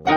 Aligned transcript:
Hallo 0.00 0.10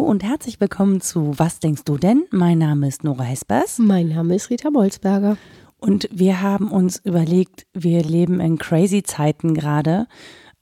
und 0.00 0.24
herzlich 0.24 0.60
willkommen 0.60 1.00
zu 1.00 1.38
Was 1.38 1.60
denkst 1.60 1.84
du 1.84 1.98
denn? 1.98 2.24
Mein 2.32 2.58
Name 2.58 2.88
ist 2.88 3.04
Nora 3.04 3.22
Hespers. 3.22 3.78
Mein 3.78 4.08
Name 4.08 4.34
ist 4.34 4.50
Rita 4.50 4.70
Bolzberger. 4.70 5.36
Und 5.78 6.08
wir 6.10 6.42
haben 6.42 6.72
uns 6.72 6.98
überlegt, 7.04 7.68
wir 7.72 8.02
leben 8.02 8.40
in 8.40 8.58
crazy 8.58 9.04
Zeiten 9.04 9.54
gerade. 9.54 10.08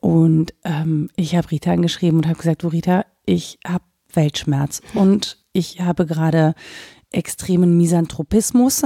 Und 0.00 0.52
ähm, 0.64 1.08
ich 1.16 1.34
habe 1.34 1.50
Rita 1.50 1.72
angeschrieben 1.72 2.18
und 2.18 2.27
habe 2.27 2.36
gesagt, 2.36 2.62
du 2.62 2.68
Rita, 2.68 3.06
ich 3.24 3.58
habe 3.66 3.84
Weltschmerz 4.12 4.82
und 4.93 5.38
ich 5.54 5.80
habe 5.80 6.04
gerade 6.04 6.54
extremen 7.17 7.77
Misanthropismus. 7.77 8.83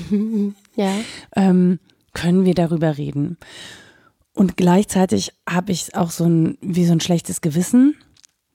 ja. 0.76 0.92
ähm, 1.36 1.78
können 2.14 2.44
wir 2.44 2.54
darüber 2.54 2.98
reden? 2.98 3.36
Und 4.34 4.56
gleichzeitig 4.56 5.32
habe 5.48 5.72
ich 5.72 5.94
auch 5.94 6.10
so 6.10 6.24
ein, 6.24 6.58
wie 6.60 6.86
so 6.86 6.92
ein 6.92 7.00
schlechtes 7.00 7.40
Gewissen 7.40 7.96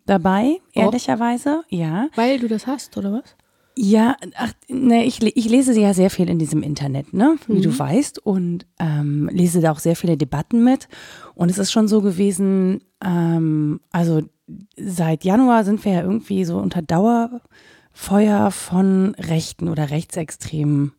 dabei, 0.05 0.57
oh. 0.76 0.80
ehrlicherweise, 0.80 1.63
ja. 1.70 2.07
Weil 2.16 2.40
du 2.40 2.48
das 2.48 2.68
hast, 2.68 2.98
oder 2.98 3.12
was? 3.13 3.35
Ja, 3.76 4.18
ach, 4.35 4.54
ne, 4.68 5.04
ich, 5.04 5.21
ich 5.23 5.49
lese 5.49 5.80
ja 5.80 5.93
sehr 5.93 6.09
viel 6.09 6.30
in 6.30 6.38
diesem 6.38 6.62
Internet, 6.62 7.13
ne, 7.13 7.38
wie 7.48 7.57
mhm. 7.57 7.63
du 7.63 7.80
weißt, 7.80 8.20
und 8.20 8.66
ähm, 8.80 9.30
lese 9.32 9.62
da 9.62 9.71
auch 9.71 9.80
sehr 9.80 9.95
viele 9.95 10.16
Debatten 10.16 10.63
mit. 10.63 10.88
Und 11.34 11.49
es 11.49 11.57
ist 11.57 11.71
schon 11.71 11.88
so 11.88 12.02
gewesen, 12.02 12.82
ähm, 13.04 13.82
also 13.91 14.21
seit 14.77 15.23
Januar 15.23 15.63
sind 15.63 15.84
wir 15.85 15.93
ja 15.93 16.02
irgendwie 16.02 16.45
so 16.45 16.57
unter 16.57 16.82
Dauerfeuer 17.93 18.52
von 18.52 19.15
rechten 19.15 19.70
oder 19.70 19.89
rechtsextremen 19.89 20.93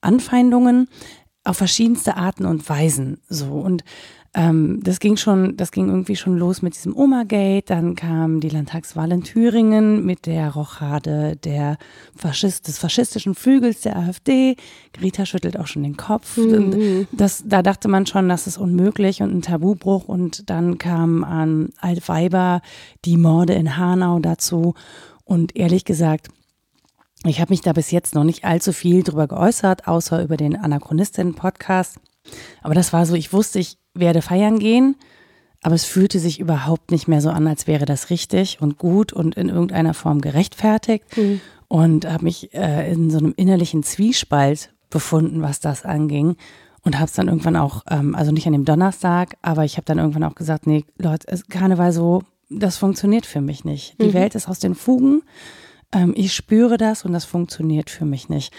Anfeindungen 0.00 0.88
auf 1.42 1.56
verschiedenste 1.56 2.16
Arten 2.16 2.46
und 2.46 2.68
Weisen 2.68 3.18
so. 3.28 3.46
Und 3.46 3.84
ähm, 4.34 4.80
das 4.82 4.98
ging 4.98 5.16
schon, 5.16 5.56
das 5.56 5.70
ging 5.70 5.88
irgendwie 5.88 6.16
schon 6.16 6.36
los 6.36 6.60
mit 6.60 6.74
diesem 6.74 6.96
Oma-Gate, 6.96 7.70
dann 7.70 7.94
kam 7.94 8.40
die 8.40 8.48
Landtagswahl 8.48 9.12
in 9.12 9.22
Thüringen 9.22 10.04
mit 10.04 10.26
der 10.26 10.50
Rochade 10.50 11.36
der 11.36 11.76
Faschist, 12.16 12.66
des 12.66 12.78
faschistischen 12.78 13.34
Flügels 13.34 13.82
der 13.82 13.96
AfD. 13.96 14.56
Greta 14.92 15.24
schüttelt 15.26 15.58
auch 15.58 15.66
schon 15.66 15.84
den 15.84 15.96
Kopf. 15.96 16.36
Mhm. 16.36 17.06
Das, 17.12 17.44
da 17.46 17.62
dachte 17.62 17.88
man 17.88 18.06
schon, 18.06 18.28
das 18.28 18.46
ist 18.46 18.58
unmöglich 18.58 19.22
und 19.22 19.34
ein 19.34 19.42
Tabubruch. 19.42 20.08
Und 20.08 20.50
dann 20.50 20.78
kam 20.78 21.22
an 21.24 21.70
Altweiber 21.78 22.60
die 23.04 23.16
Morde 23.16 23.54
in 23.54 23.76
Hanau 23.76 24.18
dazu. 24.18 24.74
Und 25.24 25.56
ehrlich 25.56 25.84
gesagt, 25.84 26.28
ich 27.26 27.40
habe 27.40 27.52
mich 27.52 27.62
da 27.62 27.72
bis 27.72 27.90
jetzt 27.90 28.14
noch 28.14 28.24
nicht 28.24 28.44
allzu 28.44 28.72
viel 28.72 29.02
drüber 29.02 29.26
geäußert, 29.26 29.88
außer 29.88 30.22
über 30.22 30.36
den 30.36 30.56
Anachronistinnen-Podcast. 30.56 31.98
Aber 32.62 32.74
das 32.74 32.92
war 32.92 33.06
so, 33.06 33.14
ich 33.14 33.32
wusste, 33.32 33.58
ich 33.58 33.78
werde 33.94 34.22
feiern 34.22 34.58
gehen, 34.58 34.96
aber 35.62 35.74
es 35.74 35.84
fühlte 35.84 36.18
sich 36.18 36.38
überhaupt 36.38 36.90
nicht 36.90 37.08
mehr 37.08 37.22
so 37.22 37.30
an, 37.30 37.46
als 37.46 37.66
wäre 37.66 37.86
das 37.86 38.10
richtig 38.10 38.60
und 38.60 38.76
gut 38.76 39.12
und 39.12 39.36
in 39.36 39.48
irgendeiner 39.48 39.94
Form 39.94 40.20
gerechtfertigt. 40.20 41.04
Mhm. 41.16 41.40
Und 41.68 42.06
habe 42.06 42.24
mich 42.24 42.52
äh, 42.52 42.92
in 42.92 43.10
so 43.10 43.18
einem 43.18 43.32
innerlichen 43.36 43.82
Zwiespalt 43.82 44.74
befunden, 44.90 45.40
was 45.40 45.60
das 45.60 45.84
anging. 45.84 46.36
Und 46.82 46.96
habe 46.96 47.06
es 47.06 47.14
dann 47.14 47.28
irgendwann 47.28 47.56
auch, 47.56 47.82
ähm, 47.88 48.14
also 48.14 48.30
nicht 48.30 48.46
an 48.46 48.52
dem 48.52 48.66
Donnerstag, 48.66 49.36
aber 49.40 49.64
ich 49.64 49.78
habe 49.78 49.86
dann 49.86 49.98
irgendwann 49.98 50.24
auch 50.24 50.34
gesagt, 50.34 50.66
nee, 50.66 50.84
Leute, 50.98 51.40
Karneval 51.48 51.92
so, 51.92 52.22
das 52.58 52.76
funktioniert 52.76 53.26
für 53.26 53.40
mich 53.40 53.64
nicht. 53.64 54.00
Die 54.00 54.08
mhm. 54.08 54.14
Welt 54.14 54.34
ist 54.34 54.48
aus 54.48 54.58
den 54.58 54.74
Fugen. 54.74 55.22
Ähm, 55.92 56.12
ich 56.16 56.32
spüre 56.32 56.76
das 56.76 57.04
und 57.04 57.12
das 57.12 57.24
funktioniert 57.24 57.90
für 57.90 58.04
mich 58.04 58.28
nicht. 58.28 58.52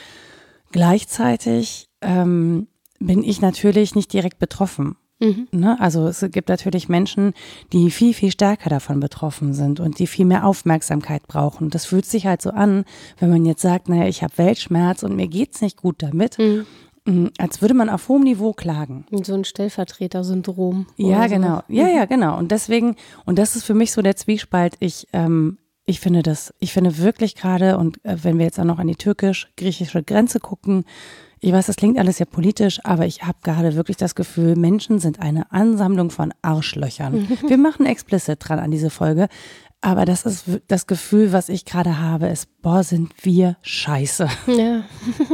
Gleichzeitig 0.71 1.89
ähm, 2.01 2.67
bin 2.99 3.23
ich 3.23 3.41
natürlich 3.41 3.95
nicht 3.95 4.11
direkt 4.13 4.39
betroffen. 4.39 4.97
Mhm. 5.19 5.47
Ne? 5.51 5.79
Also 5.79 6.07
es 6.07 6.25
gibt 6.31 6.49
natürlich 6.49 6.89
Menschen, 6.89 7.33
die 7.71 7.89
viel, 7.89 8.13
viel 8.13 8.31
stärker 8.31 8.69
davon 8.69 8.99
betroffen 8.99 9.53
sind 9.53 9.79
und 9.79 9.99
die 9.99 10.07
viel 10.07 10.25
mehr 10.25 10.45
Aufmerksamkeit 10.45 11.27
brauchen. 11.27 11.69
Das 11.69 11.85
fühlt 11.85 12.05
sich 12.05 12.25
halt 12.25 12.41
so 12.41 12.49
an, 12.49 12.83
wenn 13.19 13.29
man 13.29 13.45
jetzt 13.45 13.61
sagt, 13.61 13.87
naja, 13.87 14.07
ich 14.07 14.23
habe 14.23 14.37
Weltschmerz 14.37 15.03
und 15.03 15.15
mir 15.15 15.27
geht's 15.27 15.61
nicht 15.61 15.77
gut 15.77 16.01
damit. 16.03 16.37
Mhm. 16.37 16.65
Mm, 17.05 17.27
als 17.37 17.61
würde 17.61 17.73
man 17.73 17.89
auf 17.89 18.09
hohem 18.09 18.23
Niveau 18.23 18.53
klagen. 18.53 19.05
So 19.23 19.33
ein 19.33 19.45
Stellvertreter-Syndrom. 19.45 20.87
Ja, 20.97 21.23
so. 21.23 21.35
genau. 21.35 21.61
Ja, 21.67 21.87
ja, 21.87 22.05
genau. 22.05 22.37
Und 22.37 22.51
deswegen, 22.51 22.95
und 23.25 23.37
das 23.37 23.55
ist 23.55 23.63
für 23.63 23.75
mich 23.75 23.91
so 23.91 24.01
der 24.01 24.15
Zwiespalt. 24.15 24.75
Ich, 24.79 25.07
ähm, 25.13 25.57
ich 25.85 25.99
finde 25.99 26.23
das, 26.23 26.53
ich 26.59 26.73
finde 26.73 26.97
wirklich 26.97 27.35
gerade, 27.35 27.77
und 27.77 28.03
äh, 28.03 28.17
wenn 28.23 28.39
wir 28.39 28.45
jetzt 28.45 28.59
auch 28.59 28.65
noch 28.65 28.79
an 28.79 28.87
die 28.87 28.95
türkisch-griechische 28.95 30.03
Grenze 30.03 30.39
gucken, 30.39 30.83
ich 31.41 31.51
weiß, 31.51 31.67
das 31.67 31.75
klingt 31.75 31.99
alles 31.99 32.17
sehr 32.17 32.25
politisch, 32.25 32.79
aber 32.83 33.05
ich 33.05 33.21
habe 33.21 33.37
gerade 33.43 33.75
wirklich 33.75 33.97
das 33.97 34.15
Gefühl, 34.15 34.55
Menschen 34.55 34.97
sind 34.97 35.19
eine 35.19 35.51
Ansammlung 35.51 36.09
von 36.09 36.33
Arschlöchern. 36.41 37.27
Wir 37.47 37.57
machen 37.57 37.85
explicit 37.85 38.39
dran 38.39 38.57
an 38.57 38.71
diese 38.71 38.89
Folge. 38.89 39.27
Aber 39.85 40.05
das 40.05 40.25
ist 40.25 40.45
das 40.67 40.87
Gefühl, 40.87 41.31
was 41.31 41.47
ich 41.47 41.63
gerade 41.63 41.99
habe, 41.99 42.25
ist, 42.25 42.47
boah, 42.63 42.83
sind 42.83 43.13
wir 43.23 43.55
scheiße. 43.61 44.27
Ja. 44.47 44.83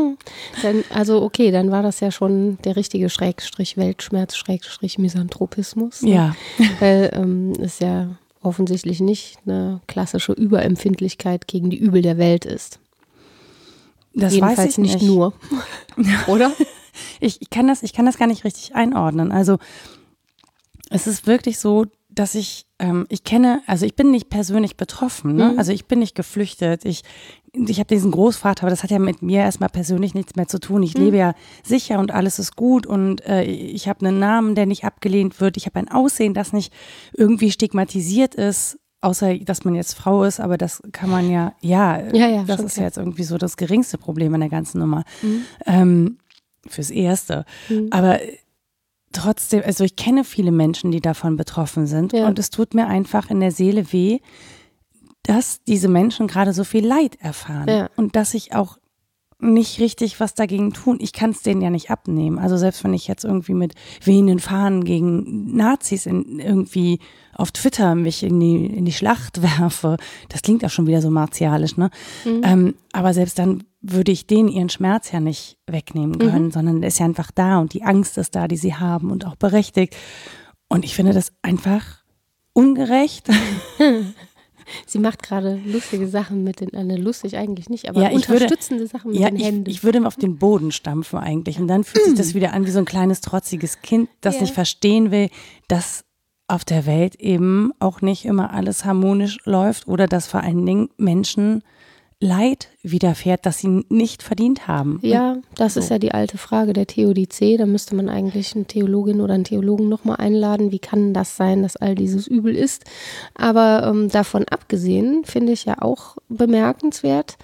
dann, 0.62 0.84
also 0.90 1.22
okay, 1.22 1.52
dann 1.52 1.72
war 1.72 1.84
das 1.84 2.02
ja 2.02 2.12
schon 2.12 2.58
der 2.66 2.76
richtige 2.76 3.10
Schrägstrich 3.10 3.78
Weltschmerz, 3.78 4.36
Schrägstrich 4.36 4.98
Misanthropismus. 4.98 6.02
Ne? 6.02 6.12
Ja. 6.12 6.36
Weil 6.82 7.12
ähm, 7.14 7.54
ist 7.54 7.80
ja 7.80 8.10
offensichtlich 8.42 9.00
nicht 9.00 9.38
eine 9.46 9.80
klassische 9.88 10.34
Überempfindlichkeit 10.34 11.48
gegen 11.48 11.70
die 11.70 11.78
Übel 11.78 12.02
der 12.02 12.18
Welt 12.18 12.44
ist. 12.44 12.80
Das 14.14 14.34
Jedenfalls 14.34 14.58
weiß 14.58 14.70
ich 14.72 14.78
nicht, 14.80 14.96
nicht 14.96 15.06
nur. 15.06 15.34
Oder? 16.28 16.52
ich, 17.22 17.42
ich, 17.42 17.50
kann 17.50 17.68
das, 17.68 17.84
ich 17.84 17.94
kann 17.94 18.06
das 18.06 18.18
gar 18.18 18.28
nicht 18.28 18.44
richtig 18.44 18.76
einordnen. 18.76 19.32
Also 19.32 19.60
es 20.90 21.08
ist 21.08 21.26
wirklich 21.26 21.58
so, 21.58 21.86
dass 22.22 22.36
ich, 22.36 22.68
ähm, 22.78 23.08
ich 23.10 23.24
kenne, 23.24 23.64
also 23.66 23.84
ich 23.84 23.96
bin 23.96 24.12
nicht 24.12 24.30
persönlich 24.30 24.78
betroffen, 24.78 25.36
ne? 25.36 25.54
Mhm. 25.54 25.58
also 25.58 25.72
ich 25.72 25.86
bin 25.86 25.98
nicht 25.98 26.14
geflüchtet. 26.14 26.86
Ich, 26.86 27.02
ich 27.52 27.80
habe 27.80 27.88
diesen 27.88 28.12
Großvater, 28.12 28.62
aber 28.62 28.70
das 28.70 28.84
hat 28.84 28.92
ja 28.92 29.00
mit 29.00 29.24
mir 29.24 29.40
erstmal 29.40 29.70
persönlich 29.70 30.14
nichts 30.14 30.36
mehr 30.36 30.48
zu 30.48 30.60
tun. 30.60 30.84
Ich 30.84 30.96
mhm. 30.96 31.06
lebe 31.06 31.18
ja 31.18 31.34
sicher 31.64 31.98
und 31.98 32.12
alles 32.12 32.38
ist 32.38 32.56
gut 32.56 32.86
und 32.86 33.26
äh, 33.26 33.42
ich 33.44 33.90
habe 33.90 34.06
einen 34.06 34.20
Namen, 34.20 34.54
der 34.54 34.68
nicht 34.68 34.84
abgelehnt 34.84 35.42
wird. 35.42 35.58
Ich 35.58 35.66
habe 35.66 35.80
ein 35.80 35.90
Aussehen, 35.90 36.36
das 36.36 36.54
nicht 36.54 36.72
irgendwie 37.18 37.50
stigmatisiert 37.50 38.36
ist. 38.36 38.78
Außer, 39.04 39.40
dass 39.40 39.66
man 39.66 39.74
jetzt 39.74 39.96
Frau 39.96 40.24
ist, 40.24 40.40
aber 40.40 40.60
das 40.60 40.84
kann 40.92 41.10
man 41.10 41.28
ja, 41.28 41.56
ja, 41.60 42.00
ja, 42.14 42.28
ja 42.28 42.44
das 42.44 42.62
ist 42.62 42.78
ja 42.78 42.84
jetzt 42.84 42.98
irgendwie 42.98 43.24
so 43.24 43.40
das 43.40 43.58
geringste 43.58 43.98
Problem 43.98 44.36
in 44.36 44.42
der 44.42 44.50
ganzen 44.50 44.78
Nummer. 44.78 45.06
Mhm. 45.24 45.42
Ähm, 45.66 46.18
fürs 46.68 46.92
Erste. 46.92 47.46
Mhm. 47.68 47.88
Aber 47.90 48.20
trotzdem, 49.12 49.62
also 49.66 49.84
ich 49.84 49.96
kenne 49.96 50.24
viele 50.24 50.52
Menschen, 50.52 50.92
die 50.92 51.02
davon 51.02 51.38
betroffen 51.38 51.88
sind 51.88 52.14
ja. 52.14 52.28
und 52.28 52.40
es 52.40 52.50
tut 52.50 52.74
mir 52.74 52.88
einfach 52.88 53.30
in 53.30 53.40
der 53.40 53.52
Seele 53.52 53.92
weh, 53.92 54.20
dass 55.24 55.64
diese 55.64 55.88
Menschen 55.88 56.28
gerade 56.28 56.54
so 56.54 56.64
viel 56.64 56.86
Leid 56.86 57.18
erfahren 57.20 57.68
ja. 57.68 57.90
und 57.96 58.16
dass 58.16 58.34
ich 58.34 58.54
auch 58.56 58.78
nicht 59.42 59.80
richtig 59.80 60.20
was 60.20 60.34
dagegen 60.34 60.74
tun. 60.74 60.98
Ich 61.02 61.14
kann 61.14 61.32
es 61.32 61.42
denen 61.42 61.62
ja 61.62 61.70
nicht 61.70 61.90
abnehmen. 61.90 62.38
Also 62.38 62.58
selbst 62.58 62.84
wenn 62.84 62.94
ich 62.94 63.08
jetzt 63.08 63.26
irgendwie 63.26 63.54
mit 63.54 63.74
wehenden 64.04 64.40
Fahnen 64.40 64.84
gegen 64.84 65.56
Nazis 65.56 66.06
in, 66.06 66.40
irgendwie 66.40 67.00
auf 67.34 67.52
Twitter 67.52 67.96
mich 67.96 68.24
in 68.24 68.40
die, 68.40 68.66
in 68.66 68.86
die 68.86 68.92
Schlacht 68.92 69.42
werfe, 69.60 69.98
das 70.30 70.42
klingt 70.42 70.64
auch 70.64 70.70
schon 70.70 70.88
wieder 70.88 71.02
so 71.02 71.10
martialisch, 71.10 71.78
ne? 71.78 71.90
Mhm. 72.24 72.42
Ähm, 72.44 72.76
aber 72.94 73.14
selbst 73.14 73.40
dann 73.40 73.64
würde 73.82 74.12
ich 74.12 74.28
denen 74.28 74.48
ihren 74.48 74.70
Schmerz 74.70 75.12
ja 75.12 75.20
nicht 75.20 75.58
wegnehmen 75.66 76.20
können, 76.20 76.46
mhm. 76.46 76.52
sondern 76.52 76.82
der 76.82 76.90
ist 76.90 77.00
ja 77.00 77.06
einfach 77.06 77.32
da 77.32 77.60
und 77.60 77.74
die 77.74 77.84
Angst 77.84 78.18
ist 78.18 78.36
da, 78.36 78.48
die 78.48 78.58
sie 78.58 78.76
haben 78.76 79.12
und 79.12 79.26
auch 79.26 79.36
berechtigt. 79.36 79.96
Und 80.68 80.86
ich 80.86 80.96
finde 80.96 81.14
das 81.14 81.34
einfach 81.42 82.02
ungerecht. 82.54 83.30
Sie 84.86 85.00
macht 85.00 85.24
gerade 85.24 85.60
lustige 85.66 86.08
Sachen 86.08 86.44
mit 86.44 86.60
den, 86.60 86.74
äh, 86.74 86.96
lustig 86.96 87.38
eigentlich 87.38 87.70
nicht, 87.70 87.90
aber 87.90 88.04
ja, 88.04 88.10
unterstützende 88.10 88.82
würde, 88.82 88.92
Sachen 88.92 89.12
mit 89.12 89.20
ja, 89.20 89.30
den 89.30 89.38
Händen. 89.38 89.70
Ich, 89.70 89.78
ich 89.78 89.84
würde 89.84 90.06
auf 90.06 90.16
den 90.16 90.38
Boden 90.38 90.72
stampfen 90.72 91.20
eigentlich 91.20 91.60
und 91.60 91.68
dann 91.68 91.84
fühlt 91.84 92.06
sich 92.06 92.16
das 92.16 92.34
wieder 92.36 92.54
an 92.54 92.66
wie 92.66 92.72
so 92.72 92.80
ein 92.80 92.86
kleines 92.86 93.22
trotziges 93.22 93.82
Kind, 93.82 94.10
das 94.22 94.36
ja. 94.36 94.42
nicht 94.42 94.54
verstehen 94.54 95.12
will, 95.12 95.30
dass 95.68 96.04
auf 96.48 96.66
der 96.66 96.86
Welt 96.86 97.16
eben 97.16 97.72
auch 97.80 98.02
nicht 98.02 98.26
immer 98.26 98.54
alles 98.54 98.84
harmonisch 98.84 99.38
läuft 99.46 99.88
oder 99.88 100.08
dass 100.08 100.28
vor 100.28 100.42
allen 100.42 100.66
Dingen 100.66 100.90
Menschen 100.98 101.64
Leid 102.24 102.68
widerfährt, 102.84 103.48
das 103.48 103.58
sie 103.58 103.84
nicht 103.90 104.22
verdient 104.22 104.68
haben. 104.68 105.00
Ja, 105.02 105.38
das 105.56 105.74
so. 105.74 105.80
ist 105.80 105.90
ja 105.90 105.98
die 105.98 106.12
alte 106.12 106.38
Frage 106.38 106.72
der 106.72 106.86
Theodizee. 106.86 107.58
Da 107.58 107.66
müsste 107.66 107.96
man 107.96 108.10
eigentlich 108.10 108.56
eine 108.56 108.66
Theologin 108.66 109.22
oder 109.22 109.34
einen 109.34 109.44
Theologen 109.44 109.90
nochmal 109.90 110.18
einladen. 110.18 110.72
Wie 110.72 110.78
kann 110.78 111.16
das 111.16 111.36
sein, 111.36 111.64
dass 111.64 111.78
all 111.78 111.96
dieses 111.96 112.28
übel 112.28 112.56
ist? 112.56 112.86
Aber 113.34 113.88
ähm, 113.88 114.10
davon 114.10 114.46
abgesehen 114.48 115.24
finde 115.26 115.54
ich 115.54 115.66
ja 115.66 115.82
auch 115.82 116.18
bemerkenswert, 116.30 117.38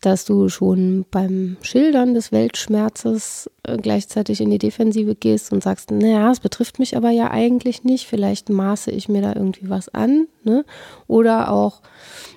dass 0.00 0.24
du 0.24 0.48
schon 0.48 1.04
beim 1.10 1.56
Schildern 1.62 2.14
des 2.14 2.32
Weltschmerzes 2.32 3.50
äh, 3.64 3.76
gleichzeitig 3.76 4.40
in 4.40 4.50
die 4.50 4.58
Defensive 4.58 5.14
gehst 5.14 5.52
und 5.52 5.62
sagst, 5.62 5.90
naja, 5.90 6.30
es 6.30 6.40
betrifft 6.40 6.78
mich 6.78 6.96
aber 6.96 7.10
ja 7.10 7.30
eigentlich 7.30 7.84
nicht, 7.84 8.06
vielleicht 8.06 8.48
maße 8.48 8.90
ich 8.90 9.08
mir 9.08 9.22
da 9.22 9.34
irgendwie 9.34 9.68
was 9.68 9.88
an. 9.88 10.28
Ne? 10.44 10.64
Oder 11.06 11.50
auch, 11.50 11.82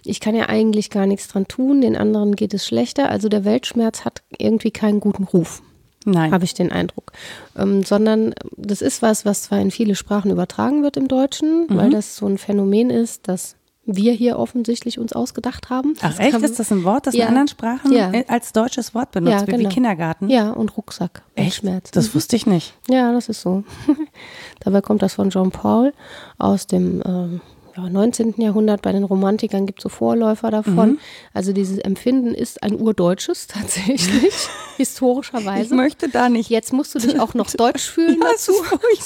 ich 0.03 0.19
kann 0.19 0.35
ja 0.35 0.49
eigentlich 0.49 0.89
gar 0.89 1.05
nichts 1.05 1.27
dran 1.27 1.47
tun, 1.47 1.81
den 1.81 1.95
anderen 1.95 2.35
geht 2.35 2.53
es 2.53 2.65
schlechter. 2.65 3.09
Also 3.09 3.29
der 3.29 3.45
Weltschmerz 3.45 4.05
hat 4.05 4.23
irgendwie 4.37 4.71
keinen 4.71 4.99
guten 4.99 5.23
Ruf. 5.23 5.61
Nein. 6.05 6.31
Habe 6.31 6.45
ich 6.45 6.53
den 6.53 6.71
Eindruck. 6.71 7.11
Ähm, 7.55 7.83
sondern 7.83 8.33
das 8.57 8.81
ist 8.81 9.01
was, 9.01 9.25
was 9.25 9.43
zwar 9.43 9.59
in 9.59 9.71
viele 9.71 9.95
Sprachen 9.95 10.31
übertragen 10.31 10.83
wird 10.83 10.97
im 10.97 11.07
Deutschen, 11.07 11.67
mhm. 11.67 11.77
weil 11.77 11.89
das 11.91 12.15
so 12.15 12.25
ein 12.25 12.37
Phänomen 12.37 12.89
ist, 12.89 13.27
dass 13.27 13.55
wir 13.85 14.13
hier 14.13 14.37
offensichtlich 14.37 14.99
uns 14.99 15.13
ausgedacht 15.13 15.69
haben. 15.69 15.95
Ach 16.01 16.19
echt? 16.19 16.31
Kann, 16.31 16.43
ist 16.43 16.59
das 16.59 16.71
ein 16.71 16.83
Wort, 16.83 17.07
das 17.07 17.15
ja. 17.15 17.23
in 17.23 17.29
anderen 17.29 17.47
Sprachen 17.47 17.91
ja. 17.91 18.11
als 18.27 18.53
deutsches 18.53 18.93
Wort 18.93 19.11
benutzt 19.11 19.33
ja, 19.33 19.47
wird, 19.47 19.57
genau. 19.57 19.69
wie 19.69 19.73
Kindergarten? 19.73 20.29
Ja, 20.29 20.51
und 20.51 20.77
Rucksack. 20.77 21.23
Echt? 21.35 21.57
Schmerz. 21.57 21.91
Das 21.91 22.09
mhm. 22.09 22.15
wusste 22.15 22.35
ich 22.35 22.45
nicht. 22.45 22.73
Ja, 22.89 23.11
das 23.11 23.29
ist 23.29 23.41
so. 23.41 23.63
Dabei 24.59 24.81
kommt 24.81 25.01
das 25.01 25.15
von 25.15 25.31
Jean 25.31 25.49
Paul 25.49 25.93
aus 26.37 26.67
dem 26.67 27.01
äh, 27.01 27.39
ja, 27.75 27.89
19. 27.89 28.35
Jahrhundert. 28.37 28.83
Bei 28.83 28.91
den 28.91 29.03
Romantikern 29.03 29.65
gibt 29.65 29.79
es 29.79 29.83
so 29.83 29.89
Vorläufer 29.89 30.51
davon. 30.51 30.91
Mhm. 30.91 30.99
Also 31.33 31.51
dieses 31.51 31.79
Empfinden 31.79 32.35
ist 32.35 32.61
ein 32.61 32.79
urdeutsches 32.79 33.47
tatsächlich, 33.47 34.33
historischerweise. 34.77 35.63
Ich 35.63 35.71
möchte 35.71 36.07
da 36.07 36.29
nicht. 36.29 36.51
Jetzt 36.51 36.71
musst 36.71 36.93
du 36.93 36.99
dich 36.99 37.19
auch 37.19 37.33
noch 37.33 37.49
deutsch 37.49 37.89
fühlen 37.89 38.19
ja, 38.21 38.27
dazu. 38.31 38.53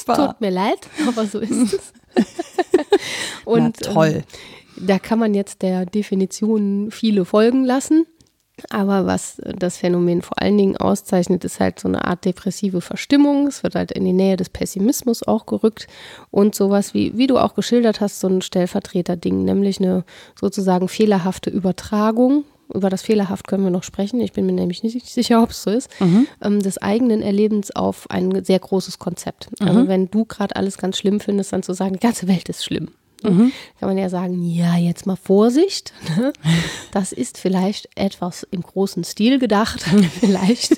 Tut 0.05 0.41
mir 0.41 0.51
leid, 0.51 0.79
aber 1.07 1.25
so 1.25 1.39
ist 1.39 1.51
es. 1.51 1.93
Und 3.45 3.77
Na, 3.81 3.93
toll. 3.93 4.13
Ähm, 4.15 4.23
da 4.77 4.99
kann 4.99 5.19
man 5.19 5.33
jetzt 5.33 5.61
der 5.61 5.85
Definition 5.85 6.89
viele 6.91 7.25
folgen 7.25 7.63
lassen. 7.63 8.05
Aber 8.69 9.05
was 9.05 9.41
das 9.43 9.77
Phänomen 9.77 10.21
vor 10.21 10.41
allen 10.41 10.57
Dingen 10.57 10.77
auszeichnet, 10.77 11.43
ist 11.43 11.59
halt 11.59 11.79
so 11.79 11.89
eine 11.89 12.05
Art 12.05 12.23
depressive 12.23 12.79
Verstimmung. 12.79 13.47
Es 13.47 13.63
wird 13.63 13.75
halt 13.75 13.91
in 13.91 14.05
die 14.05 14.13
Nähe 14.13 14.37
des 14.37 14.49
Pessimismus 14.49 15.23
auch 15.23 15.45
gerückt 15.45 15.87
und 16.31 16.55
sowas 16.55 16.93
wie, 16.93 17.17
wie 17.17 17.27
du 17.27 17.37
auch 17.37 17.53
geschildert 17.53 17.99
hast, 17.99 18.21
so 18.21 18.27
ein 18.27 18.41
Stellvertreter-Ding, 18.41 19.43
nämlich 19.43 19.79
eine 19.79 20.05
sozusagen 20.39 20.87
fehlerhafte 20.87 21.49
Übertragung. 21.49 22.45
Über 22.73 22.89
das 22.89 23.03
Fehlerhaft 23.03 23.47
können 23.47 23.63
wir 23.63 23.71
noch 23.71 23.83
sprechen. 23.83 24.21
Ich 24.21 24.31
bin 24.31 24.45
mir 24.45 24.53
nämlich 24.53 24.81
nicht 24.83 25.05
sicher, 25.05 25.43
ob 25.43 25.51
es 25.51 25.61
so 25.61 25.69
ist. 25.69 25.89
Mhm. 25.99 26.25
Ähm, 26.41 26.61
des 26.61 26.77
eigenen 26.79 27.21
Erlebens 27.21 27.75
auf 27.75 28.09
ein 28.09 28.43
sehr 28.43 28.57
großes 28.57 28.99
Konzept. 28.99 29.49
Also 29.59 29.81
mhm. 29.81 29.87
wenn 29.87 30.09
du 30.09 30.25
gerade 30.25 30.55
alles 30.55 30.77
ganz 30.77 30.97
schlimm 30.97 31.19
findest, 31.19 31.53
dann 31.53 31.61
zu 31.61 31.73
sagen, 31.73 31.93
die 31.93 31.99
ganze 31.99 32.27
Welt 32.27 32.49
ist 32.49 32.63
schlimm. 32.63 32.89
Mhm. 33.29 33.51
Kann 33.79 33.89
man 33.89 33.97
ja 33.97 34.09
sagen, 34.09 34.43
ja, 34.43 34.75
jetzt 34.77 35.05
mal 35.05 35.15
Vorsicht. 35.15 35.93
Ne? 36.17 36.33
Das 36.91 37.11
ist 37.11 37.37
vielleicht 37.37 37.89
etwas 37.95 38.47
im 38.51 38.61
großen 38.61 39.03
Stil 39.03 39.37
gedacht. 39.37 39.81
vielleicht 40.19 40.77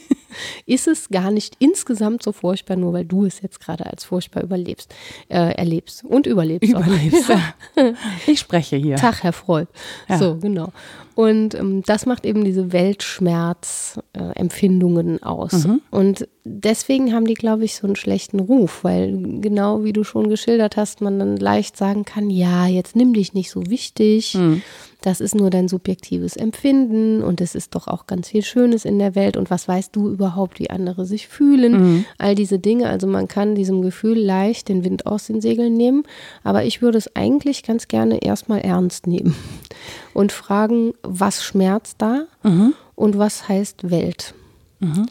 ist 0.65 0.87
es 0.87 1.09
gar 1.09 1.31
nicht 1.31 1.55
insgesamt 1.59 2.23
so 2.23 2.31
furchtbar, 2.31 2.75
nur 2.75 2.93
weil 2.93 3.05
du 3.05 3.25
es 3.25 3.41
jetzt 3.41 3.59
gerade 3.59 3.85
als 3.85 4.05
furchtbar 4.05 4.43
überlebst, 4.43 4.93
äh, 5.29 5.53
erlebst 5.55 6.03
und 6.03 6.27
überlebst. 6.27 6.69
Überlebst, 6.69 7.29
ja. 7.29 7.53
Ich 8.27 8.39
spreche 8.39 8.77
hier. 8.77 8.97
Tag, 8.97 9.23
Herr 9.23 9.33
Freud. 9.33 9.67
Ja. 10.09 10.17
So, 10.17 10.37
genau. 10.37 10.71
Und 11.17 11.55
ähm, 11.55 11.81
das 11.83 12.05
macht 12.05 12.25
eben 12.27 12.43
diese 12.43 12.71
Weltschmerzempfindungen 12.71 15.17
äh, 15.17 15.23
aus. 15.23 15.65
Mhm. 15.65 15.81
Und 15.89 16.27
deswegen 16.43 17.11
haben 17.11 17.25
die, 17.25 17.33
glaube 17.33 17.65
ich, 17.65 17.75
so 17.75 17.87
einen 17.87 17.95
schlechten 17.95 18.39
Ruf, 18.39 18.83
weil 18.83 19.39
genau 19.41 19.83
wie 19.83 19.93
du 19.93 20.03
schon 20.03 20.29
geschildert 20.29 20.77
hast, 20.77 21.01
man 21.01 21.17
dann 21.17 21.37
leicht 21.37 21.75
sagen 21.75 22.05
kann, 22.05 22.29
ja, 22.29 22.67
jetzt 22.67 22.95
nimm 22.95 23.13
dich 23.13 23.33
nicht 23.33 23.49
so 23.49 23.67
wichtig. 23.67 24.35
Mhm. 24.35 24.61
Das 25.01 25.21
ist 25.21 25.35
nur 25.35 25.51
dein 25.51 25.67
subjektives 25.67 26.35
Empfinden 26.35 27.21
und 27.21 27.39
es 27.39 27.53
ist 27.53 27.75
doch 27.75 27.87
auch 27.87 28.07
ganz 28.07 28.29
viel 28.29 28.43
Schönes 28.43 28.83
in 28.83 28.97
der 28.97 29.13
Welt 29.13 29.37
und 29.37 29.51
was 29.51 29.67
weißt 29.67 29.95
du 29.95 30.09
überhaupt, 30.09 30.59
wie 30.59 30.71
andere 30.71 31.05
sich 31.05 31.27
fühlen, 31.27 31.71
mhm. 31.71 32.05
all 32.17 32.33
diese 32.33 32.57
Dinge. 32.57 32.89
Also 32.89 33.05
man 33.05 33.27
kann 33.27 33.53
diesem 33.53 33.83
Gefühl 33.83 34.17
leicht 34.17 34.69
den 34.69 34.83
Wind 34.83 35.05
aus 35.05 35.27
den 35.27 35.39
Segeln 35.39 35.75
nehmen, 35.75 36.03
aber 36.43 36.63
ich 36.63 36.81
würde 36.81 36.97
es 36.97 37.15
eigentlich 37.15 37.61
ganz 37.61 37.87
gerne 37.87 38.23
erstmal 38.23 38.61
ernst 38.61 39.05
nehmen 39.05 39.35
und 40.13 40.31
fragen, 40.31 40.93
was 41.03 41.43
schmerzt 41.43 41.97
da 41.99 42.25
mhm. 42.41 42.73
und 42.95 43.19
was 43.19 43.47
heißt 43.47 43.91
Welt. 43.91 44.33
Mhm. 44.79 45.05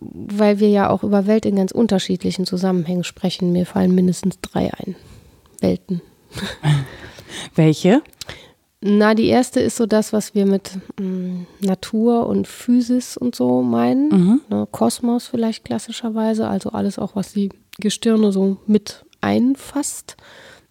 Weil 0.00 0.58
wir 0.58 0.68
ja 0.68 0.90
auch 0.90 1.04
über 1.04 1.28
Welt 1.28 1.46
in 1.46 1.54
ganz 1.54 1.70
unterschiedlichen 1.70 2.46
Zusammenhängen 2.46 3.04
sprechen. 3.04 3.52
Mir 3.52 3.64
fallen 3.64 3.94
mindestens 3.94 4.40
drei 4.40 4.72
ein. 4.74 4.96
Welten. 5.60 6.02
Welche? 7.54 8.02
Na, 8.86 9.14
die 9.14 9.28
erste 9.28 9.60
ist 9.60 9.76
so 9.76 9.86
das, 9.86 10.12
was 10.12 10.34
wir 10.34 10.44
mit 10.44 10.72
m, 10.98 11.06
mm, 11.06 11.46
Natur 11.64 12.26
und 12.26 12.46
Physis 12.46 13.16
und 13.16 13.34
so 13.34 13.62
meinen. 13.62 14.08
Mhm. 14.08 14.40
Ne, 14.50 14.68
Kosmos 14.70 15.26
vielleicht 15.26 15.64
klassischerweise, 15.64 16.46
also 16.46 16.68
alles 16.68 16.98
auch, 16.98 17.16
was 17.16 17.32
die 17.32 17.48
Gestirne 17.78 18.30
so 18.30 18.58
mit 18.66 19.06
einfasst. 19.22 20.18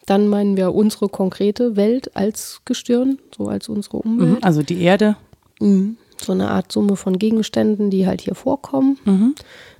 Dann 0.06 0.27
meinen 0.27 0.57
wir 0.57 0.75
unsere 0.75 1.10
konkrete 1.10 1.75
Welt 1.75 2.15
als 2.15 2.62
Gestirn, 2.65 3.18
so 3.36 3.48
als 3.48 3.68
unsere 3.68 3.98
Umwelt. 3.98 4.30
Mhm, 4.30 4.44
also 4.44 4.62
die 4.62 4.81
Erde. 4.81 5.18
Mhm. 5.59 5.98
So 6.21 6.33
eine 6.33 6.51
Art 6.51 6.71
Summe 6.71 6.95
von 6.98 7.18
Gegenständen, 7.18 7.89
die 7.89 8.06
halt 8.06 8.21
hier 8.21 8.36
vorkommen. 8.36 9.00
Mhm. 9.06 9.33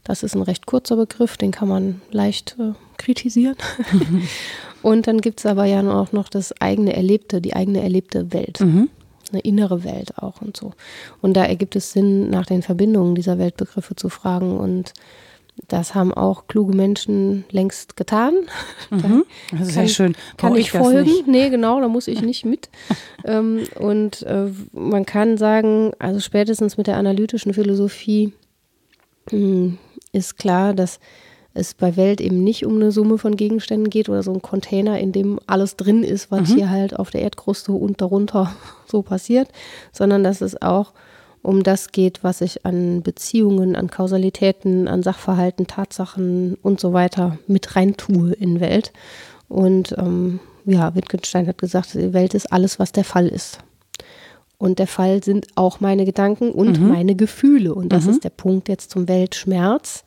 Das 0.04 0.24
ist 0.24 0.36
ein 0.36 0.42
recht 0.42 0.66
kurzer 0.66 0.96
Begriff, 0.96 1.38
den 1.38 1.52
kann 1.52 1.68
man 1.68 2.02
leicht 2.10 2.56
äh, 2.58 2.72
kritisieren. 2.98 3.58
Und 4.84 5.08
dann 5.08 5.22
gibt 5.22 5.40
es 5.40 5.46
aber 5.46 5.66
ja 5.66 5.82
auch 5.90 6.12
noch 6.12 6.30
das 6.30 6.54
eigene 6.62 6.96
Erlebte, 6.96 7.42
die 7.42 7.56
eigene 7.56 7.82
erlebte 7.82 8.32
Welt. 8.34 8.60
Mhm. 8.60 8.90
Eine 9.32 9.42
innere 9.42 9.84
Welt 9.84 10.20
auch 10.20 10.42
und 10.42 10.56
so. 10.56 10.74
Und 11.22 11.34
da 11.36 11.46
ergibt 11.46 11.76
es 11.76 11.92
Sinn, 11.92 12.30
nach 12.30 12.46
den 12.46 12.62
Verbindungen 12.62 13.16
dieser 13.16 13.40
Weltbegriffe 13.40 13.96
zu 13.96 14.10
fragen. 14.10 14.60
Und 14.60 14.94
das 15.68 15.96
haben 15.96 16.14
auch 16.14 16.48
kluge 16.48 16.76
Menschen 16.76 17.46
längst 17.50 17.96
getan. 17.96 18.34
Mhm. 18.92 19.24
Das 19.52 19.62
ist 19.70 19.74
sehr 19.74 19.88
schön. 19.88 20.16
Kann 20.38 20.56
ich, 20.56 20.66
ich 20.66 20.72
folgen? 20.72 21.04
Nicht. 21.04 21.28
Nee, 21.28 21.50
genau, 21.50 21.80
da 21.80 21.88
muss 21.88 22.08
ich 22.08 22.22
nicht 22.22 22.46
mit. 22.46 22.70
ähm, 23.26 23.64
und 23.80 24.24
äh, 24.24 24.50
man 24.74 25.06
kann 25.06 25.38
sagen, 25.38 25.94
also 25.98 26.20
spätestens 26.20 26.78
mit 26.78 26.88
der 26.88 26.98
analytischen 26.98 27.54
Philosophie 27.54 28.34
hm, 29.30 29.78
ist 30.12 30.38
klar, 30.38 30.74
dass 30.74 31.00
es 31.54 31.74
bei 31.74 31.96
Welt 31.96 32.20
eben 32.20 32.44
nicht 32.44 32.66
um 32.66 32.76
eine 32.76 32.92
Summe 32.92 33.18
von 33.18 33.36
Gegenständen 33.36 33.90
geht 33.90 34.10
oder 34.10 34.24
so 34.24 34.34
ein 34.34 34.42
Container, 34.42 35.00
in 35.00 35.12
dem 35.12 35.40
alles 35.46 35.76
drin 35.76 36.04
ist, 36.04 36.32
was 36.32 36.50
mhm. 36.50 36.56
hier 36.56 36.70
halt 36.70 36.98
auf 36.98 37.12
der 37.12 37.22
Erdkruste 37.22 37.74
und 37.74 38.02
darunter 38.02 38.56
so 38.88 39.02
passiert, 39.02 39.50
sondern 39.92 40.24
dass 40.24 40.42
es 40.42 40.62
auch 40.62 40.94
um 41.44 41.62
das 41.62 41.92
geht, 41.92 42.24
was 42.24 42.42
ich 42.42 42.66
an 42.66 43.04
Beziehungen, 43.04 43.76
an 43.76 43.90
Kausalitäten, 43.90 44.88
an 44.88 45.04
Sachverhalten, 45.04 45.68
Tatsachen 45.68 46.58
und 46.62 46.80
so 46.80 46.94
weiter 46.94 47.38
mit 47.48 47.76
rein 47.76 47.98
tue 47.98 48.32
in 48.32 48.62
Welt. 48.62 48.94
Und 49.50 49.94
ähm, 49.98 50.40
ja, 50.66 50.96
Wittgenstein 50.96 51.46
hat 51.48 51.58
gesagt, 51.58 51.94
die 51.94 52.14
Welt 52.14 52.34
ist 52.34 52.52
alles, 52.52 52.80
was 52.80 52.94
der 52.94 53.04
Fall 53.04 53.28
ist. 53.28 53.60
Und 54.58 54.80
der 54.80 54.88
Fall 54.88 55.22
sind 55.22 55.48
auch 55.56 55.82
meine 55.82 56.06
Gedanken 56.06 56.52
und 56.52 56.80
mhm. 56.80 56.88
meine 56.88 57.16
Gefühle. 57.16 57.76
Und 57.76 57.90
das 57.90 58.06
mhm. 58.06 58.12
ist 58.12 58.24
der 58.24 58.30
Punkt 58.30 58.70
jetzt 58.70 58.92
zum 58.92 59.10
Weltschmerz. 59.10 60.06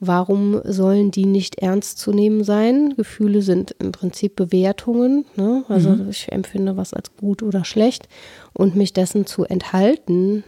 Warum 0.00 0.60
sollen 0.64 1.10
die 1.10 1.26
nicht 1.26 1.58
ernst 1.58 1.98
zu 1.98 2.12
nehmen 2.12 2.44
sein? 2.44 2.94
Gefühle 2.96 3.42
sind 3.42 3.74
im 3.80 3.92
Prinzip 3.92 4.36
Bewertungen. 4.36 5.24
Ne? 5.36 5.64
Also 5.68 5.90
mhm. 5.90 6.10
ich 6.10 6.30
empfinde 6.30 6.76
was 6.76 6.94
als 6.94 7.16
gut 7.16 7.42
oder 7.42 7.64
schlecht. 7.64 8.08
Und 8.52 8.76
mich 8.76 8.92
dessen 8.92 9.26
zu 9.26 9.44
enthalten, 9.44 10.44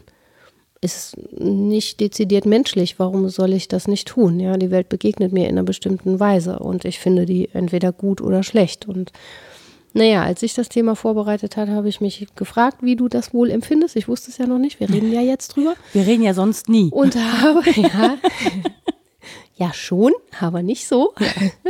ist 0.80 1.16
nicht 1.38 2.00
dezidiert 2.00 2.46
menschlich. 2.46 2.98
Warum 2.98 3.28
soll 3.28 3.52
ich 3.52 3.68
das 3.68 3.86
nicht 3.86 4.08
tun? 4.08 4.40
Ja, 4.40 4.56
die 4.56 4.70
Welt 4.70 4.88
begegnet 4.88 5.32
mir 5.32 5.44
in 5.44 5.58
einer 5.58 5.64
bestimmten 5.64 6.20
Weise 6.20 6.58
und 6.58 6.84
ich 6.84 6.98
finde 6.98 7.26
die 7.26 7.50
entweder 7.52 7.92
gut 7.92 8.22
oder 8.22 8.42
schlecht. 8.42 8.88
Und 8.88 9.12
naja, 9.92 10.22
als 10.22 10.42
ich 10.42 10.54
das 10.54 10.68
Thema 10.68 10.94
vorbereitet 10.96 11.56
habe, 11.56 11.72
habe 11.72 11.88
ich 11.88 12.00
mich 12.00 12.26
gefragt, 12.34 12.78
wie 12.80 12.96
du 12.96 13.08
das 13.08 13.34
wohl 13.34 13.50
empfindest. 13.50 13.96
Ich 13.96 14.08
wusste 14.08 14.30
es 14.30 14.38
ja 14.38 14.46
noch 14.46 14.58
nicht. 14.58 14.80
Wir 14.80 14.88
reden 14.88 15.12
ja 15.12 15.20
jetzt 15.20 15.48
drüber. 15.56 15.74
Wir 15.92 16.06
reden 16.06 16.22
ja 16.22 16.32
sonst 16.32 16.68
nie. 16.68 16.90
Und 16.90 17.16
habe, 17.16 17.62
ja, 17.74 18.16
ja 19.60 19.74
schon, 19.74 20.12
aber 20.40 20.62
nicht 20.62 20.88
so. 20.88 21.12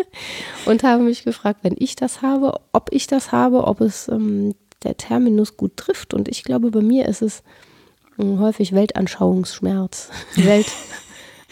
Und 0.64 0.84
habe 0.84 1.02
mich 1.02 1.24
gefragt, 1.24 1.60
wenn 1.62 1.74
ich 1.76 1.96
das 1.96 2.22
habe, 2.22 2.60
ob 2.72 2.88
ich 2.92 3.08
das 3.08 3.32
habe, 3.32 3.64
ob 3.64 3.80
es 3.80 4.06
ähm, 4.08 4.54
der 4.84 4.96
Terminus 4.96 5.56
gut 5.56 5.76
trifft. 5.76 6.14
Und 6.14 6.28
ich 6.28 6.44
glaube, 6.44 6.70
bei 6.70 6.82
mir 6.82 7.06
ist 7.06 7.20
es 7.20 7.42
häufig 8.16 8.72
Weltanschauungsschmerz. 8.72 10.10
Welt, 10.36 10.70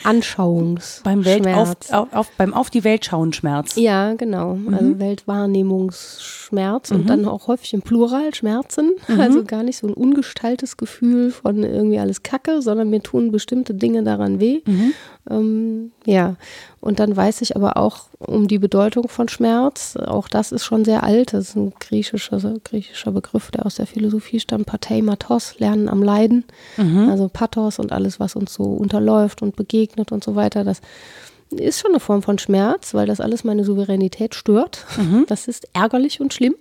Anschauungs 0.04 1.00
beim, 1.04 1.24
Welt 1.24 1.46
auf, 1.46 1.76
auf, 1.90 2.12
auf, 2.12 2.30
beim 2.36 2.54
Auf 2.54 2.70
die 2.70 2.84
Welt 2.84 3.04
schauen 3.04 3.32
Schmerz. 3.32 3.76
Ja, 3.76 4.14
genau. 4.14 4.58
Also 4.70 4.98
Weltwahrnehmungsschmerz 4.98 6.90
und 6.90 7.08
dann 7.08 7.26
auch 7.26 7.48
häufig 7.48 7.74
im 7.74 7.82
Plural 7.82 8.34
Schmerzen. 8.34 8.92
Also 9.18 9.44
gar 9.44 9.62
nicht 9.62 9.78
so 9.78 9.86
ein 9.86 9.94
ungestaltes 9.94 10.76
Gefühl 10.76 11.30
von 11.30 11.62
irgendwie 11.62 11.98
alles 11.98 12.22
Kacke, 12.22 12.62
sondern 12.62 12.90
mir 12.90 13.02
tun 13.02 13.32
bestimmte 13.32 13.74
Dinge 13.74 14.02
daran 14.02 14.40
weh. 14.40 14.62
Ähm, 15.30 15.92
ja, 16.06 16.36
und 16.80 17.00
dann 17.00 17.14
weiß 17.16 17.42
ich 17.42 17.56
aber 17.56 17.76
auch 17.76 18.06
um 18.18 18.48
die 18.48 18.58
Bedeutung 18.58 19.08
von 19.08 19.28
Schmerz. 19.28 19.96
Auch 19.96 20.28
das 20.28 20.52
ist 20.52 20.64
schon 20.64 20.84
sehr 20.84 21.02
alt. 21.02 21.34
Das 21.34 21.50
ist 21.50 21.56
ein 21.56 21.72
griechischer, 21.78 22.38
griechischer 22.64 23.12
Begriff, 23.12 23.50
der 23.50 23.66
aus 23.66 23.74
der 23.74 23.86
Philosophie 23.86 24.40
stammt. 24.40 24.66
Patheimatos, 24.66 25.58
Lernen 25.58 25.88
am 25.88 26.02
Leiden. 26.02 26.44
Also 27.08 27.28
Pathos 27.28 27.78
und 27.78 27.92
alles, 27.92 28.20
was 28.20 28.36
uns 28.36 28.54
so 28.54 28.62
unterläuft 28.62 29.42
und 29.42 29.56
begegnet 29.56 29.88
und 29.97 30.25
so 30.25 30.35
weiter. 30.35 30.64
Das 30.64 30.80
ist 31.50 31.80
schon 31.80 31.92
eine 31.92 32.00
Form 32.00 32.23
von 32.23 32.38
Schmerz, 32.38 32.95
weil 32.95 33.07
das 33.07 33.21
alles 33.21 33.45
meine 33.45 33.64
Souveränität 33.64 34.35
stört. 34.35 34.87
Das 35.26 35.49
ist 35.49 35.68
ärgerlich 35.73 36.21
und 36.21 36.35
schlimm, 36.35 36.54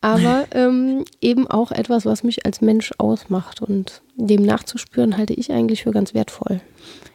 aber 0.00 0.46
ähm, 0.52 1.04
eben 1.20 1.46
auch 1.46 1.72
etwas, 1.72 2.04
was 2.04 2.22
mich 2.22 2.44
als 2.44 2.60
Mensch 2.60 2.92
ausmacht. 2.98 3.62
Und 3.62 4.02
dem 4.16 4.42
nachzuspüren, 4.42 5.16
halte 5.16 5.34
ich 5.34 5.52
eigentlich 5.52 5.84
für 5.84 5.90
ganz 5.90 6.14
wertvoll. 6.14 6.60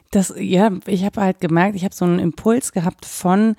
Das, 0.09 0.33
ja, 0.37 0.71
ich 0.87 1.05
habe 1.05 1.21
halt 1.21 1.39
gemerkt, 1.39 1.75
ich 1.75 1.85
habe 1.85 1.95
so 1.95 2.05
einen 2.05 2.19
Impuls 2.19 2.73
gehabt 2.73 3.05
von, 3.05 3.55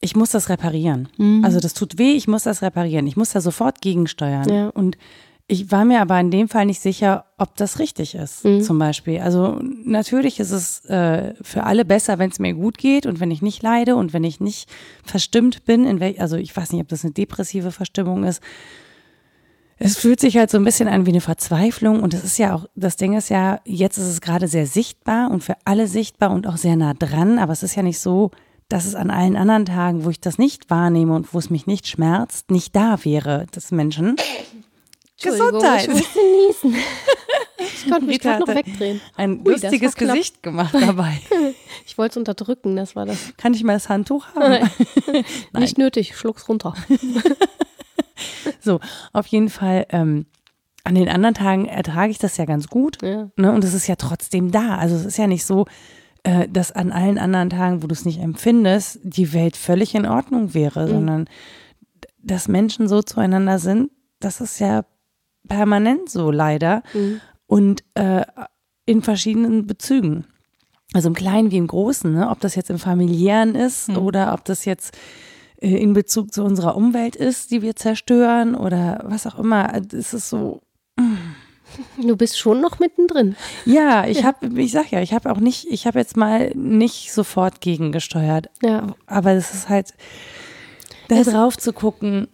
ich 0.00 0.16
muss 0.16 0.30
das 0.30 0.48
reparieren. 0.48 1.08
Also 1.42 1.60
das 1.60 1.74
tut 1.74 1.98
weh, 1.98 2.12
ich 2.12 2.28
muss 2.28 2.44
das 2.44 2.62
reparieren. 2.62 3.06
Ich 3.06 3.16
muss 3.16 3.30
da 3.30 3.40
sofort 3.40 3.80
gegensteuern. 3.80 4.48
Ja. 4.48 4.68
Und 4.68 4.96
ich 5.46 5.70
war 5.70 5.84
mir 5.84 6.00
aber 6.00 6.18
in 6.18 6.30
dem 6.30 6.48
Fall 6.48 6.64
nicht 6.64 6.80
sicher, 6.80 7.26
ob 7.36 7.54
das 7.56 7.78
richtig 7.78 8.14
ist, 8.14 8.46
zum 8.62 8.78
Beispiel. 8.78 9.20
Also 9.20 9.60
natürlich 9.84 10.40
ist 10.40 10.52
es 10.52 10.84
äh, 10.86 11.34
für 11.42 11.64
alle 11.64 11.84
besser, 11.84 12.18
wenn 12.18 12.30
es 12.30 12.38
mir 12.38 12.54
gut 12.54 12.78
geht 12.78 13.04
und 13.04 13.20
wenn 13.20 13.30
ich 13.30 13.42
nicht 13.42 13.62
leide 13.62 13.96
und 13.96 14.14
wenn 14.14 14.24
ich 14.24 14.40
nicht 14.40 14.70
verstimmt 15.04 15.66
bin, 15.66 15.84
in 15.84 16.00
welch, 16.00 16.18
also 16.20 16.36
ich 16.36 16.56
weiß 16.56 16.72
nicht, 16.72 16.80
ob 16.80 16.88
das 16.88 17.04
eine 17.04 17.12
depressive 17.12 17.72
Verstimmung 17.72 18.24
ist. 18.24 18.42
Es 19.76 19.98
fühlt 19.98 20.20
sich 20.20 20.38
halt 20.38 20.50
so 20.50 20.56
ein 20.56 20.64
bisschen 20.64 20.88
an 20.88 21.04
wie 21.04 21.10
eine 21.10 21.20
Verzweiflung 21.20 22.00
und 22.00 22.14
es 22.14 22.24
ist 22.24 22.38
ja 22.38 22.54
auch, 22.54 22.66
das 22.74 22.96
Ding 22.96 23.14
ist 23.14 23.28
ja, 23.28 23.60
jetzt 23.66 23.98
ist 23.98 24.06
es 24.06 24.20
gerade 24.22 24.48
sehr 24.48 24.66
sichtbar 24.66 25.30
und 25.30 25.44
für 25.44 25.56
alle 25.64 25.88
sichtbar 25.88 26.30
und 26.30 26.46
auch 26.46 26.56
sehr 26.56 26.76
nah 26.76 26.94
dran, 26.94 27.38
aber 27.38 27.52
es 27.52 27.62
ist 27.62 27.74
ja 27.74 27.82
nicht 27.82 27.98
so, 27.98 28.30
dass 28.68 28.86
es 28.86 28.94
an 28.94 29.10
allen 29.10 29.36
anderen 29.36 29.66
Tagen, 29.66 30.04
wo 30.04 30.10
ich 30.10 30.20
das 30.20 30.38
nicht 30.38 30.70
wahrnehme 30.70 31.14
und 31.14 31.34
wo 31.34 31.38
es 31.38 31.50
mich 31.50 31.66
nicht 31.66 31.86
schmerzt, 31.86 32.50
nicht 32.50 32.74
da 32.74 33.04
wäre, 33.04 33.46
des 33.54 33.72
Menschen. 33.72 34.16
Gesundheit. 35.22 35.82
Ich 35.88 35.88
musste 35.94 36.18
niesen. 36.20 36.74
Ich 37.56 37.90
konnte 37.90 38.06
mich 38.06 38.20
gerade 38.20 38.40
noch 38.40 38.48
wegdrehen. 38.54 39.00
Ein 39.16 39.40
Ui, 39.46 39.52
lustiges. 39.52 39.94
Gesicht 39.94 40.42
gemacht 40.42 40.74
dabei. 40.74 41.18
Ich 41.86 41.96
wollte 41.98 42.12
es 42.12 42.16
unterdrücken, 42.16 42.76
das 42.76 42.96
war 42.96 43.04
das. 43.06 43.34
Kann 43.36 43.52
ich 43.54 43.62
mal 43.62 43.74
das 43.74 43.88
Handtuch 43.88 44.26
haben? 44.34 44.68
Nicht 45.58 45.76
nötig, 45.78 46.16
schluck's 46.16 46.48
runter. 46.48 46.74
So, 48.60 48.80
auf 49.12 49.26
jeden 49.26 49.48
Fall. 49.50 49.86
Ähm, 49.90 50.26
an 50.84 50.94
den 50.94 51.08
anderen 51.08 51.34
Tagen 51.34 51.66
ertrage 51.66 52.10
ich 52.10 52.18
das 52.18 52.36
ja 52.36 52.44
ganz 52.44 52.68
gut. 52.68 53.02
Ja. 53.02 53.30
Ne? 53.36 53.52
Und 53.52 53.64
es 53.64 53.74
ist 53.74 53.86
ja 53.86 53.96
trotzdem 53.96 54.50
da. 54.50 54.76
Also 54.76 54.96
es 54.96 55.04
ist 55.04 55.16
ja 55.18 55.26
nicht 55.26 55.44
so, 55.44 55.66
äh, 56.24 56.48
dass 56.48 56.72
an 56.72 56.90
allen 56.92 57.18
anderen 57.18 57.50
Tagen, 57.50 57.82
wo 57.82 57.86
du 57.86 57.92
es 57.94 58.04
nicht 58.04 58.20
empfindest, 58.20 58.98
die 59.02 59.32
Welt 59.32 59.56
völlig 59.56 59.94
in 59.94 60.06
Ordnung 60.06 60.52
wäre, 60.54 60.88
sondern 60.88 61.24
d- 61.24 62.08
dass 62.22 62.48
Menschen 62.48 62.88
so 62.88 63.02
zueinander 63.02 63.58
sind, 63.58 63.90
das 64.20 64.40
ist 64.40 64.58
ja 64.58 64.84
permanent 65.48 66.08
so 66.10 66.30
leider. 66.30 66.82
Und 67.46 67.84
äh, 67.94 68.22
in 68.86 69.02
verschiedenen 69.02 69.66
Bezügen. 69.66 70.26
Also 70.92 71.08
im 71.08 71.14
Kleinen 71.14 71.50
wie 71.50 71.56
im 71.56 71.66
Großen, 71.66 72.12
ne? 72.12 72.28
ob 72.30 72.40
das 72.40 72.54
jetzt 72.54 72.70
im 72.70 72.78
familiären 72.78 73.54
ist 73.54 73.88
oder 73.90 74.32
ob 74.34 74.44
das 74.44 74.64
jetzt 74.64 74.96
äh, 75.60 75.74
in 75.76 75.92
Bezug 75.92 76.32
zu 76.32 76.44
unserer 76.44 76.76
Umwelt 76.76 77.16
ist, 77.16 77.50
die 77.50 77.62
wir 77.62 77.74
zerstören 77.76 78.54
oder 78.54 79.00
was 79.04 79.26
auch 79.26 79.38
immer. 79.38 79.72
Es 79.92 80.14
ist 80.14 80.28
so, 80.28 80.60
Du 82.00 82.16
bist 82.16 82.38
schon 82.38 82.60
noch 82.60 82.78
mittendrin. 82.78 83.34
ja, 83.64 84.06
ich 84.06 84.22
habe, 84.24 84.46
ich 84.60 84.70
sag 84.70 84.92
ja, 84.92 85.00
ich 85.00 85.12
habe 85.12 85.32
auch 85.32 85.40
nicht, 85.40 85.66
ich 85.70 85.86
habe 85.88 85.98
jetzt 85.98 86.16
mal 86.16 86.52
nicht 86.54 87.12
sofort 87.12 87.60
gegengesteuert, 87.60 88.48
Ja. 88.62 88.94
aber 89.06 89.32
es 89.32 89.52
ist 89.54 89.68
halt, 89.68 89.94
da 91.08 91.20
drauf 91.22 91.56
zu 91.58 91.72
gucken, 91.72 92.28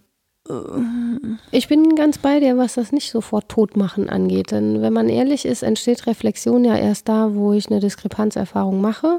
Ich 1.51 1.67
bin 1.67 1.95
ganz 1.95 2.17
bei 2.17 2.39
dir, 2.39 2.57
was 2.57 2.75
das 2.75 2.91
nicht 2.91 3.11
sofort 3.11 3.49
totmachen 3.49 4.09
angeht. 4.09 4.51
Denn 4.51 4.81
wenn 4.81 4.93
man 4.93 5.09
ehrlich 5.09 5.45
ist, 5.45 5.63
entsteht 5.63 6.07
Reflexion 6.07 6.63
ja 6.63 6.75
erst 6.75 7.09
da, 7.09 7.35
wo 7.35 7.53
ich 7.53 7.69
eine 7.69 7.79
Diskrepanzerfahrung 7.79 8.81
mache 8.81 9.17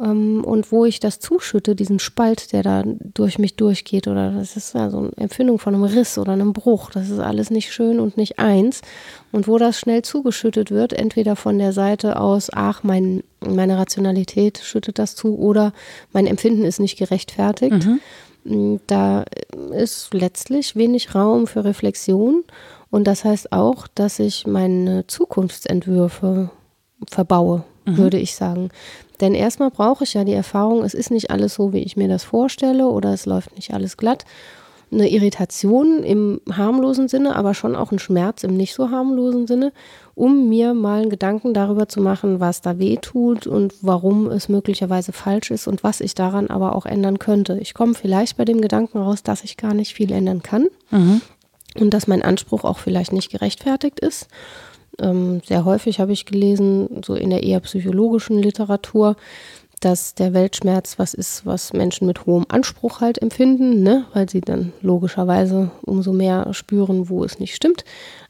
ähm, 0.00 0.44
und 0.44 0.72
wo 0.72 0.84
ich 0.84 1.00
das 1.00 1.20
zuschütte, 1.20 1.74
diesen 1.74 1.98
Spalt, 1.98 2.52
der 2.52 2.62
da 2.62 2.82
durch 3.14 3.38
mich 3.38 3.56
durchgeht. 3.56 4.08
Oder 4.08 4.32
das 4.32 4.56
ist 4.56 4.74
ja 4.74 4.90
so 4.90 4.98
eine 4.98 5.10
Empfindung 5.16 5.58
von 5.58 5.74
einem 5.74 5.84
Riss 5.84 6.18
oder 6.18 6.32
einem 6.32 6.52
Bruch. 6.52 6.90
Das 6.90 7.10
ist 7.10 7.20
alles 7.20 7.50
nicht 7.50 7.72
schön 7.72 8.00
und 8.00 8.16
nicht 8.16 8.38
eins. 8.38 8.80
Und 9.32 9.48
wo 9.48 9.58
das 9.58 9.78
schnell 9.78 10.02
zugeschüttet 10.02 10.70
wird, 10.70 10.92
entweder 10.92 11.36
von 11.36 11.58
der 11.58 11.72
Seite 11.72 12.18
aus, 12.18 12.48
ach, 12.52 12.82
mein, 12.82 13.22
meine 13.40 13.76
Rationalität 13.76 14.58
schüttet 14.58 14.98
das 14.98 15.14
zu 15.14 15.38
oder 15.38 15.72
mein 16.12 16.26
Empfinden 16.26 16.64
ist 16.64 16.80
nicht 16.80 16.96
gerechtfertigt. 16.96 17.86
Da 18.86 19.24
ist 19.72 20.14
letztlich 20.14 20.76
wenig 20.76 21.14
Raum 21.14 21.46
für 21.46 21.64
Reflexion 21.64 22.44
und 22.90 23.04
das 23.04 23.24
heißt 23.24 23.52
auch, 23.52 23.88
dass 23.94 24.18
ich 24.18 24.46
meine 24.46 25.06
Zukunftsentwürfe 25.06 26.50
verbaue, 27.10 27.64
würde 27.84 28.18
ich 28.18 28.36
sagen. 28.36 28.70
Denn 29.20 29.34
erstmal 29.34 29.70
brauche 29.70 30.04
ich 30.04 30.14
ja 30.14 30.24
die 30.24 30.32
Erfahrung, 30.32 30.84
es 30.84 30.94
ist 30.94 31.10
nicht 31.10 31.30
alles 31.30 31.54
so, 31.54 31.72
wie 31.72 31.82
ich 31.82 31.96
mir 31.96 32.08
das 32.08 32.22
vorstelle 32.22 32.86
oder 32.86 33.12
es 33.12 33.26
läuft 33.26 33.56
nicht 33.56 33.74
alles 33.74 33.96
glatt. 33.96 34.24
Eine 34.92 35.10
Irritation 35.10 36.04
im 36.04 36.40
harmlosen 36.50 37.08
Sinne, 37.08 37.34
aber 37.34 37.54
schon 37.54 37.74
auch 37.74 37.90
ein 37.90 37.98
Schmerz 37.98 38.44
im 38.44 38.56
nicht 38.56 38.72
so 38.72 38.90
harmlosen 38.90 39.48
Sinne, 39.48 39.72
um 40.14 40.48
mir 40.48 40.74
mal 40.74 41.02
einen 41.02 41.10
Gedanken 41.10 41.54
darüber 41.54 41.88
zu 41.88 42.00
machen, 42.00 42.38
was 42.38 42.60
da 42.60 42.78
weh 42.78 42.96
tut 42.96 43.48
und 43.48 43.74
warum 43.82 44.28
es 44.28 44.48
möglicherweise 44.48 45.12
falsch 45.12 45.50
ist 45.50 45.66
und 45.66 45.82
was 45.82 46.00
ich 46.00 46.14
daran 46.14 46.48
aber 46.48 46.76
auch 46.76 46.86
ändern 46.86 47.18
könnte. 47.18 47.58
Ich 47.58 47.74
komme 47.74 47.94
vielleicht 47.94 48.36
bei 48.36 48.44
dem 48.44 48.60
Gedanken 48.60 48.98
raus, 48.98 49.24
dass 49.24 49.42
ich 49.42 49.56
gar 49.56 49.74
nicht 49.74 49.92
viel 49.92 50.12
ändern 50.12 50.42
kann 50.42 50.68
und 51.80 51.92
dass 51.92 52.06
mein 52.06 52.22
Anspruch 52.22 52.64
auch 52.64 52.78
vielleicht 52.78 53.12
nicht 53.12 53.30
gerechtfertigt 53.30 54.00
ist. 54.00 54.28
Ähm, 54.98 55.42
sehr 55.44 55.64
häufig 55.64 56.00
habe 56.00 56.12
ich 56.12 56.24
gelesen, 56.24 57.02
so 57.04 57.14
in 57.14 57.30
der 57.30 57.42
eher 57.42 57.60
psychologischen 57.60 58.38
Literatur, 58.38 59.16
dass 59.80 60.14
der 60.14 60.32
Weltschmerz 60.34 60.98
was 60.98 61.14
ist, 61.14 61.44
was 61.44 61.72
Menschen 61.72 62.06
mit 62.06 62.26
hohem 62.26 62.46
Anspruch 62.48 63.00
halt 63.00 63.20
empfinden, 63.20 63.82
ne? 63.82 64.06
weil 64.14 64.28
sie 64.28 64.40
dann 64.40 64.72
logischerweise 64.80 65.70
umso 65.82 66.12
mehr 66.12 66.52
spüren, 66.54 67.08
wo 67.08 67.24
es 67.24 67.38
nicht 67.38 67.54
stimmt. 67.54 67.84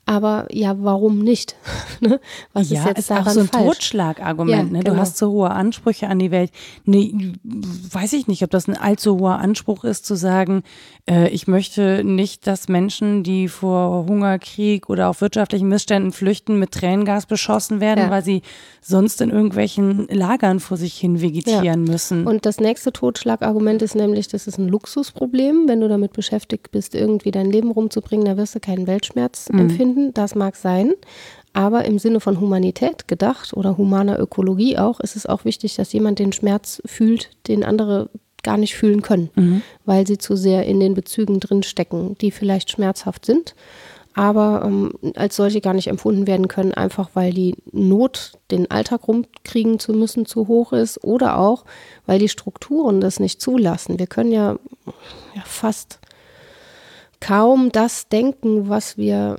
Aber 0.08 0.46
ja, 0.50 0.76
warum 0.78 1.18
nicht? 1.18 1.56
Ne? 1.98 2.20
was 2.52 2.68
ja, 2.68 2.80
ist 2.80 2.88
jetzt 2.88 2.98
ist 2.98 3.10
auch 3.10 3.16
daran 3.25 3.32
so 3.32 3.40
ein? 3.40 3.50
Totschlagargument. 3.50 4.50
Ja, 4.50 4.62
ne? 4.64 4.84
Du 4.84 4.90
genau. 4.90 5.00
hast 5.00 5.16
so 5.16 5.30
hohe 5.30 5.50
Ansprüche 5.50 6.08
an 6.08 6.18
die 6.18 6.30
Welt. 6.30 6.50
Nee, 6.84 7.32
weiß 7.42 8.12
ich 8.12 8.28
nicht, 8.28 8.42
ob 8.42 8.50
das 8.50 8.68
ein 8.68 8.76
allzu 8.76 9.18
hoher 9.18 9.38
Anspruch 9.38 9.82
ist, 9.84 10.04
zu 10.04 10.14
sagen, 10.14 10.62
äh, 11.08 11.30
ich 11.30 11.48
möchte 11.48 12.04
nicht, 12.04 12.46
dass 12.46 12.68
Menschen, 12.68 13.22
die 13.22 13.48
vor 13.48 14.04
Hunger, 14.06 14.38
Krieg 14.38 14.90
oder 14.90 15.08
auch 15.08 15.22
wirtschaftlichen 15.22 15.68
Missständen 15.68 16.12
flüchten, 16.12 16.58
mit 16.58 16.72
Tränengas 16.72 17.25
beschossen 17.25 17.80
werden, 17.80 18.00
Ja. 18.04 18.10
weil 18.10 18.22
sie 18.22 18.42
sonst 18.82 19.22
in 19.22 19.30
irgendwelchen 19.30 20.06
Lagern 20.08 20.60
vor 20.60 20.76
sich 20.76 20.98
hin 20.98 21.22
vegetieren 21.22 21.84
müssen. 21.84 22.26
Und 22.26 22.44
das 22.44 22.60
nächste 22.60 22.92
Totschlagargument 22.92 23.80
ist 23.80 23.94
nämlich, 23.94 24.28
das 24.28 24.46
ist 24.46 24.58
ein 24.58 24.68
Luxusproblem. 24.68 25.64
Wenn 25.66 25.80
du 25.80 25.88
damit 25.88 26.12
beschäftigt 26.12 26.70
bist, 26.72 26.94
irgendwie 26.94 27.30
dein 27.30 27.50
Leben 27.50 27.70
rumzubringen, 27.70 28.26
da 28.26 28.36
wirst 28.36 28.54
du 28.54 28.60
keinen 28.60 28.86
Weltschmerz 28.86 29.48
empfinden. 29.48 29.96
Das 30.15 30.35
mag 30.35 30.57
sein. 30.57 30.93
Aber 31.53 31.87
im 31.87 31.99
Sinne 31.99 32.21
von 32.21 32.41
Humanität 32.41 33.09
gedacht 33.09 33.55
oder 33.55 33.79
humaner 33.79 34.19
Ökologie 34.19 34.76
auch, 34.76 35.00
ist 35.00 35.17
es 35.17 35.25
auch 35.25 35.45
wichtig, 35.47 35.75
dass 35.76 35.93
jemand 35.93 36.19
den 36.19 36.33
Schmerz 36.33 36.83
fühlt, 36.85 37.31
den 37.49 37.65
andere 37.65 38.11
gar 38.43 38.59
nicht 38.59 38.76
fühlen 38.76 39.03
können, 39.03 39.31
weil 39.87 40.07
sie 40.07 40.19
zu 40.19 40.37
sehr 40.37 40.67
in 40.67 40.79
den 40.79 40.95
Bezügen 40.95 41.41
drin 41.41 41.62
stecken, 41.62 42.17
die 42.21 42.31
vielleicht 42.31 42.71
schmerzhaft 42.71 43.26
sind, 43.26 43.57
aber 44.15 44.62
ähm, 44.65 44.93
als 45.15 45.37
solche 45.37 45.61
gar 45.61 45.75
nicht 45.75 45.88
empfunden 45.88 46.26
werden 46.26 46.47
können, 46.49 46.73
einfach 46.73 47.11
weil 47.15 47.33
die 47.33 47.57
Not, 47.73 48.33
den 48.50 48.71
Alltag 48.71 49.09
rumkriegen 49.09 49.79
zu 49.79 49.93
müssen, 49.93 50.25
zu 50.25 50.49
hoch 50.49 50.73
ist 50.73 51.03
oder 51.05 51.38
auch, 51.38 51.65
weil 52.07 52.19
die 52.19 52.29
Strukturen 52.29 53.00
das 53.00 53.19
nicht 53.19 53.43
zulassen. 53.43 53.99
Wir 53.99 54.07
können 54.07 54.33
ja, 54.33 54.59
ja 55.35 55.43
fast 55.45 55.99
kaum 57.21 57.73
das 57.73 58.09
denken, 58.09 58.69
was 58.69 58.97
wir 58.97 59.38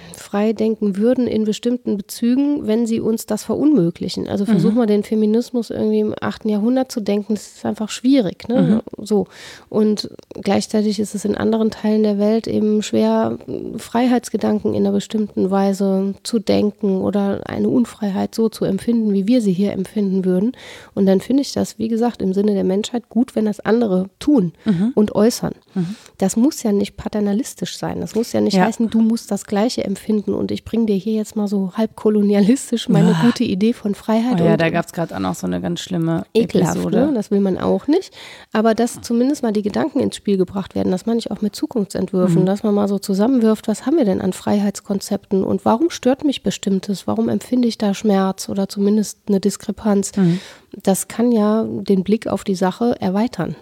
frei 0.31 0.53
denken 0.53 0.95
würden 0.95 1.27
in 1.27 1.43
bestimmten 1.43 1.97
Bezügen, 1.97 2.65
wenn 2.65 2.85
sie 2.85 3.01
uns 3.01 3.25
das 3.25 3.43
verunmöglichen. 3.43 4.29
Also 4.29 4.45
versuch 4.45 4.71
mhm. 4.71 4.77
mal 4.77 4.85
den 4.85 5.03
Feminismus 5.03 5.69
irgendwie 5.69 5.99
im 5.99 6.15
8. 6.19 6.45
Jahrhundert 6.45 6.89
zu 6.89 7.01
denken, 7.01 7.33
das 7.33 7.57
ist 7.57 7.65
einfach 7.65 7.89
schwierig. 7.89 8.47
Ne? 8.47 8.81
Mhm. 8.97 9.05
So. 9.05 9.27
Und 9.67 10.09
gleichzeitig 10.41 11.01
ist 11.01 11.15
es 11.15 11.25
in 11.25 11.35
anderen 11.35 11.69
Teilen 11.69 12.03
der 12.03 12.17
Welt 12.17 12.47
eben 12.47 12.81
schwer, 12.81 13.37
Freiheitsgedanken 13.75 14.73
in 14.73 14.85
einer 14.85 14.93
bestimmten 14.93 15.51
Weise 15.51 16.15
zu 16.23 16.39
denken 16.39 17.01
oder 17.01 17.41
eine 17.45 17.67
Unfreiheit 17.67 18.33
so 18.33 18.47
zu 18.47 18.63
empfinden, 18.63 19.13
wie 19.13 19.27
wir 19.27 19.41
sie 19.41 19.53
hier 19.53 19.73
empfinden 19.73 20.23
würden. 20.23 20.53
Und 20.95 21.07
dann 21.07 21.19
finde 21.19 21.41
ich 21.41 21.51
das, 21.51 21.77
wie 21.77 21.89
gesagt, 21.89 22.21
im 22.21 22.33
Sinne 22.33 22.53
der 22.53 22.63
Menschheit 22.63 23.09
gut, 23.09 23.35
wenn 23.35 23.45
das 23.45 23.59
andere 23.59 24.09
tun 24.19 24.53
mhm. 24.63 24.93
und 24.95 25.13
äußern. 25.13 25.55
Mhm. 25.73 25.95
Das 26.19 26.37
muss 26.37 26.63
ja 26.63 26.71
nicht 26.71 26.95
paternalistisch 26.95 27.77
sein. 27.77 27.99
Das 27.99 28.15
muss 28.15 28.31
ja 28.31 28.39
nicht 28.39 28.55
ja. 28.55 28.63
heißen, 28.63 28.89
du 28.89 29.01
musst 29.01 29.29
das 29.29 29.45
Gleiche 29.45 29.83
empfinden 29.83 30.20
und 30.29 30.51
ich 30.51 30.63
bringe 30.63 30.85
dir 30.85 30.95
hier 30.95 31.13
jetzt 31.13 31.35
mal 31.35 31.47
so 31.47 31.73
halb 31.75 31.95
kolonialistisch 31.95 32.89
meine 32.89 33.15
oh. 33.19 33.25
gute 33.25 33.43
Idee 33.43 33.73
von 33.73 33.95
Freiheit. 33.95 34.39
Oh 34.41 34.43
ja, 34.43 34.57
da 34.57 34.69
gab 34.69 34.85
es 34.85 34.93
gerade 34.93 35.15
auch 35.15 35.19
noch 35.19 35.35
so 35.35 35.47
eine 35.47 35.61
ganz 35.61 35.79
schlimme 35.79 36.25
ekelhaft, 36.33 36.75
Episode. 36.75 37.07
Ne? 37.07 37.13
Das 37.13 37.31
will 37.31 37.39
man 37.39 37.57
auch 37.57 37.87
nicht. 37.87 38.13
Aber 38.53 38.75
dass 38.75 39.01
zumindest 39.01 39.43
mal 39.43 39.51
die 39.51 39.61
Gedanken 39.61 39.99
ins 39.99 40.15
Spiel 40.15 40.37
gebracht 40.37 40.75
werden, 40.75 40.91
das 40.91 41.05
meine 41.05 41.19
ich 41.19 41.31
auch 41.31 41.41
mit 41.41 41.55
Zukunftsentwürfen, 41.55 42.41
mhm. 42.41 42.45
dass 42.45 42.63
man 42.63 42.73
mal 42.73 42.87
so 42.87 42.99
zusammenwirft, 42.99 43.67
was 43.67 43.85
haben 43.85 43.97
wir 43.97 44.05
denn 44.05 44.21
an 44.21 44.33
Freiheitskonzepten 44.33 45.43
und 45.43 45.65
warum 45.65 45.89
stört 45.89 46.23
mich 46.23 46.43
bestimmtes, 46.43 47.07
warum 47.07 47.29
empfinde 47.29 47.67
ich 47.67 47.77
da 47.77 47.93
Schmerz 47.93 48.49
oder 48.49 48.69
zumindest 48.69 49.19
eine 49.27 49.39
Diskrepanz. 49.39 50.15
Mhm. 50.15 50.39
Das 50.83 51.07
kann 51.07 51.31
ja 51.31 51.65
den 51.65 52.03
Blick 52.03 52.27
auf 52.27 52.43
die 52.43 52.55
Sache 52.55 52.95
erweitern. 52.99 53.55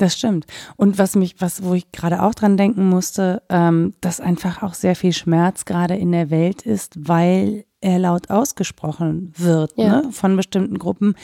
Das 0.00 0.16
stimmt. 0.16 0.46
Und 0.76 0.96
was 0.96 1.14
mich, 1.14 1.34
was, 1.40 1.62
wo 1.62 1.74
ich 1.74 1.92
gerade 1.92 2.22
auch 2.22 2.34
dran 2.34 2.56
denken 2.56 2.88
musste, 2.88 3.42
ähm, 3.50 3.92
dass 4.00 4.18
einfach 4.18 4.62
auch 4.62 4.72
sehr 4.72 4.96
viel 4.96 5.12
Schmerz 5.12 5.66
gerade 5.66 5.94
in 5.94 6.10
der 6.10 6.30
Welt 6.30 6.62
ist, 6.62 7.06
weil 7.06 7.66
er 7.82 7.98
laut 7.98 8.30
ausgesprochen 8.30 9.34
wird 9.36 9.74
ja. 9.76 10.00
ne, 10.00 10.10
von 10.10 10.36
bestimmten 10.36 10.78
Gruppen, 10.78 11.16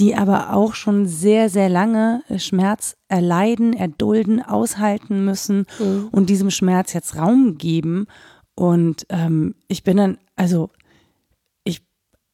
die 0.00 0.16
aber 0.16 0.52
auch 0.52 0.74
schon 0.74 1.06
sehr, 1.06 1.48
sehr 1.48 1.68
lange 1.68 2.22
Schmerz 2.38 2.96
erleiden, 3.06 3.72
erdulden, 3.72 4.42
aushalten 4.42 5.24
müssen 5.24 5.66
mhm. 5.78 6.08
und 6.10 6.28
diesem 6.28 6.50
Schmerz 6.50 6.92
jetzt 6.92 7.14
Raum 7.14 7.56
geben. 7.56 8.06
Und 8.56 9.06
ähm, 9.10 9.54
ich 9.68 9.84
bin 9.84 9.96
dann, 9.96 10.18
also 10.34 10.70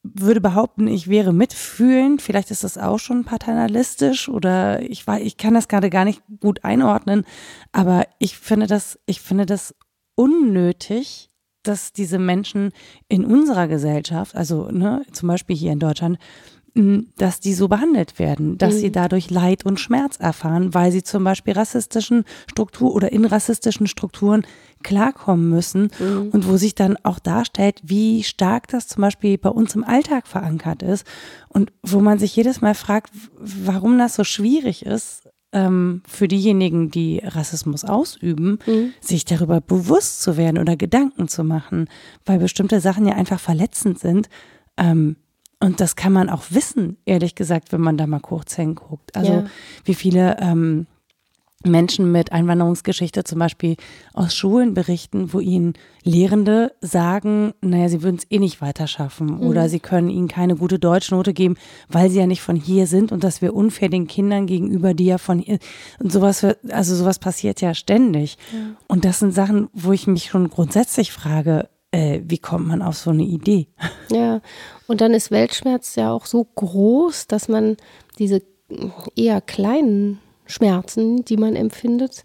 würde 0.02 0.40
behaupten, 0.40 0.86
ich 0.86 1.08
wäre 1.08 1.32
mitfühlend. 1.32 2.22
Vielleicht 2.22 2.50
ist 2.50 2.64
das 2.64 2.78
auch 2.78 2.98
schon 2.98 3.24
paternalistisch 3.24 4.28
oder 4.28 4.82
ich 4.82 5.06
weiß, 5.06 5.22
ich 5.22 5.36
kann 5.36 5.54
das 5.54 5.68
gerade 5.68 5.90
gar 5.90 6.04
nicht 6.04 6.22
gut 6.40 6.64
einordnen. 6.64 7.24
Aber 7.72 8.06
ich 8.18 8.36
finde 8.38 8.66
das, 8.66 8.98
ich 9.06 9.20
finde 9.20 9.46
das 9.46 9.74
unnötig, 10.14 11.28
dass 11.62 11.92
diese 11.92 12.18
Menschen 12.18 12.72
in 13.08 13.24
unserer 13.24 13.68
Gesellschaft, 13.68 14.34
also 14.34 14.70
ne, 14.70 15.02
zum 15.12 15.28
Beispiel 15.28 15.56
hier 15.56 15.72
in 15.72 15.78
Deutschland, 15.78 16.18
dass 17.16 17.40
die 17.40 17.54
so 17.54 17.68
behandelt 17.68 18.18
werden, 18.18 18.58
dass 18.58 18.74
mhm. 18.74 18.78
sie 18.78 18.92
dadurch 18.92 19.30
Leid 19.30 19.66
und 19.66 19.80
Schmerz 19.80 20.16
erfahren, 20.18 20.72
weil 20.74 20.92
sie 20.92 21.02
zum 21.02 21.24
Beispiel 21.24 21.54
rassistischen 21.54 22.24
Strukturen 22.48 22.92
oder 22.92 23.12
in 23.12 23.24
rassistischen 23.24 23.86
Strukturen 23.86 24.46
klarkommen 24.82 25.50
müssen 25.50 25.90
mhm. 25.98 26.30
und 26.32 26.48
wo 26.48 26.56
sich 26.56 26.74
dann 26.74 26.96
auch 27.02 27.18
darstellt, 27.18 27.80
wie 27.82 28.22
stark 28.22 28.68
das 28.68 28.86
zum 28.88 29.02
Beispiel 29.02 29.36
bei 29.36 29.50
uns 29.50 29.74
im 29.74 29.84
Alltag 29.84 30.26
verankert 30.26 30.82
ist 30.82 31.06
und 31.48 31.72
wo 31.82 32.00
man 32.00 32.18
sich 32.18 32.34
jedes 32.36 32.60
Mal 32.60 32.74
fragt, 32.74 33.10
warum 33.38 33.98
das 33.98 34.14
so 34.14 34.24
schwierig 34.24 34.86
ist, 34.86 35.28
ähm, 35.52 36.02
für 36.06 36.28
diejenigen, 36.28 36.90
die 36.90 37.20
Rassismus 37.24 37.84
ausüben, 37.84 38.58
mhm. 38.66 38.92
sich 39.00 39.24
darüber 39.24 39.60
bewusst 39.60 40.22
zu 40.22 40.36
werden 40.36 40.58
oder 40.58 40.76
Gedanken 40.76 41.28
zu 41.28 41.44
machen, 41.44 41.88
weil 42.24 42.38
bestimmte 42.38 42.80
Sachen 42.80 43.06
ja 43.06 43.14
einfach 43.14 43.40
verletzend 43.40 43.98
sind. 43.98 44.28
Ähm, 44.76 45.16
und 45.62 45.80
das 45.80 45.94
kann 45.94 46.12
man 46.12 46.30
auch 46.30 46.44
wissen, 46.50 46.96
ehrlich 47.04 47.34
gesagt, 47.34 47.72
wenn 47.72 47.82
man 47.82 47.98
da 47.98 48.06
mal 48.06 48.20
kurz 48.20 48.56
hinguckt. 48.56 49.14
Also 49.14 49.32
ja. 49.32 49.44
wie 49.84 49.94
viele 49.94 50.38
ähm, 50.40 50.86
Menschen 51.62 52.10
mit 52.10 52.32
Einwanderungsgeschichte 52.32 53.24
zum 53.24 53.38
Beispiel 53.38 53.76
aus 54.14 54.34
Schulen 54.34 54.72
berichten, 54.72 55.34
wo 55.34 55.40
ihnen 55.40 55.74
Lehrende 56.02 56.72
sagen, 56.80 57.52
naja, 57.60 57.90
sie 57.90 58.02
würden 58.02 58.16
es 58.16 58.26
eh 58.30 58.38
nicht 58.38 58.62
weiter 58.62 58.86
schaffen 58.86 59.26
mhm. 59.26 59.40
oder 59.42 59.68
sie 59.68 59.80
können 59.80 60.08
ihnen 60.08 60.28
keine 60.28 60.56
gute 60.56 60.78
Deutschnote 60.78 61.34
geben, 61.34 61.56
weil 61.88 62.08
sie 62.08 62.18
ja 62.18 62.26
nicht 62.26 62.40
von 62.40 62.56
hier 62.56 62.86
sind 62.86 63.12
und 63.12 63.24
das 63.24 63.42
wäre 63.42 63.52
unfair 63.52 63.90
den 63.90 64.06
Kindern 64.06 64.46
gegenüber, 64.46 64.94
die 64.94 65.04
ja 65.04 65.18
von 65.18 65.40
hier 65.40 65.58
und 65.98 66.10
sowas, 66.10 66.46
also 66.70 66.94
sowas 66.94 67.18
passiert 67.18 67.60
ja 67.60 67.74
ständig. 67.74 68.38
Ja. 68.52 68.76
Und 68.88 69.04
das 69.04 69.18
sind 69.18 69.34
Sachen, 69.34 69.68
wo 69.74 69.92
ich 69.92 70.06
mich 70.06 70.30
schon 70.30 70.48
grundsätzlich 70.48 71.12
frage, 71.12 71.68
äh, 71.92 72.20
wie 72.24 72.38
kommt 72.38 72.68
man 72.68 72.82
auf 72.82 72.96
so 72.96 73.10
eine 73.10 73.24
Idee? 73.24 73.68
Ja, 74.12 74.40
und 74.88 75.00
dann 75.00 75.14
ist 75.14 75.30
Weltschmerz 75.30 75.94
ja 75.94 76.12
auch 76.12 76.26
so 76.26 76.44
groß, 76.44 77.28
dass 77.28 77.46
man 77.46 77.76
diese 78.18 78.42
eher 79.14 79.40
kleinen 79.40 80.18
Schmerzen, 80.46 81.24
die 81.24 81.36
man 81.36 81.54
empfindet, 81.54 82.24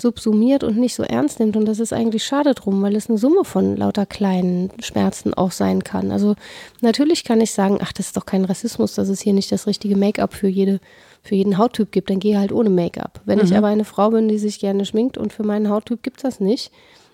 subsumiert 0.00 0.64
und 0.64 0.78
nicht 0.78 0.94
so 0.94 1.02
ernst 1.02 1.40
nimmt. 1.40 1.58
Und 1.58 1.66
das 1.66 1.78
ist 1.78 1.92
eigentlich 1.92 2.24
schade 2.24 2.54
drum, 2.54 2.80
weil 2.80 2.96
es 2.96 3.10
eine 3.10 3.18
Summe 3.18 3.44
von 3.44 3.76
lauter 3.76 4.06
kleinen 4.06 4.70
Schmerzen 4.80 5.34
auch 5.34 5.52
sein 5.52 5.84
kann. 5.84 6.10
Also 6.10 6.36
natürlich 6.80 7.22
kann 7.22 7.42
ich 7.42 7.50
sagen, 7.50 7.78
ach, 7.82 7.92
das 7.92 8.06
ist 8.06 8.16
doch 8.16 8.24
kein 8.24 8.46
Rassismus, 8.46 8.94
dass 8.94 9.10
es 9.10 9.20
hier 9.20 9.34
nicht 9.34 9.52
das 9.52 9.66
richtige 9.66 9.96
Make-up 9.96 10.32
für 10.32 10.48
jede 10.48 10.80
für 11.22 11.34
jeden 11.34 11.58
Hauttyp 11.58 11.90
gibt, 11.90 12.08
dann 12.08 12.20
gehe 12.20 12.38
halt 12.38 12.52
ohne 12.52 12.70
Make-up. 12.70 13.20
Wenn 13.24 13.40
mhm. 13.40 13.44
ich 13.44 13.56
aber 13.56 13.66
eine 13.66 13.84
Frau 13.84 14.10
bin, 14.10 14.28
die 14.28 14.38
sich 14.38 14.60
gerne 14.60 14.84
schminkt 14.84 15.18
und 15.18 15.32
für 15.32 15.42
meinen 15.42 15.68
Hauttyp 15.68 16.02
gibt 16.02 16.18
es 16.18 16.22
das 16.22 16.40
nicht, 16.40 16.70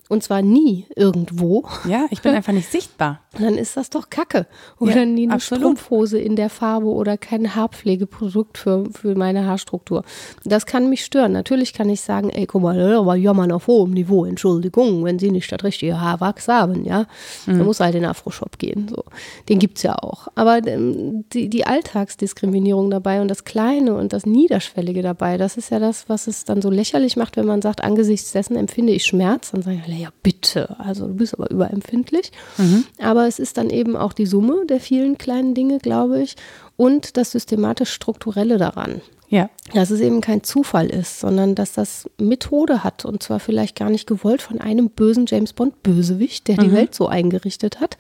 und 0.09 0.23
zwar 0.23 0.43
nie 0.43 0.87
irgendwo. 0.95 1.65
Ja, 1.89 2.07
ich 2.11 2.23
bin 2.23 2.35
einfach 2.35 2.53
nicht 2.53 2.71
sichtbar. 2.71 3.22
Dann 3.39 3.57
ist 3.57 3.77
das 3.77 3.89
doch 3.89 4.11
Kacke. 4.11 4.47
Oder 4.79 5.01
ja, 5.01 5.07
nie 5.07 5.25
eine 5.25 5.35
absolut. 5.35 5.63
Strumpfhose 5.63 6.19
in 6.19 6.37
der 6.37 6.51
Farbe 6.51 6.87
oder 6.87 7.17
kein 7.17 7.55
Haarpflegeprodukt 7.55 8.59
für, 8.59 8.85
für 8.93 9.15
meine 9.15 9.47
Haarstruktur. 9.47 10.05
Das 10.45 10.67
kann 10.67 10.91
mich 10.91 11.05
stören. 11.05 11.33
Natürlich 11.33 11.73
kann 11.73 11.89
ich 11.89 12.03
sagen, 12.03 12.29
ey, 12.29 12.47
guck 12.47 12.63
mal, 12.63 12.95
aber 12.95 13.17
jammern 13.17 13.53
auf 13.53 13.69
hohem 13.69 13.93
Niveau, 13.93 14.25
Entschuldigung, 14.25 15.05
wenn 15.05 15.19
Sie 15.19 15.31
nicht 15.31 15.51
das 15.51 15.65
richtige 15.65 16.01
Haarwachs 16.01 16.49
haben, 16.49 16.85
ja. 16.85 17.07
Mhm. 17.47 17.59
Dann 17.59 17.65
muss 17.65 17.81
halt 17.81 17.95
in 17.95 18.03
den 18.03 18.11
Afro-Shop 18.11 18.59
gehen. 18.59 18.89
So. 18.89 19.05
Den 19.49 19.59
gibt 19.59 19.79
es 19.79 19.83
ja 19.83 19.95
auch. 19.97 20.29
Aber 20.35 20.59
ähm, 20.67 21.25
die, 21.33 21.49
die 21.49 21.67
Alltagsdiskriminierung 21.67 22.91
dabei 22.91 23.23
und 23.23 23.29
das 23.29 23.45
Kleine 23.45 23.95
und 23.95 24.13
das 24.13 24.27
Niederschwellige 24.27 25.03
dabei, 25.03 25.39
das 25.39 25.57
ist 25.57 25.71
ja 25.71 25.79
das, 25.79 26.09
was 26.09 26.27
es 26.27 26.45
dann 26.45 26.61
so 26.61 26.71
lächerlich 26.71 27.17
macht, 27.17 27.37
wenn 27.37 27.47
man 27.47 27.63
sagt, 27.63 27.83
angesichts 27.83 28.33
dessen 28.33 28.57
empfinde 28.57 28.93
ich 28.93 29.05
Schmerz. 29.05 29.53
Dann 29.53 29.63
sage 29.63 29.81
ich, 29.87 29.99
ja 29.99 30.11
bitte, 30.23 30.79
also 30.79 31.07
du 31.07 31.15
bist 31.15 31.39
aber 31.39 31.51
überempfindlich. 31.51 32.31
Mhm. 32.59 32.85
Aber 32.99 33.22
es 33.27 33.39
ist 33.39 33.57
dann 33.57 33.71
eben 33.71 33.97
auch 33.97 34.13
die 34.13 34.27
Summe 34.27 34.67
der 34.67 34.81
vielen 34.81 35.19
kleinen 35.19 35.55
Dinge, 35.55 35.79
glaube 35.79 36.23
ich, 36.23 36.37
und 36.77 37.17
das 37.17 37.33
systematisch 37.33 37.93
Strukturelle 37.93 38.59
daran. 38.59 39.01
Ja. 39.29 39.49
Dass 39.73 39.91
es 39.91 40.01
eben 40.01 40.21
kein 40.21 40.43
Zufall 40.43 40.91
ist, 40.91 41.21
sondern 41.21 41.55
dass 41.55 41.73
das 41.73 42.07
Methode 42.19 42.85
hat 42.85 43.07
und 43.07 43.23
zwar 43.23 43.41
vielleicht 43.41 43.77
gar 43.77 43.89
nicht 43.89 44.07
gewollt 44.07 44.43
von 44.43 44.61
einem 44.61 44.91
bösen 44.91 45.25
James 45.27 45.55
Bond 45.55 45.83
Bösewicht, 45.83 46.49
der 46.49 46.61
mhm. 46.61 46.65
die 46.65 46.73
Welt 46.73 46.95
so 46.95 47.09
eingerichtet 47.09 47.81
hat, 47.81 47.97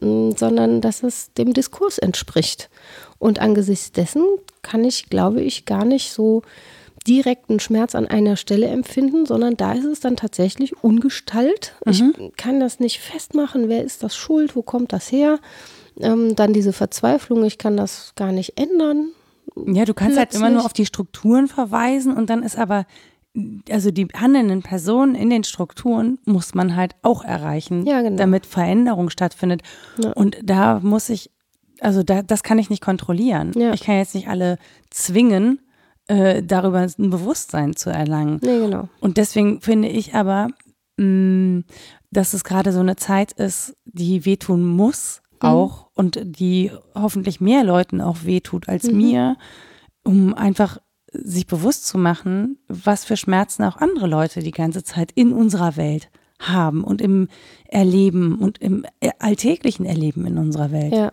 mm, 0.00 0.30
sondern 0.34 0.80
dass 0.80 1.02
es 1.02 1.34
dem 1.34 1.52
Diskurs 1.52 1.98
entspricht. 1.98 2.70
Und 3.18 3.38
angesichts 3.38 3.92
dessen 3.92 4.24
kann 4.62 4.82
ich, 4.82 5.10
glaube 5.10 5.42
ich, 5.42 5.66
gar 5.66 5.84
nicht 5.84 6.10
so 6.10 6.40
direkten 7.04 7.60
Schmerz 7.60 7.94
an 7.94 8.06
einer 8.06 8.36
Stelle 8.36 8.66
empfinden, 8.66 9.26
sondern 9.26 9.56
da 9.56 9.72
ist 9.72 9.84
es 9.84 10.00
dann 10.00 10.16
tatsächlich 10.16 10.82
ungestalt. 10.82 11.74
Mhm. 11.84 12.14
Ich 12.18 12.36
kann 12.36 12.60
das 12.60 12.80
nicht 12.80 13.00
festmachen, 13.00 13.68
wer 13.68 13.84
ist 13.84 14.02
das 14.02 14.16
schuld, 14.16 14.56
wo 14.56 14.62
kommt 14.62 14.92
das 14.92 15.10
her. 15.10 15.38
Ähm, 16.00 16.34
dann 16.36 16.52
diese 16.52 16.72
Verzweiflung, 16.72 17.44
ich 17.44 17.58
kann 17.58 17.76
das 17.76 18.12
gar 18.16 18.32
nicht 18.32 18.58
ändern. 18.58 19.10
Ja, 19.66 19.84
du 19.84 19.94
kannst 19.94 20.16
Plötzlich. 20.16 20.16
halt 20.16 20.34
immer 20.34 20.50
nur 20.50 20.64
auf 20.64 20.72
die 20.72 20.86
Strukturen 20.86 21.48
verweisen 21.48 22.16
und 22.16 22.30
dann 22.30 22.42
ist 22.42 22.56
aber, 22.56 22.86
also 23.70 23.90
die 23.90 24.06
handelnden 24.06 24.62
Personen 24.62 25.14
in 25.14 25.30
den 25.30 25.44
Strukturen 25.44 26.18
muss 26.24 26.54
man 26.54 26.76
halt 26.76 26.94
auch 27.02 27.24
erreichen, 27.24 27.86
ja, 27.86 28.00
genau. 28.02 28.16
damit 28.16 28.46
Veränderung 28.46 29.10
stattfindet. 29.10 29.62
Ja. 29.98 30.12
Und 30.12 30.38
da 30.42 30.80
muss 30.82 31.08
ich, 31.08 31.30
also 31.80 32.02
da, 32.02 32.22
das 32.22 32.42
kann 32.42 32.58
ich 32.58 32.70
nicht 32.70 32.82
kontrollieren. 32.82 33.52
Ja. 33.54 33.72
Ich 33.72 33.82
kann 33.82 33.96
jetzt 33.96 34.14
nicht 34.14 34.28
alle 34.28 34.58
zwingen, 34.90 35.60
äh, 36.12 36.42
darüber 36.42 36.78
ein 36.80 37.10
Bewusstsein 37.10 37.74
zu 37.74 37.88
erlangen. 37.88 38.38
Nee, 38.42 38.58
genau. 38.58 38.88
Und 39.00 39.16
deswegen 39.16 39.62
finde 39.62 39.88
ich 39.88 40.14
aber, 40.14 40.48
mh, 40.98 41.06
mm, 41.06 41.64
dass 42.10 42.34
es 42.34 42.44
gerade 42.44 42.72
so 42.72 42.80
eine 42.80 42.96
Zeit 42.96 43.32
ist, 43.32 43.74
die 43.86 44.26
wehtun 44.26 44.66
muss 44.66 45.22
mhm. 45.42 45.48
auch 45.48 45.88
und 45.94 46.20
die 46.22 46.70
hoffentlich 46.94 47.40
mehr 47.40 47.64
Leuten 47.64 48.02
auch 48.02 48.24
wehtut 48.24 48.68
als 48.68 48.84
mhm. 48.84 48.96
mir, 48.98 49.36
um 50.04 50.34
einfach 50.34 50.78
sich 51.12 51.46
bewusst 51.46 51.86
zu 51.86 51.96
machen, 51.96 52.58
was 52.68 53.04
für 53.04 53.16
Schmerzen 53.16 53.64
auch 53.64 53.76
andere 53.76 54.06
Leute 54.06 54.40
die 54.40 54.50
ganze 54.50 54.82
Zeit 54.84 55.12
in 55.12 55.32
unserer 55.32 55.76
Welt 55.76 56.10
haben 56.38 56.84
und 56.84 57.00
im 57.00 57.28
Erleben 57.68 58.38
und 58.38 58.58
im 58.58 58.84
alltäglichen 59.18 59.86
Erleben 59.86 60.26
in 60.26 60.36
unserer 60.36 60.72
Welt. 60.72 60.92
Ja. 60.92 61.12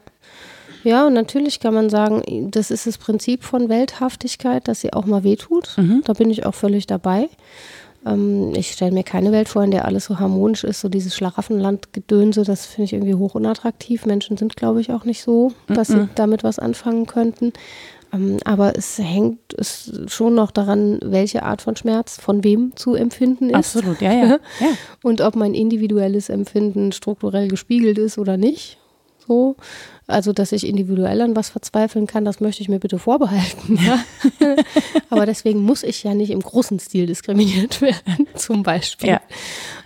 Ja, 0.83 1.07
und 1.07 1.13
natürlich 1.13 1.59
kann 1.59 1.73
man 1.73 1.89
sagen, 1.89 2.49
das 2.51 2.71
ist 2.71 2.87
das 2.87 2.97
Prinzip 2.97 3.43
von 3.43 3.69
Welthaftigkeit, 3.69 4.67
dass 4.67 4.81
sie 4.81 4.93
auch 4.93 5.05
mal 5.05 5.23
wehtut. 5.23 5.75
Mhm. 5.77 6.01
Da 6.05 6.13
bin 6.13 6.29
ich 6.29 6.45
auch 6.45 6.55
völlig 6.55 6.87
dabei. 6.87 7.29
Ähm, 8.05 8.53
ich 8.55 8.71
stelle 8.71 8.91
mir 8.91 9.03
keine 9.03 9.31
Welt 9.31 9.49
vor, 9.49 9.63
in 9.63 9.71
der 9.71 9.85
alles 9.85 10.05
so 10.05 10.19
harmonisch 10.19 10.63
ist, 10.63 10.79
so 10.79 10.89
dieses 10.89 11.15
Schlaraffenland-Gedönse, 11.15 12.43
das 12.43 12.65
finde 12.65 12.85
ich 12.85 12.93
irgendwie 12.93 13.15
hoch 13.15 13.35
unattraktiv. 13.35 14.05
Menschen 14.05 14.37
sind, 14.37 14.55
glaube 14.55 14.81
ich, 14.81 14.91
auch 14.91 15.05
nicht 15.05 15.21
so, 15.21 15.51
dass 15.67 15.89
-mm. 15.89 16.01
sie 16.03 16.09
damit 16.15 16.43
was 16.43 16.59
anfangen 16.59 17.05
könnten. 17.05 17.53
Ähm, 18.13 18.37
aber 18.43 18.75
es 18.75 18.97
hängt 18.97 19.39
es 19.55 19.91
schon 20.07 20.35
noch 20.35 20.51
daran, 20.51 20.99
welche 21.03 21.43
Art 21.43 21.61
von 21.61 21.75
Schmerz 21.75 22.19
von 22.19 22.43
wem 22.43 22.75
zu 22.75 22.95
empfinden 22.95 23.49
ist. 23.49 23.55
Absolut, 23.55 24.01
ja, 24.01 24.13
ja. 24.13 24.25
ja. 24.59 24.67
Und 25.03 25.21
ob 25.21 25.35
mein 25.35 25.53
individuelles 25.53 26.29
Empfinden 26.29 26.91
strukturell 26.91 27.47
gespiegelt 27.47 27.97
ist 27.97 28.17
oder 28.17 28.37
nicht. 28.37 28.78
So. 29.29 29.55
Also, 30.07 30.33
dass 30.33 30.51
ich 30.51 30.65
individuell 30.65 31.21
an 31.21 31.35
was 31.35 31.49
verzweifeln 31.49 32.07
kann, 32.07 32.25
das 32.25 32.39
möchte 32.39 32.63
ich 32.63 32.67
mir 32.67 32.79
bitte 32.79 32.97
vorbehalten. 32.97 33.77
Ja? 33.79 34.03
Aber 35.11 35.27
deswegen 35.27 35.61
muss 35.61 35.83
ich 35.83 36.03
ja 36.03 36.15
nicht 36.15 36.31
im 36.31 36.39
großen 36.39 36.79
Stil 36.79 37.05
diskriminiert 37.05 37.79
werden, 37.79 38.27
zum 38.35 38.63
Beispiel. 38.63 39.09
Ja. 39.09 39.21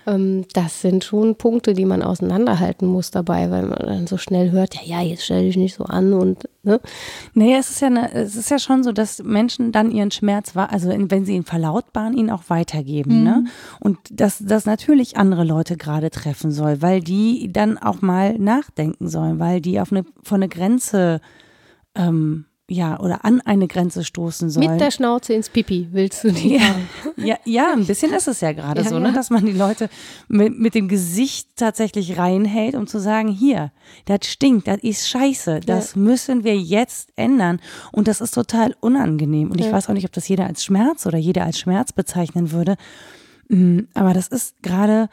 Ähm, 0.05 0.45
das 0.53 0.81
sind 0.81 1.03
schon 1.03 1.35
Punkte, 1.35 1.73
die 1.73 1.85
man 1.85 2.01
auseinanderhalten 2.01 2.87
muss 2.87 3.11
dabei, 3.11 3.49
weil 3.51 3.63
man 3.63 3.79
dann 3.79 4.07
so 4.07 4.17
schnell 4.17 4.51
hört, 4.51 4.75
ja, 4.75 5.01
ja, 5.01 5.01
jetzt 5.01 5.25
stell 5.25 5.45
dich 5.45 5.57
nicht 5.57 5.75
so 5.75 5.85
an 5.85 6.13
und 6.13 6.49
ne? 6.63 6.79
Nee, 7.33 7.55
es 7.55 7.69
ist 7.69 7.81
ja 7.81 7.87
eine, 7.87 8.13
es 8.13 8.35
ist 8.35 8.49
ja 8.49 8.59
schon 8.59 8.83
so, 8.83 8.91
dass 8.91 9.23
Menschen 9.23 9.71
dann 9.71 9.91
ihren 9.91 10.11
Schmerz, 10.11 10.55
also 10.55 10.89
wenn 10.89 11.25
sie 11.25 11.35
ihn 11.35 11.43
verlautbaren, 11.43 12.17
ihn 12.17 12.29
auch 12.29 12.43
weitergeben. 12.49 13.23
Ne? 13.23 13.37
Mhm. 13.37 13.43
Ne? 13.43 13.45
Und 13.79 13.97
dass 14.11 14.39
das 14.39 14.65
natürlich 14.65 15.17
andere 15.17 15.43
Leute 15.43 15.77
gerade 15.77 16.09
treffen 16.09 16.51
soll, 16.51 16.81
weil 16.81 17.01
die 17.01 17.51
dann 17.51 17.77
auch 17.77 18.01
mal 18.01 18.37
nachdenken 18.37 19.07
sollen, 19.07 19.39
weil 19.39 19.61
die 19.61 19.79
auf 19.79 19.91
eine 19.91 20.05
von 20.21 20.37
eine 20.37 20.49
Grenze 20.49 21.21
ähm, 21.95 22.45
ja, 22.69 22.97
oder 22.99 23.25
an 23.25 23.41
eine 23.41 23.67
Grenze 23.67 24.05
stoßen 24.05 24.49
sollen. 24.49 24.71
Mit 24.71 24.79
der 24.79 24.89
Schnauze 24.89 25.33
ins 25.33 25.49
Pipi 25.49 25.89
willst 25.91 26.23
du 26.23 26.31
die 26.31 26.55
ja, 26.55 26.75
ja, 27.17 27.37
ja, 27.43 27.73
ein 27.73 27.85
bisschen 27.85 28.13
ist 28.13 28.29
es 28.29 28.39
ja 28.39 28.53
gerade 28.53 28.83
ja, 28.83 28.89
so, 28.89 28.99
ne, 28.99 29.11
dass 29.11 29.29
man 29.29 29.45
die 29.45 29.51
Leute 29.51 29.89
mit, 30.29 30.57
mit 30.57 30.73
dem 30.73 30.87
Gesicht 30.87 31.49
tatsächlich 31.57 32.17
reinhält, 32.17 32.75
um 32.75 32.87
zu 32.87 32.99
sagen, 32.99 33.27
hier, 33.27 33.73
das 34.05 34.27
stinkt, 34.27 34.67
das 34.67 34.77
ist 34.81 35.09
scheiße, 35.09 35.59
das 35.59 35.95
ja. 35.95 36.01
müssen 36.01 36.45
wir 36.45 36.57
jetzt 36.57 37.09
ändern. 37.17 37.59
Und 37.91 38.07
das 38.07 38.21
ist 38.21 38.33
total 38.33 38.75
unangenehm. 38.79 39.51
Und 39.51 39.59
ich 39.59 39.71
weiß 39.71 39.89
auch 39.89 39.93
nicht, 39.93 40.05
ob 40.05 40.13
das 40.13 40.29
jeder 40.29 40.45
als 40.45 40.63
Schmerz 40.63 41.05
oder 41.05 41.17
jeder 41.17 41.43
als 41.43 41.59
Schmerz 41.59 41.91
bezeichnen 41.91 42.51
würde. 42.51 42.77
Mm, 43.49 43.79
aber 43.93 44.13
das 44.13 44.29
ist 44.29 44.63
gerade, 44.63 45.09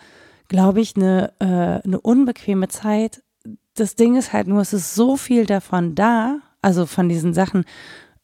glaube 0.46 0.80
ich, 0.80 0.94
eine, 0.94 1.32
äh, 1.40 1.84
eine 1.84 2.00
unbequeme 2.00 2.68
Zeit. 2.68 3.22
Das 3.74 3.96
Ding 3.96 4.14
ist 4.14 4.32
halt 4.32 4.46
nur, 4.46 4.60
es 4.60 4.72
ist 4.72 4.94
so 4.94 5.16
viel 5.16 5.46
davon 5.46 5.96
da, 5.96 6.38
also 6.62 6.86
von 6.86 7.08
diesen 7.08 7.34
Sachen, 7.34 7.64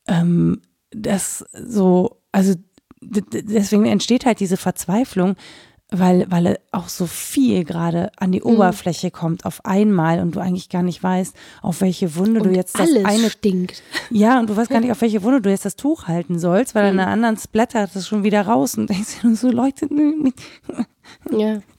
ähm, 0.07 0.61
das 0.91 1.45
so, 1.53 2.21
also 2.33 2.55
deswegen 3.01 3.87
entsteht 3.87 4.27
halt 4.27 4.41
diese 4.41 4.57
Verzweiflung, 4.57 5.37
weil, 5.91 6.27
weil 6.29 6.59
auch 6.73 6.89
so 6.89 7.07
viel 7.07 7.65
gerade 7.65 8.11
an 8.17 8.33
die 8.33 8.41
mhm. 8.41 8.47
Oberfläche 8.47 9.11
kommt 9.11 9.45
auf 9.45 9.65
einmal 9.65 10.21
und 10.21 10.35
du 10.35 10.41
eigentlich 10.41 10.69
gar 10.69 10.83
nicht 10.83 11.03
weißt, 11.03 11.35
auf 11.63 11.81
welche 11.81 12.17
Wunde 12.17 12.41
und 12.41 12.49
du 12.49 12.55
jetzt 12.55 12.79
das 12.79 12.91
eine 13.05 13.31
stinkt. 13.31 13.83
Ja, 14.11 14.41
und 14.41 14.51
du 14.51 14.57
weißt 14.57 14.71
gar 14.71 14.81
nicht, 14.81 14.91
auf 14.91 15.01
welche 15.01 15.23
Wunde 15.23 15.41
du 15.41 15.51
jetzt 15.51 15.65
das 15.65 15.77
Tuch 15.77 16.09
halten 16.09 16.39
sollst, 16.39 16.75
weil 16.75 16.93
mhm. 16.93 16.99
an 16.99 17.05
einer 17.05 17.13
anderen 17.13 17.37
splattert 17.37 17.95
das 17.95 18.09
schon 18.09 18.25
wieder 18.25 18.43
raus 18.43 18.77
und 18.77 18.91
denkst 18.91 19.21
dir 19.23 19.37
so, 19.37 19.51
Leute, 19.51 19.89
ja. 21.31 21.61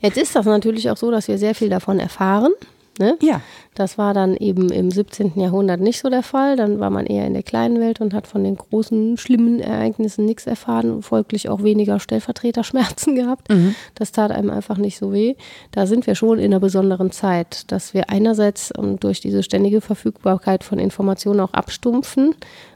Jetzt 0.00 0.16
ist 0.16 0.34
das 0.34 0.46
natürlich 0.46 0.88
auch 0.88 0.96
so, 0.96 1.10
dass 1.10 1.28
wir 1.28 1.36
sehr 1.36 1.54
viel 1.54 1.68
davon 1.68 1.98
erfahren. 1.98 2.52
Ne? 2.98 3.16
Ja. 3.22 3.40
Das 3.74 3.96
war 3.96 4.12
dann 4.12 4.36
eben 4.36 4.70
im 4.70 4.90
17. 4.90 5.32
Jahrhundert 5.36 5.80
nicht 5.80 6.00
so 6.00 6.10
der 6.10 6.22
Fall. 6.22 6.56
Dann 6.56 6.80
war 6.80 6.90
man 6.90 7.06
eher 7.06 7.26
in 7.26 7.32
der 7.32 7.42
kleinen 7.42 7.80
Welt 7.80 8.00
und 8.00 8.12
hat 8.12 8.26
von 8.26 8.42
den 8.42 8.56
großen, 8.56 9.16
schlimmen 9.16 9.60
Ereignissen 9.60 10.24
nichts 10.24 10.46
erfahren 10.46 10.90
und 10.90 11.02
folglich 11.02 11.48
auch 11.48 11.62
weniger 11.62 12.00
Stellvertreterschmerzen 12.00 13.14
gehabt. 13.16 13.50
Mhm. 13.50 13.74
Das 13.94 14.12
tat 14.12 14.32
einem 14.32 14.50
einfach 14.50 14.78
nicht 14.78 14.98
so 14.98 15.12
weh. 15.12 15.36
Da 15.70 15.86
sind 15.86 16.06
wir 16.06 16.14
schon 16.14 16.38
in 16.38 16.46
einer 16.46 16.60
besonderen 16.60 17.12
Zeit, 17.12 17.70
dass 17.70 17.94
wir 17.94 18.10
einerseits 18.10 18.72
um, 18.72 18.98
durch 18.98 19.20
diese 19.20 19.42
ständige 19.42 19.80
Verfügbarkeit 19.80 20.64
von 20.64 20.78
Informationen 20.78 21.40
auch 21.40 21.52
abstumpfen, 21.52 22.34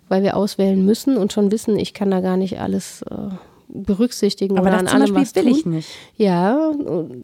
weil 0.09 0.23
wir 0.23 0.37
auswählen 0.37 0.85
müssen 0.85 1.17
und 1.17 1.33
schon 1.33 1.51
wissen, 1.51 1.77
ich 1.79 1.95
kann 1.95 2.11
da 2.11 2.21
gar 2.21 2.37
nicht 2.37 2.61
alles. 2.61 3.03
Äh, 3.03 3.35
berücksichtigen 3.73 4.59
aber 4.59 4.69
oder 4.69 4.79
an 4.79 4.89
allem 4.89 5.15
was 5.15 5.35
will 5.35 5.45
tun. 5.45 5.53
ich 5.53 5.67
nicht. 5.67 5.89
Ja, 6.17 6.73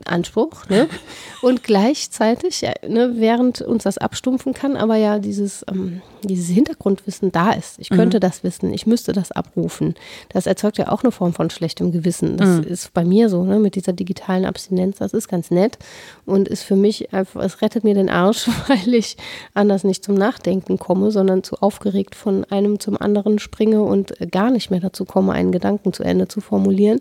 Anspruch. 0.04 0.68
Ne? 0.68 0.88
und 1.42 1.62
gleichzeitig, 1.62 2.62
ne, 2.86 3.12
während 3.16 3.60
uns 3.60 3.84
das 3.84 3.98
abstumpfen 3.98 4.54
kann, 4.54 4.76
aber 4.76 4.96
ja 4.96 5.18
dieses, 5.18 5.64
ähm, 5.70 6.02
dieses 6.22 6.48
Hintergrundwissen 6.48 7.30
da 7.30 7.52
ist. 7.52 7.78
Ich 7.78 7.90
könnte 7.90 8.16
mhm. 8.16 8.20
das 8.22 8.42
wissen, 8.42 8.72
ich 8.72 8.86
müsste 8.86 9.12
das 9.12 9.30
abrufen. 9.30 9.94
Das 10.30 10.46
erzeugt 10.46 10.78
ja 10.78 10.88
auch 10.88 11.02
eine 11.02 11.12
Form 11.12 11.34
von 11.34 11.50
schlechtem 11.50 11.92
Gewissen. 11.92 12.38
Das 12.38 12.48
mhm. 12.48 12.64
ist 12.64 12.94
bei 12.94 13.04
mir 13.04 13.28
so, 13.28 13.44
ne, 13.44 13.58
mit 13.58 13.74
dieser 13.74 13.92
digitalen 13.92 14.46
Abstinenz. 14.46 14.96
Das 14.96 15.12
ist 15.12 15.28
ganz 15.28 15.50
nett 15.50 15.78
und 16.24 16.48
ist 16.48 16.62
für 16.62 16.76
mich 16.76 17.12
einfach, 17.12 17.42
es 17.42 17.60
rettet 17.60 17.84
mir 17.84 17.94
den 17.94 18.08
Arsch, 18.08 18.48
weil 18.68 18.94
ich 18.94 19.18
anders 19.52 19.84
nicht 19.84 20.02
zum 20.02 20.14
Nachdenken 20.14 20.78
komme, 20.78 21.10
sondern 21.10 21.42
zu 21.42 21.56
aufgeregt 21.56 22.14
von 22.14 22.44
einem 22.44 22.80
zum 22.80 22.98
anderen 23.00 23.38
springe 23.38 23.82
und 23.82 24.14
gar 24.30 24.50
nicht 24.50 24.70
mehr 24.70 24.80
dazu 24.80 25.04
komme, 25.04 25.32
einen 25.32 25.52
Gedanken 25.52 25.92
zu 25.92 26.02
Ende 26.02 26.26
zu 26.26 26.38
zu 26.38 26.40
formulieren. 26.40 27.00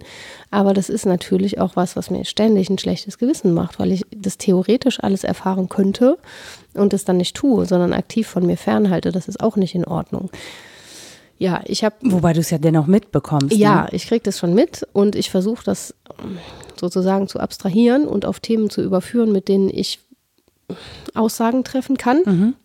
Aber 0.51 0.73
das 0.73 0.89
ist 0.89 1.05
natürlich 1.05 1.59
auch 1.59 1.75
was, 1.75 1.95
was 1.95 2.09
mir 2.09 2.25
ständig 2.25 2.69
ein 2.69 2.77
schlechtes 2.77 3.17
Gewissen 3.17 3.53
macht, 3.53 3.79
weil 3.79 3.91
ich 3.91 4.05
das 4.15 4.37
theoretisch 4.37 5.01
alles 5.03 5.23
erfahren 5.23 5.69
könnte 5.69 6.17
und 6.77 6.93
es 6.93 7.05
dann 7.05 7.17
nicht 7.17 7.35
tue, 7.35 7.65
sondern 7.65 7.93
aktiv 7.93 8.27
von 8.27 8.45
mir 8.45 8.57
fernhalte. 8.57 9.11
Das 9.11 9.27
ist 9.27 9.39
auch 9.39 9.55
nicht 9.55 9.75
in 9.75 9.85
Ordnung. 9.85 10.29
Ja, 11.37 11.61
ich 11.65 11.83
habe. 11.83 11.95
Wobei 12.01 12.33
du 12.33 12.39
es 12.39 12.49
ja 12.49 12.57
dennoch 12.57 12.87
mitbekommst. 12.87 13.55
Ja, 13.55 13.83
ne? 13.83 13.89
ich 13.91 14.07
kriege 14.07 14.23
das 14.23 14.39
schon 14.39 14.53
mit 14.53 14.87
und 14.93 15.15
ich 15.15 15.29
versuche 15.29 15.63
das 15.63 15.93
sozusagen 16.79 17.27
zu 17.27 17.39
abstrahieren 17.39 18.07
und 18.07 18.25
auf 18.25 18.39
Themen 18.39 18.69
zu 18.69 18.81
überführen, 18.81 19.31
mit 19.31 19.47
denen 19.47 19.69
ich 19.69 19.99
Aussagen 21.13 21.63
treffen 21.63 21.97
kann. 21.97 22.21
Mhm 22.25 22.55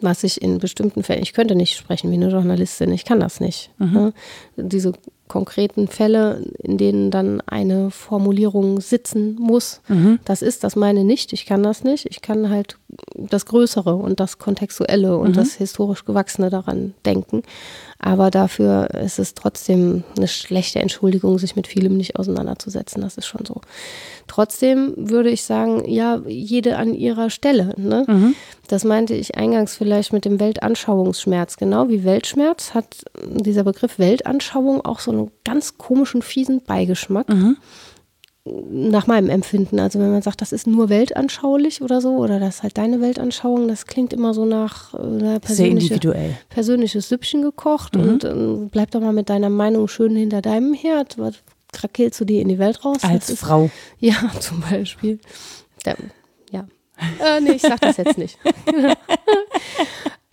was 0.00 0.24
ich 0.24 0.40
in 0.40 0.58
bestimmten 0.58 1.02
Fällen, 1.02 1.22
ich 1.22 1.32
könnte 1.32 1.54
nicht 1.54 1.76
sprechen 1.76 2.10
wie 2.10 2.14
eine 2.14 2.30
Journalistin, 2.30 2.92
ich 2.92 3.04
kann 3.04 3.20
das 3.20 3.40
nicht. 3.40 3.70
Mhm. 3.78 3.92
Ne? 3.92 4.12
Diese 4.56 4.92
konkreten 5.28 5.88
Fälle, 5.88 6.44
in 6.62 6.76
denen 6.76 7.10
dann 7.10 7.40
eine 7.46 7.90
Formulierung 7.90 8.80
sitzen 8.80 9.36
muss, 9.36 9.80
mhm. 9.88 10.18
das 10.24 10.42
ist 10.42 10.64
das 10.64 10.76
meine 10.76 11.04
nicht, 11.04 11.32
ich 11.32 11.46
kann 11.46 11.62
das 11.62 11.82
nicht. 11.82 12.06
Ich 12.06 12.20
kann 12.20 12.50
halt 12.50 12.78
das 13.14 13.46
Größere 13.46 13.94
und 13.94 14.20
das 14.20 14.38
Kontextuelle 14.38 15.16
und 15.16 15.30
mhm. 15.30 15.34
das 15.34 15.54
historisch 15.54 16.04
Gewachsene 16.04 16.50
daran 16.50 16.94
denken. 17.04 17.42
Aber 18.06 18.30
dafür 18.30 18.90
ist 18.90 19.18
es 19.18 19.32
trotzdem 19.32 20.04
eine 20.14 20.28
schlechte 20.28 20.78
Entschuldigung, 20.78 21.38
sich 21.38 21.56
mit 21.56 21.66
vielem 21.66 21.96
nicht 21.96 22.16
auseinanderzusetzen. 22.16 23.00
Das 23.00 23.16
ist 23.16 23.24
schon 23.24 23.46
so. 23.46 23.62
Trotzdem 24.26 24.92
würde 24.98 25.30
ich 25.30 25.44
sagen, 25.44 25.88
ja, 25.88 26.20
jede 26.26 26.76
an 26.76 26.92
ihrer 26.92 27.30
Stelle. 27.30 27.72
Ne? 27.78 28.04
Mhm. 28.06 28.34
Das 28.68 28.84
meinte 28.84 29.14
ich 29.14 29.38
eingangs 29.38 29.76
vielleicht 29.76 30.12
mit 30.12 30.26
dem 30.26 30.38
Weltanschauungsschmerz. 30.38 31.56
Genau 31.56 31.88
wie 31.88 32.04
Weltschmerz 32.04 32.74
hat 32.74 33.04
dieser 33.26 33.64
Begriff 33.64 33.98
Weltanschauung 33.98 34.84
auch 34.84 35.00
so 35.00 35.10
einen 35.10 35.30
ganz 35.42 35.78
komischen, 35.78 36.20
fiesen 36.20 36.62
Beigeschmack. 36.62 37.30
Mhm 37.30 37.56
nach 38.44 39.06
meinem 39.06 39.30
Empfinden. 39.30 39.78
Also 39.80 39.98
wenn 39.98 40.10
man 40.10 40.20
sagt, 40.20 40.42
das 40.42 40.52
ist 40.52 40.66
nur 40.66 40.90
weltanschaulich 40.90 41.80
oder 41.80 42.00
so, 42.00 42.16
oder 42.16 42.38
das 42.38 42.56
ist 42.56 42.62
halt 42.62 42.76
deine 42.76 43.00
Weltanschauung, 43.00 43.68
das 43.68 43.86
klingt 43.86 44.12
immer 44.12 44.34
so 44.34 44.44
nach 44.44 44.92
äh, 44.94 45.40
persönliche, 45.40 45.98
persönliches 46.50 47.08
Süppchen 47.08 47.42
gekocht 47.42 47.96
mhm. 47.96 48.02
und 48.02 48.24
äh, 48.24 48.68
bleib 48.70 48.90
doch 48.90 49.00
mal 49.00 49.14
mit 49.14 49.30
deiner 49.30 49.48
Meinung 49.48 49.88
schön 49.88 50.14
hinter 50.14 50.42
deinem 50.42 50.74
Herd. 50.74 51.16
Was 51.18 51.36
krakelst 51.72 52.20
du 52.20 52.26
dir 52.26 52.42
in 52.42 52.48
die 52.48 52.58
Welt 52.58 52.84
raus? 52.84 52.98
Als 53.02 53.32
Frau. 53.38 53.70
ja, 53.98 54.30
zum 54.40 54.60
Beispiel. 54.60 55.18
Der, 55.86 55.96
ja. 56.50 56.66
Äh, 57.24 57.40
nee, 57.40 57.52
ich 57.52 57.62
sag 57.62 57.80
das 57.80 57.96
jetzt 57.96 58.18
nicht. 58.18 58.38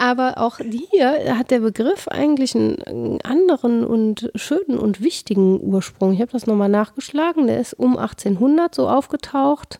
Aber 0.01 0.39
auch 0.39 0.57
hier 0.57 1.37
hat 1.37 1.51
der 1.51 1.59
Begriff 1.59 2.07
eigentlich 2.07 2.55
einen 2.55 3.21
anderen 3.21 3.85
und 3.85 4.31
schönen 4.33 4.79
und 4.79 5.03
wichtigen 5.03 5.61
Ursprung. 5.61 6.13
Ich 6.13 6.21
habe 6.21 6.31
das 6.31 6.47
nochmal 6.47 6.69
nachgeschlagen. 6.69 7.45
Der 7.45 7.59
ist 7.59 7.73
um 7.73 7.97
1800 7.97 8.73
so 8.73 8.89
aufgetaucht, 8.89 9.79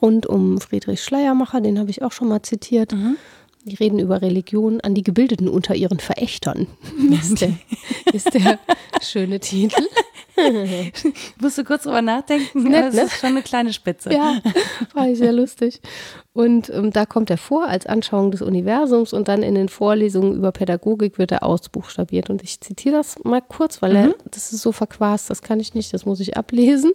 rund 0.00 0.24
um 0.24 0.58
Friedrich 0.58 1.04
Schleiermacher, 1.04 1.60
den 1.60 1.78
habe 1.78 1.90
ich 1.90 2.02
auch 2.02 2.12
schon 2.12 2.28
mal 2.28 2.40
zitiert. 2.40 2.92
Mhm. 2.92 3.18
Die 3.64 3.74
reden 3.74 3.98
über 3.98 4.22
Religion 4.22 4.80
an 4.80 4.94
die 4.94 5.02
Gebildeten 5.02 5.48
unter 5.48 5.74
ihren 5.74 6.00
Verächtern. 6.00 6.66
ist, 7.10 7.40
der, 7.40 7.52
ist 8.12 8.32
der 8.32 8.58
schöne 9.02 9.40
Titel. 9.40 9.82
Musst 11.40 11.58
du 11.58 11.64
kurz 11.64 11.82
drüber 11.82 12.02
nachdenken, 12.02 12.62
Nett, 12.64 12.86
das 12.86 12.94
ne? 12.94 13.02
ist 13.02 13.20
schon 13.20 13.30
eine 13.30 13.42
kleine 13.42 13.72
Spitze. 13.72 14.12
Ja, 14.12 14.40
war 14.94 15.08
ich 15.08 15.18
sehr 15.18 15.32
lustig. 15.32 15.80
Und 16.32 16.70
ähm, 16.70 16.90
da 16.90 17.06
kommt 17.06 17.30
er 17.30 17.36
vor 17.36 17.66
als 17.66 17.86
Anschauung 17.86 18.30
des 18.30 18.40
Universums 18.40 19.12
und 19.12 19.28
dann 19.28 19.42
in 19.42 19.54
den 19.54 19.68
Vorlesungen 19.68 20.36
über 20.36 20.52
Pädagogik 20.52 21.18
wird 21.18 21.32
er 21.32 21.42
ausbuchstabiert. 21.42 22.30
Und 22.30 22.42
ich 22.42 22.60
zitiere 22.60 22.96
das 22.96 23.22
mal 23.24 23.42
kurz, 23.42 23.82
weil 23.82 23.90
mhm. 23.90 23.96
er, 23.96 24.14
das 24.30 24.52
ist 24.52 24.62
so 24.62 24.72
verquast, 24.72 25.28
das 25.28 25.42
kann 25.42 25.60
ich 25.60 25.74
nicht, 25.74 25.92
das 25.92 26.06
muss 26.06 26.20
ich 26.20 26.36
ablesen. 26.36 26.92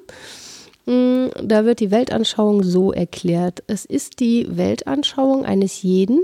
Mm, 0.85 1.27
da 1.41 1.65
wird 1.65 1.79
die 1.79 1.91
Weltanschauung 1.91 2.63
so 2.63 2.91
erklärt. 2.91 3.63
Es 3.67 3.85
ist 3.85 4.19
die 4.19 4.47
Weltanschauung 4.55 5.45
eines 5.45 5.81
jeden, 5.81 6.19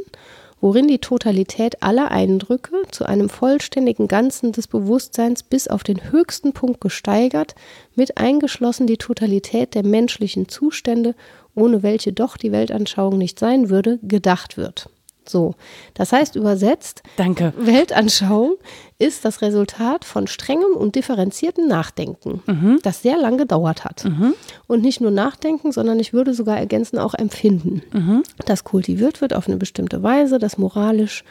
worin 0.60 0.88
die 0.88 1.00
Totalität 1.00 1.82
aller 1.82 2.12
Eindrücke 2.12 2.84
zu 2.91 3.06
einem 3.06 3.30
vollständigen 3.30 4.08
Ganzen 4.08 4.52
des 4.52 4.67
Bewusstseins 4.67 5.41
bis 5.41 5.67
auf 5.67 5.84
den 5.84 6.12
höchsten 6.12 6.54
Punkt 6.54 6.80
gesteigert, 6.80 7.56
mit 7.95 8.17
eingeschlossen 8.17 8.86
die 8.86 8.97
Totalität 8.97 9.74
der 9.74 9.84
menschlichen 9.84 10.47
Zustände, 10.47 11.15
ohne 11.56 11.82
welche 11.82 12.13
doch 12.13 12.38
die 12.38 12.52
Weltanschauung 12.52 13.17
nicht 13.17 13.39
sein 13.39 13.69
würde, 13.69 14.00
gedacht 14.04 14.58
wird. 14.58 14.89
So, 15.32 15.56
das 15.94 16.12
heißt 16.12 16.36
übersetzt, 16.36 17.02
Danke. 17.17 17.54
Weltanschauung 17.58 18.56
ist 19.00 19.26
das 19.26 19.41
Resultat 19.41 20.06
von 20.06 20.28
strengem 20.28 20.74
und 20.76 20.96
differenziertem 20.96 21.67
Nachdenken, 21.67 22.44
mhm. 22.46 22.80
das 22.84 23.02
sehr 23.02 23.17
lang 23.17 23.38
gedauert 23.38 23.84
hat. 23.84 24.06
Mhm. 24.06 24.36
Und 24.67 24.84
nicht 24.84 25.02
nur 25.02 25.12
Nachdenken, 25.12 25.72
sondern 25.72 26.00
ich 26.00 26.13
würde 26.13 26.34
sogar 26.34 26.58
ergänzen 26.58 27.00
auch 27.00 27.13
Empfinden, 27.13 27.82
mhm. 27.91 28.24
das 28.46 28.63
kultiviert 28.63 29.22
wird 29.22 29.34
auf 29.34 29.48
eine 29.48 29.58
bestimmte 29.58 30.04
Weise, 30.04 30.38
das 30.38 30.58
moralisch 30.58 31.24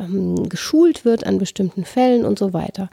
ähm, 0.00 0.48
geschult 0.48 1.04
wird 1.04 1.26
an 1.26 1.38
bestimmten 1.38 1.84
Fällen 1.84 2.24
und 2.24 2.38
so 2.38 2.52
weiter. 2.52 2.90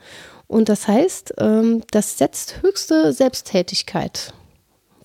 Und 0.48 0.67
das 0.67 0.88
heißt, 0.88 1.36
ähm, 1.38 1.82
das 1.91 2.17
setzt 2.17 2.62
höchste 2.62 3.13
Selbsttätigkeit 3.13 4.34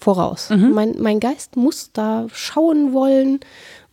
voraus. 0.05 0.51
Mhm. 0.51 0.73
Mein, 0.73 0.95
mein 0.99 1.21
Geist 1.21 1.57
muss 1.57 1.91
da 1.93 2.27
schauen 2.33 2.93
wollen, 2.93 3.41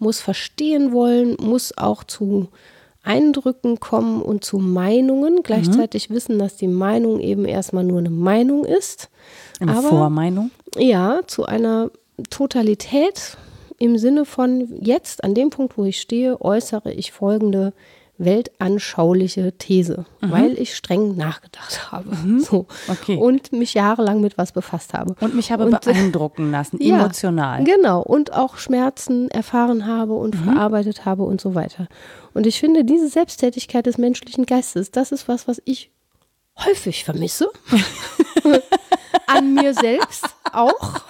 muss 0.01 0.19
verstehen 0.19 0.91
wollen, 0.91 1.37
muss 1.39 1.77
auch 1.77 2.03
zu 2.03 2.49
Eindrücken 3.03 3.79
kommen 3.79 4.21
und 4.21 4.43
zu 4.43 4.57
Meinungen. 4.57 5.35
Mhm. 5.35 5.43
Gleichzeitig 5.43 6.09
wissen, 6.09 6.39
dass 6.39 6.55
die 6.55 6.67
Meinung 6.67 7.19
eben 7.19 7.45
erstmal 7.45 7.83
nur 7.83 7.99
eine 7.99 8.09
Meinung 8.09 8.65
ist. 8.65 9.09
Eine 9.59 9.77
aber, 9.77 9.89
Vormeinung? 9.89 10.51
Ja, 10.77 11.21
zu 11.27 11.45
einer 11.45 11.91
Totalität 12.29 13.37
im 13.77 13.97
Sinne 13.97 14.25
von 14.25 14.67
jetzt, 14.81 15.23
an 15.23 15.33
dem 15.33 15.49
Punkt, 15.49 15.77
wo 15.77 15.85
ich 15.85 15.99
stehe, 15.99 16.39
äußere 16.41 16.91
ich 16.93 17.11
folgende 17.11 17.73
weltanschauliche 18.17 19.54
These, 19.58 20.06
mhm. 20.21 20.32
weil 20.32 20.60
ich 20.60 20.76
streng 20.76 21.15
nachgedacht 21.15 21.91
habe. 21.91 22.15
Mhm. 22.15 22.39
So. 22.39 22.67
Okay. 22.88 23.17
Und 23.17 23.52
mich 23.52 23.74
jahrelang 23.74 24.21
mit 24.21 24.38
was 24.38 24.52
befasst 24.52 24.93
habe. 24.93 25.15
Und 25.19 25.36
mich 25.36 25.52
habe 25.52 25.65
und, 25.65 25.82
beeindrucken 25.82 26.52
lassen, 26.52 26.80
emotional. 26.80 27.60
Ja, 27.67 27.76
genau. 27.76 28.02
Und 28.02 28.34
auch 28.34 28.58
Schmerzen 28.58 29.30
erfahren 29.32 29.88
habe 29.88 30.13
und 30.13 30.39
mhm. 30.39 30.43
verarbeitet 30.43 31.06
habe 31.06 31.24
und 31.24 31.41
so 31.41 31.56
weiter. 31.56 31.88
Und 32.34 32.45
ich 32.45 32.60
finde, 32.60 32.86
diese 32.86 33.08
Selbsttätigkeit 33.08 33.86
des 33.86 33.97
menschlichen 33.97 34.45
Geistes, 34.45 34.91
das 34.91 35.12
ist 35.12 35.28
was, 35.28 35.47
was 35.47 35.62
ich 35.65 35.91
häufig 36.65 37.04
vermisse. 37.04 37.50
An 39.28 39.54
mir 39.54 39.74
selbst 39.74 40.26
auch. 40.52 41.02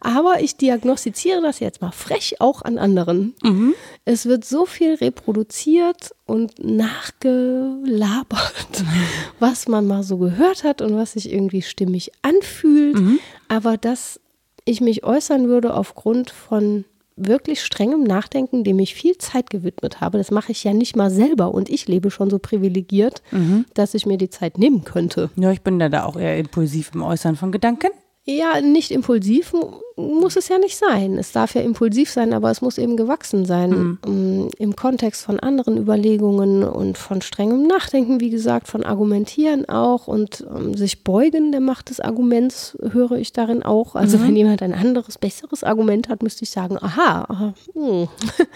Aber 0.00 0.40
ich 0.40 0.56
diagnostiziere 0.56 1.42
das 1.42 1.60
jetzt 1.60 1.82
mal 1.82 1.92
frech 1.92 2.40
auch 2.40 2.62
an 2.62 2.78
anderen. 2.78 3.34
Mhm. 3.42 3.74
Es 4.04 4.26
wird 4.26 4.44
so 4.44 4.66
viel 4.66 4.94
reproduziert 4.94 6.14
und 6.26 6.64
nachgelabert, 6.64 8.84
was 9.38 9.68
man 9.68 9.86
mal 9.86 10.02
so 10.02 10.18
gehört 10.18 10.64
hat 10.64 10.82
und 10.82 10.96
was 10.96 11.12
sich 11.12 11.32
irgendwie 11.32 11.62
stimmig 11.62 12.10
anfühlt. 12.22 12.98
Mhm. 12.98 13.20
Aber 13.48 13.76
dass 13.76 14.20
ich 14.64 14.80
mich 14.80 15.04
äußern 15.04 15.48
würde 15.48 15.74
aufgrund 15.74 16.30
von 16.30 16.84
wirklich 17.16 17.62
strengem 17.62 18.04
Nachdenken, 18.04 18.62
dem 18.62 18.78
ich 18.78 18.94
viel 18.94 19.16
Zeit 19.16 19.48
gewidmet 19.48 20.00
habe. 20.00 20.18
Das 20.18 20.30
mache 20.30 20.52
ich 20.52 20.62
ja 20.64 20.74
nicht 20.74 20.96
mal 20.96 21.10
selber 21.10 21.52
und 21.52 21.70
ich 21.70 21.88
lebe 21.88 22.10
schon 22.10 22.28
so 22.28 22.38
privilegiert, 22.38 23.22
mhm. 23.30 23.64
dass 23.74 23.94
ich 23.94 24.06
mir 24.06 24.18
die 24.18 24.28
Zeit 24.28 24.58
nehmen 24.58 24.84
könnte. 24.84 25.30
Ja, 25.36 25.50
ich 25.50 25.62
bin 25.62 25.78
da, 25.78 25.88
da 25.88 26.04
auch 26.04 26.16
eher 26.16 26.38
impulsiv 26.38 26.90
im 26.94 27.02
Äußern 27.02 27.36
von 27.36 27.52
Gedanken. 27.52 27.88
Ja, 28.28 28.60
nicht 28.60 28.90
impulsiv 28.90 29.54
muss 29.96 30.36
es 30.36 30.48
ja 30.48 30.58
nicht 30.58 30.76
sein. 30.76 31.16
Es 31.16 31.32
darf 31.32 31.54
ja 31.54 31.62
impulsiv 31.62 32.10
sein, 32.10 32.34
aber 32.34 32.50
es 32.50 32.60
muss 32.60 32.76
eben 32.76 32.96
gewachsen 32.96 33.46
sein. 33.46 33.70
Mhm. 33.70 33.98
Ähm, 34.06 34.48
Im 34.58 34.76
Kontext 34.76 35.24
von 35.24 35.40
anderen 35.40 35.78
Überlegungen 35.78 36.64
und 36.64 36.98
von 36.98 37.22
strengem 37.22 37.66
Nachdenken, 37.66 38.20
wie 38.20 38.30
gesagt, 38.30 38.68
von 38.68 38.84
Argumentieren 38.84 39.68
auch 39.68 40.06
und 40.06 40.42
um, 40.42 40.74
sich 40.74 41.02
beugen 41.02 41.50
der 41.52 41.60
Macht 41.60 41.88
des 41.88 42.00
Arguments 42.00 42.76
höre 42.92 43.12
ich 43.12 43.32
darin 43.32 43.62
auch. 43.62 43.94
Also 43.94 44.18
mhm. 44.18 44.22
wenn 44.22 44.36
jemand 44.36 44.62
ein 44.62 44.74
anderes, 44.74 45.18
besseres 45.18 45.64
Argument 45.64 46.08
hat, 46.08 46.22
müsste 46.22 46.42
ich 46.42 46.50
sagen, 46.50 46.76
aha, 46.80 47.26
aha 47.28 47.54
mh. 47.74 48.08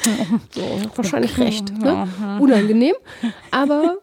so, 0.51 0.63
wahrscheinlich 0.95 1.39
recht. 1.39 1.73
Ne? 1.79 2.07
Unangenehm. 2.41 2.95
Aber 3.51 3.99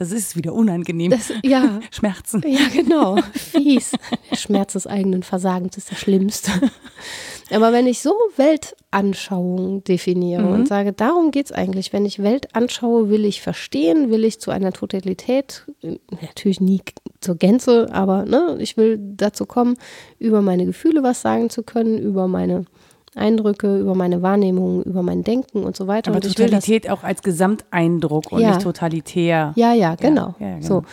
das 0.00 0.12
ist 0.12 0.34
wieder 0.34 0.54
unangenehm. 0.54 1.10
Das, 1.10 1.30
ja. 1.44 1.78
Schmerzen. 1.90 2.42
Ja, 2.46 2.68
genau. 2.72 3.18
Fies. 3.34 3.92
Der 4.30 4.36
Schmerz 4.36 4.72
des 4.72 4.86
eigenen 4.86 5.22
Versagens 5.22 5.76
ist 5.76 5.92
das 5.92 5.98
Schlimmste. 5.98 6.50
Aber 7.50 7.74
wenn 7.74 7.86
ich 7.86 8.00
so 8.00 8.14
Weltanschauung 8.36 9.84
definiere 9.84 10.42
mhm. 10.42 10.52
und 10.52 10.68
sage, 10.68 10.94
darum 10.94 11.32
geht 11.32 11.46
es 11.46 11.52
eigentlich, 11.52 11.92
wenn 11.92 12.06
ich 12.06 12.22
Welt 12.22 12.54
anschaue, 12.54 13.10
will 13.10 13.26
ich 13.26 13.42
verstehen, 13.42 14.10
will 14.10 14.24
ich 14.24 14.40
zu 14.40 14.50
einer 14.50 14.72
Totalität, 14.72 15.66
natürlich 15.82 16.62
nie 16.62 16.80
zur 17.20 17.34
Gänze, 17.34 17.88
aber 17.92 18.24
ne, 18.24 18.56
ich 18.58 18.78
will 18.78 18.98
dazu 18.98 19.44
kommen, 19.44 19.76
über 20.18 20.40
meine 20.40 20.64
Gefühle 20.64 21.02
was 21.02 21.20
sagen 21.20 21.50
zu 21.50 21.62
können, 21.62 21.98
über 21.98 22.26
meine 22.26 22.64
Eindrücke, 23.16 23.80
über 23.80 23.94
meine 23.94 24.22
Wahrnehmung, 24.22 24.82
über 24.84 25.02
mein 25.02 25.24
Denken 25.24 25.64
und 25.64 25.76
so 25.76 25.86
weiter. 25.86 26.10
Aber 26.10 26.20
Totalität 26.20 26.84
das, 26.84 26.92
auch 26.92 27.02
als 27.02 27.22
Gesamteindruck 27.22 28.30
und 28.30 28.40
ja, 28.40 28.50
nicht 28.50 28.62
totalitär. 28.62 29.52
Ja, 29.56 29.72
ja, 29.72 29.96
genau. 29.96 30.34
Ja, 30.38 30.46
ja, 30.46 30.54
genau. 30.56 30.66
So, 30.66 30.84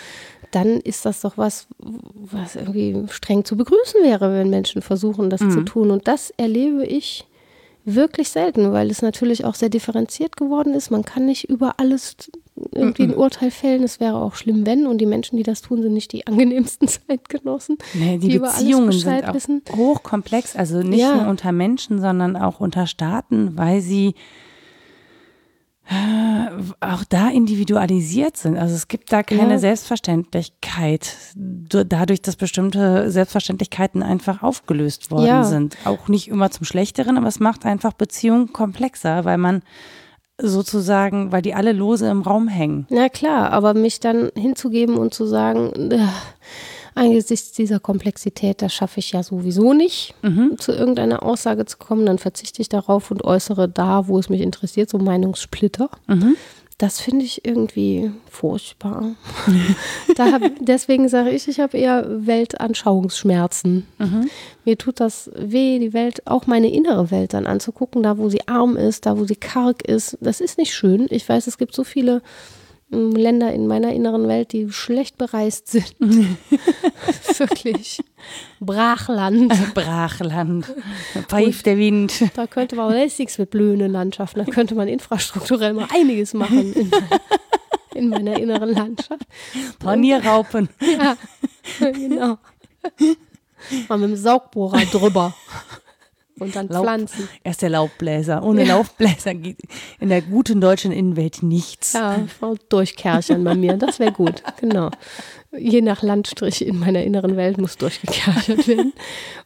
dann 0.52 0.80
ist 0.80 1.06
das 1.06 1.22
doch 1.22 1.38
was, 1.38 1.68
was 1.78 2.56
irgendwie 2.56 3.06
streng 3.10 3.46
zu 3.46 3.56
begrüßen 3.56 4.02
wäre, 4.04 4.34
wenn 4.34 4.50
Menschen 4.50 4.82
versuchen, 4.82 5.30
das 5.30 5.42
mhm. 5.42 5.52
zu 5.52 5.62
tun. 5.64 5.92
Und 5.92 6.08
das 6.08 6.32
erlebe 6.32 6.86
ich 6.86 7.28
wirklich 7.86 8.30
selten, 8.30 8.74
weil 8.74 8.90
es 8.90 9.02
natürlich 9.02 9.46
auch 9.46 9.56
sehr 9.56 9.70
differenziert 9.70 10.38
geworden 10.38 10.74
ist. 10.74 10.90
Man 10.90 11.06
kann 11.06 11.26
nicht 11.26 11.50
über 11.50 11.76
alles 11.78 12.18
irgendwie 12.72 13.04
ein 13.04 13.16
Urteil 13.16 13.52
fällen. 13.52 13.84
Es 13.84 14.00
wäre 14.00 14.16
auch 14.16 14.36
schlimm, 14.36 14.66
wenn. 14.66 14.88
Und 14.88 15.00
die 15.00 15.06
Menschen, 15.06 15.38
die 15.38 15.44
das 15.44 15.62
tun, 15.62 15.82
sind 15.82 15.94
nicht 15.94 16.12
die 16.12 16.28
angenehmsten 16.28 16.88
Zeitgenossen. 17.08 17.78
Nee, 17.94 18.18
die, 18.18 18.30
die 18.30 18.40
Beziehungen 18.40 18.92
sind 18.92 19.28
auch 19.28 19.34
wissen. 19.34 19.62
hochkomplex. 19.76 20.56
Also 20.56 20.82
nicht 20.82 21.00
ja. 21.00 21.16
nur 21.16 21.28
unter 21.28 21.52
Menschen, 21.52 22.00
sondern 22.00 22.36
auch 22.36 22.60
unter 22.60 22.88
Staaten, 22.88 23.58
weil 23.58 23.82
sie 23.82 24.16
äh, 25.90 26.50
auch 26.82 27.06
da 27.06 27.30
individualisiert 27.30 28.36
sind. 28.36 28.58
Also 28.58 28.76
es 28.76 28.90
gibt 28.90 29.12
da 29.14 29.24
keine 29.24 29.54
ja. 29.54 29.60
Selbstverständlichkeit, 29.60 31.16
dadurch, 31.36 32.22
dass 32.22 32.36
bestimmte 32.36 33.10
Selbstverständlichkeiten 33.10 34.04
einfach 34.04 34.44
aufgelöst 34.44 35.12
worden 35.12 35.28
ja. 35.28 35.44
sind. 35.46 35.78
Auch 35.86 36.10
nicht 36.10 36.28
immer 36.28 36.52
zum 36.52 36.66
Schlechteren, 36.66 37.18
aber 37.18 37.28
es 37.28 37.40
macht 37.40 37.66
einfach 37.66 37.94
Beziehungen 37.94 38.52
komplexer, 38.52 39.24
weil 39.24 39.38
man 39.38 39.62
sozusagen, 40.40 41.32
weil 41.32 41.42
die 41.42 41.54
alle 41.54 41.72
lose 41.72 42.10
im 42.10 42.22
Raum 42.22 42.48
hängen. 42.48 42.86
Na 42.90 43.10
klar, 43.10 43.52
aber 43.52 43.74
mich 43.74 44.00
dann 44.00 44.32
hinzugeben 44.36 44.98
und 44.98 45.14
zu 45.14 45.26
sagen, 45.26 45.92
äh, 45.92 46.00
angesichts 46.96 47.52
dieser 47.52 47.80
Komplexität, 47.80 48.62
das 48.62 48.74
schaffe 48.74 49.00
ich 49.00 49.12
ja 49.12 49.24
sowieso 49.24 49.74
nicht, 49.74 50.16
mhm. 50.22 50.58
zu 50.58 50.72
irgendeiner 50.74 51.24
Aussage 51.24 51.66
zu 51.66 51.78
kommen, 51.78 52.06
dann 52.06 52.18
verzichte 52.18 52.62
ich 52.62 52.70
darauf 52.70 53.12
und 53.12 53.24
äußere 53.24 53.70
da, 53.70 54.08
wo 54.08 54.20
es 54.20 54.30
mich 54.30 54.42
interessiert, 54.42 54.90
so 54.90 54.98
Meinungssplitter. 54.98 55.90
Mhm. 56.08 56.36
Das 56.78 57.00
finde 57.00 57.26
ich 57.26 57.44
irgendwie 57.44 58.12
furchtbar. 58.30 59.16
hab, 60.20 60.42
deswegen 60.60 61.10
sage 61.10 61.32
ich, 61.32 61.48
ich 61.48 61.60
habe 61.60 61.76
eher 61.76 62.06
Weltanschauungsschmerzen. 62.08 63.88
Mhm. 63.98 64.30
Mir 64.64 64.78
tut 64.78 65.00
das 65.00 65.32
weh, 65.36 65.80
die 65.80 65.94
Welt, 65.94 66.28
auch 66.28 66.46
meine 66.46 66.72
innere 66.72 67.10
Welt 67.10 67.34
dann 67.34 67.48
anzugucken, 67.48 68.04
da 68.04 68.20
wo 68.20 68.30
sie 68.30 68.48
arm 68.48 68.78
ist, 68.78 69.08
da 69.08 69.18
wo 69.18 69.26
sie 69.26 69.36
karg 69.36 69.82
ist. 69.88 70.20
Das 70.22 70.40
ist 70.40 70.60
nicht 70.60 70.76
schön. 70.76 71.08
Ich 71.10 71.28
weiß, 71.28 71.48
es 71.48 71.58
gibt 71.58 71.74
so 71.74 71.84
viele 71.84 72.22
Länder 72.90 73.52
in 73.52 73.68
meiner 73.68 73.94
inneren 73.94 74.28
Welt, 74.28 74.54
die 74.54 74.72
schlecht 74.72 75.18
bereist 75.18 75.68
sind. 75.68 75.94
Wirklich. 76.00 78.00
Brachland. 78.62 79.54
Brachland. 79.74 80.74
Pfeift 81.28 81.66
der 81.66 81.78
Wind. 81.78 82.14
Da 82.36 82.48
könnte 82.48 82.78
man 82.78 82.92
lässiges 82.92 83.38
mit 83.38 83.50
blühenden 83.50 83.92
Landschaften. 83.92 84.40
Da 84.40 84.46
könnte 84.46 84.76
man 84.76 84.88
infrastrukturell 84.88 85.74
mal 85.74 85.88
einiges 85.94 86.34
machen 86.34 86.74
in, 86.74 86.92
in 87.94 88.10
meiner 88.10 88.40
inneren 88.40 88.70
Landschaft. 88.70 89.26
Panierraupen. 89.80 90.70
Ja, 90.80 91.18
genau. 91.80 92.38
Mal 93.90 93.98
mit 93.98 94.12
dem 94.12 94.16
Saugbohrer 94.16 94.86
drüber. 94.86 95.36
Und 96.40 96.56
dann 96.56 96.68
Laub, 96.68 96.84
Pflanzen. 96.84 97.28
Er 97.44 97.52
ist 97.52 97.62
der 97.62 97.70
Laubbläser. 97.70 98.44
Ohne 98.44 98.64
ja. 98.64 98.76
Laubbläser 98.76 99.34
geht 99.34 99.58
in 100.00 100.10
der 100.10 100.22
guten 100.22 100.62
deutschen 100.62 100.92
Innenwelt 100.92 101.44
nichts. 101.44 101.94
Ja, 101.94 102.20
durchkerchern 102.70 103.44
bei 103.44 103.56
mir. 103.56 103.74
Das 103.74 104.00
wäre 104.00 104.12
gut. 104.12 104.44
Genau. 104.60 104.92
Je 105.58 105.82
nach 105.82 106.04
Landstrich 106.04 106.66
in 106.66 106.80
meiner 106.80 107.04
inneren 107.04 107.36
Welt 107.36 107.58
muss 107.58 107.78
durchgekerchert 107.78 108.68
werden. 108.68 108.94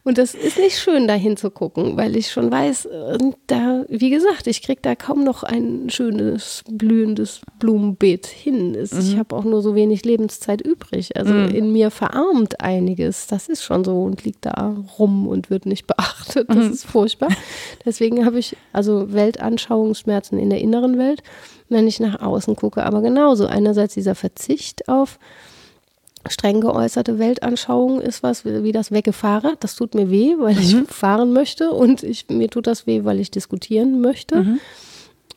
Und 0.04 0.18
das 0.18 0.34
ist 0.34 0.58
nicht 0.58 0.78
schön, 0.78 1.06
da 1.06 1.14
hinzugucken, 1.14 1.96
weil 1.96 2.16
ich 2.16 2.30
schon 2.30 2.50
weiß, 2.50 2.86
äh, 2.86 3.18
da, 3.46 3.84
wie 3.88 4.10
gesagt, 4.10 4.46
ich 4.46 4.62
kriege 4.62 4.80
da 4.82 4.94
kaum 4.94 5.24
noch 5.24 5.42
ein 5.42 5.90
schönes, 5.90 6.62
blühendes 6.70 7.40
Blumenbeet 7.58 8.26
hin. 8.26 8.76
Ich 8.80 8.92
mhm. 8.92 9.18
habe 9.18 9.36
auch 9.36 9.44
nur 9.44 9.62
so 9.62 9.74
wenig 9.74 10.04
Lebenszeit 10.04 10.60
übrig. 10.60 11.16
Also 11.16 11.32
mhm. 11.32 11.54
in 11.54 11.72
mir 11.72 11.90
verarmt 11.90 12.60
einiges. 12.60 13.26
Das 13.26 13.48
ist 13.48 13.62
schon 13.62 13.84
so 13.84 14.02
und 14.02 14.24
liegt 14.24 14.46
da 14.46 14.76
rum 14.98 15.26
und 15.26 15.50
wird 15.50 15.66
nicht 15.66 15.86
beachtet. 15.86 16.48
Das 16.48 16.66
mhm. 16.66 16.72
ist 16.72 16.84
furchtbar. 16.84 17.30
Deswegen 17.84 18.24
habe 18.24 18.38
ich 18.38 18.56
also 18.72 19.12
Weltanschauungsschmerzen 19.12 20.38
in 20.38 20.50
der 20.50 20.60
inneren 20.60 20.98
Welt 20.98 21.22
wenn 21.72 21.88
ich 21.88 21.98
nach 22.00 22.20
außen 22.20 22.54
gucke. 22.54 22.84
Aber 22.84 23.00
genauso, 23.00 23.46
einerseits 23.46 23.94
dieser 23.94 24.14
Verzicht 24.14 24.88
auf 24.88 25.18
streng 26.28 26.60
geäußerte 26.60 27.18
Weltanschauung 27.18 28.00
ist 28.00 28.22
was 28.22 28.44
wie 28.44 28.72
das 28.72 28.90
Weggefahre. 28.90 29.56
Das 29.60 29.74
tut 29.74 29.94
mir 29.94 30.10
weh, 30.10 30.34
weil 30.38 30.54
mhm. 30.54 30.60
ich 30.60 30.76
fahren 30.88 31.32
möchte 31.32 31.70
und 31.70 32.02
ich, 32.02 32.28
mir 32.28 32.48
tut 32.48 32.66
das 32.66 32.86
weh, 32.86 33.04
weil 33.04 33.20
ich 33.20 33.30
diskutieren 33.30 34.00
möchte. 34.00 34.36
Mhm. 34.36 34.60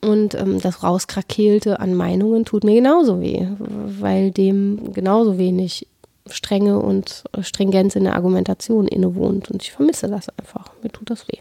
Und 0.02 0.34
ähm, 0.34 0.60
das 0.60 0.82
Rauskrakeelte 0.82 1.80
an 1.80 1.94
Meinungen 1.94 2.44
tut 2.44 2.64
mir 2.64 2.74
genauso 2.74 3.20
weh, 3.20 3.46
weil 3.58 4.30
dem 4.30 4.92
genauso 4.92 5.38
wenig 5.38 5.88
Strenge 6.28 6.80
und 6.80 7.24
Stringenz 7.40 7.96
in 7.96 8.04
der 8.04 8.14
Argumentation 8.14 8.88
innewohnt. 8.88 9.50
Und 9.50 9.62
ich 9.62 9.72
vermisse 9.72 10.08
das 10.08 10.28
einfach. 10.38 10.70
Mir 10.82 10.90
tut 10.90 11.08
das 11.10 11.26
weh. 11.28 11.38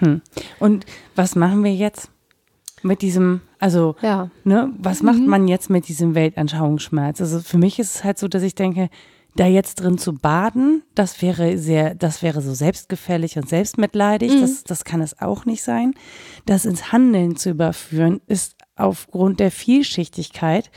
Hm. 0.00 0.22
Und 0.58 0.86
was 1.14 1.36
machen 1.36 1.62
wir 1.62 1.74
jetzt? 1.74 2.10
mit 2.84 3.02
diesem, 3.02 3.40
also, 3.64 3.96
ja. 4.02 4.28
ne, 4.44 4.74
was 4.76 5.02
macht 5.02 5.20
mhm. 5.20 5.26
man 5.26 5.48
jetzt 5.48 5.70
mit 5.70 5.88
diesem 5.88 6.14
Weltanschauungsschmerz? 6.14 7.22
Also 7.22 7.40
für 7.40 7.56
mich 7.56 7.78
ist 7.78 7.94
es 7.94 8.04
halt 8.04 8.18
so, 8.18 8.28
dass 8.28 8.42
ich 8.42 8.54
denke, 8.54 8.90
da 9.36 9.46
jetzt 9.46 9.76
drin 9.76 9.96
zu 9.96 10.12
baden, 10.12 10.82
das 10.94 11.22
wäre 11.22 11.56
sehr, 11.56 11.94
das 11.94 12.22
wäre 12.22 12.42
so 12.42 12.52
selbstgefällig 12.52 13.38
und 13.38 13.48
selbstmitleidig. 13.48 14.34
Mhm. 14.34 14.40
Das, 14.42 14.64
das 14.64 14.84
kann 14.84 15.00
es 15.00 15.18
auch 15.18 15.46
nicht 15.46 15.62
sein. 15.62 15.94
Das 16.44 16.66
ins 16.66 16.92
Handeln 16.92 17.36
zu 17.36 17.48
überführen, 17.48 18.20
ist 18.26 18.54
aufgrund 18.76 19.40
der 19.40 19.50
Vielschichtigkeit, 19.50 20.70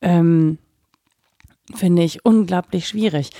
ähm, 0.00 0.56
finde 1.74 2.04
ich 2.04 2.24
unglaublich 2.24 2.88
schwierig, 2.88 3.32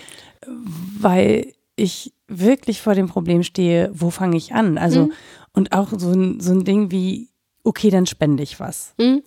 weil 1.01 1.55
ich 1.75 2.13
wirklich 2.29 2.83
vor 2.83 2.95
dem 2.95 3.09
Problem 3.09 3.45
stehe, 3.45 3.91
wo 3.95 4.11
fange 4.11 4.37
ich 4.37 4.53
an? 4.53 4.77
Also, 4.77 5.07
mhm. 5.07 5.13
und 5.55 5.73
auch 5.73 5.89
so 5.97 6.11
ein, 6.11 6.39
so 6.41 6.53
ein 6.53 6.65
Ding 6.65 6.91
wie, 6.91 7.31
okay, 7.65 7.91
dann 7.91 8.07
spende 8.07 8.43
ich 8.43 8.61
was. 8.61 8.95
Mhm. 8.99 9.23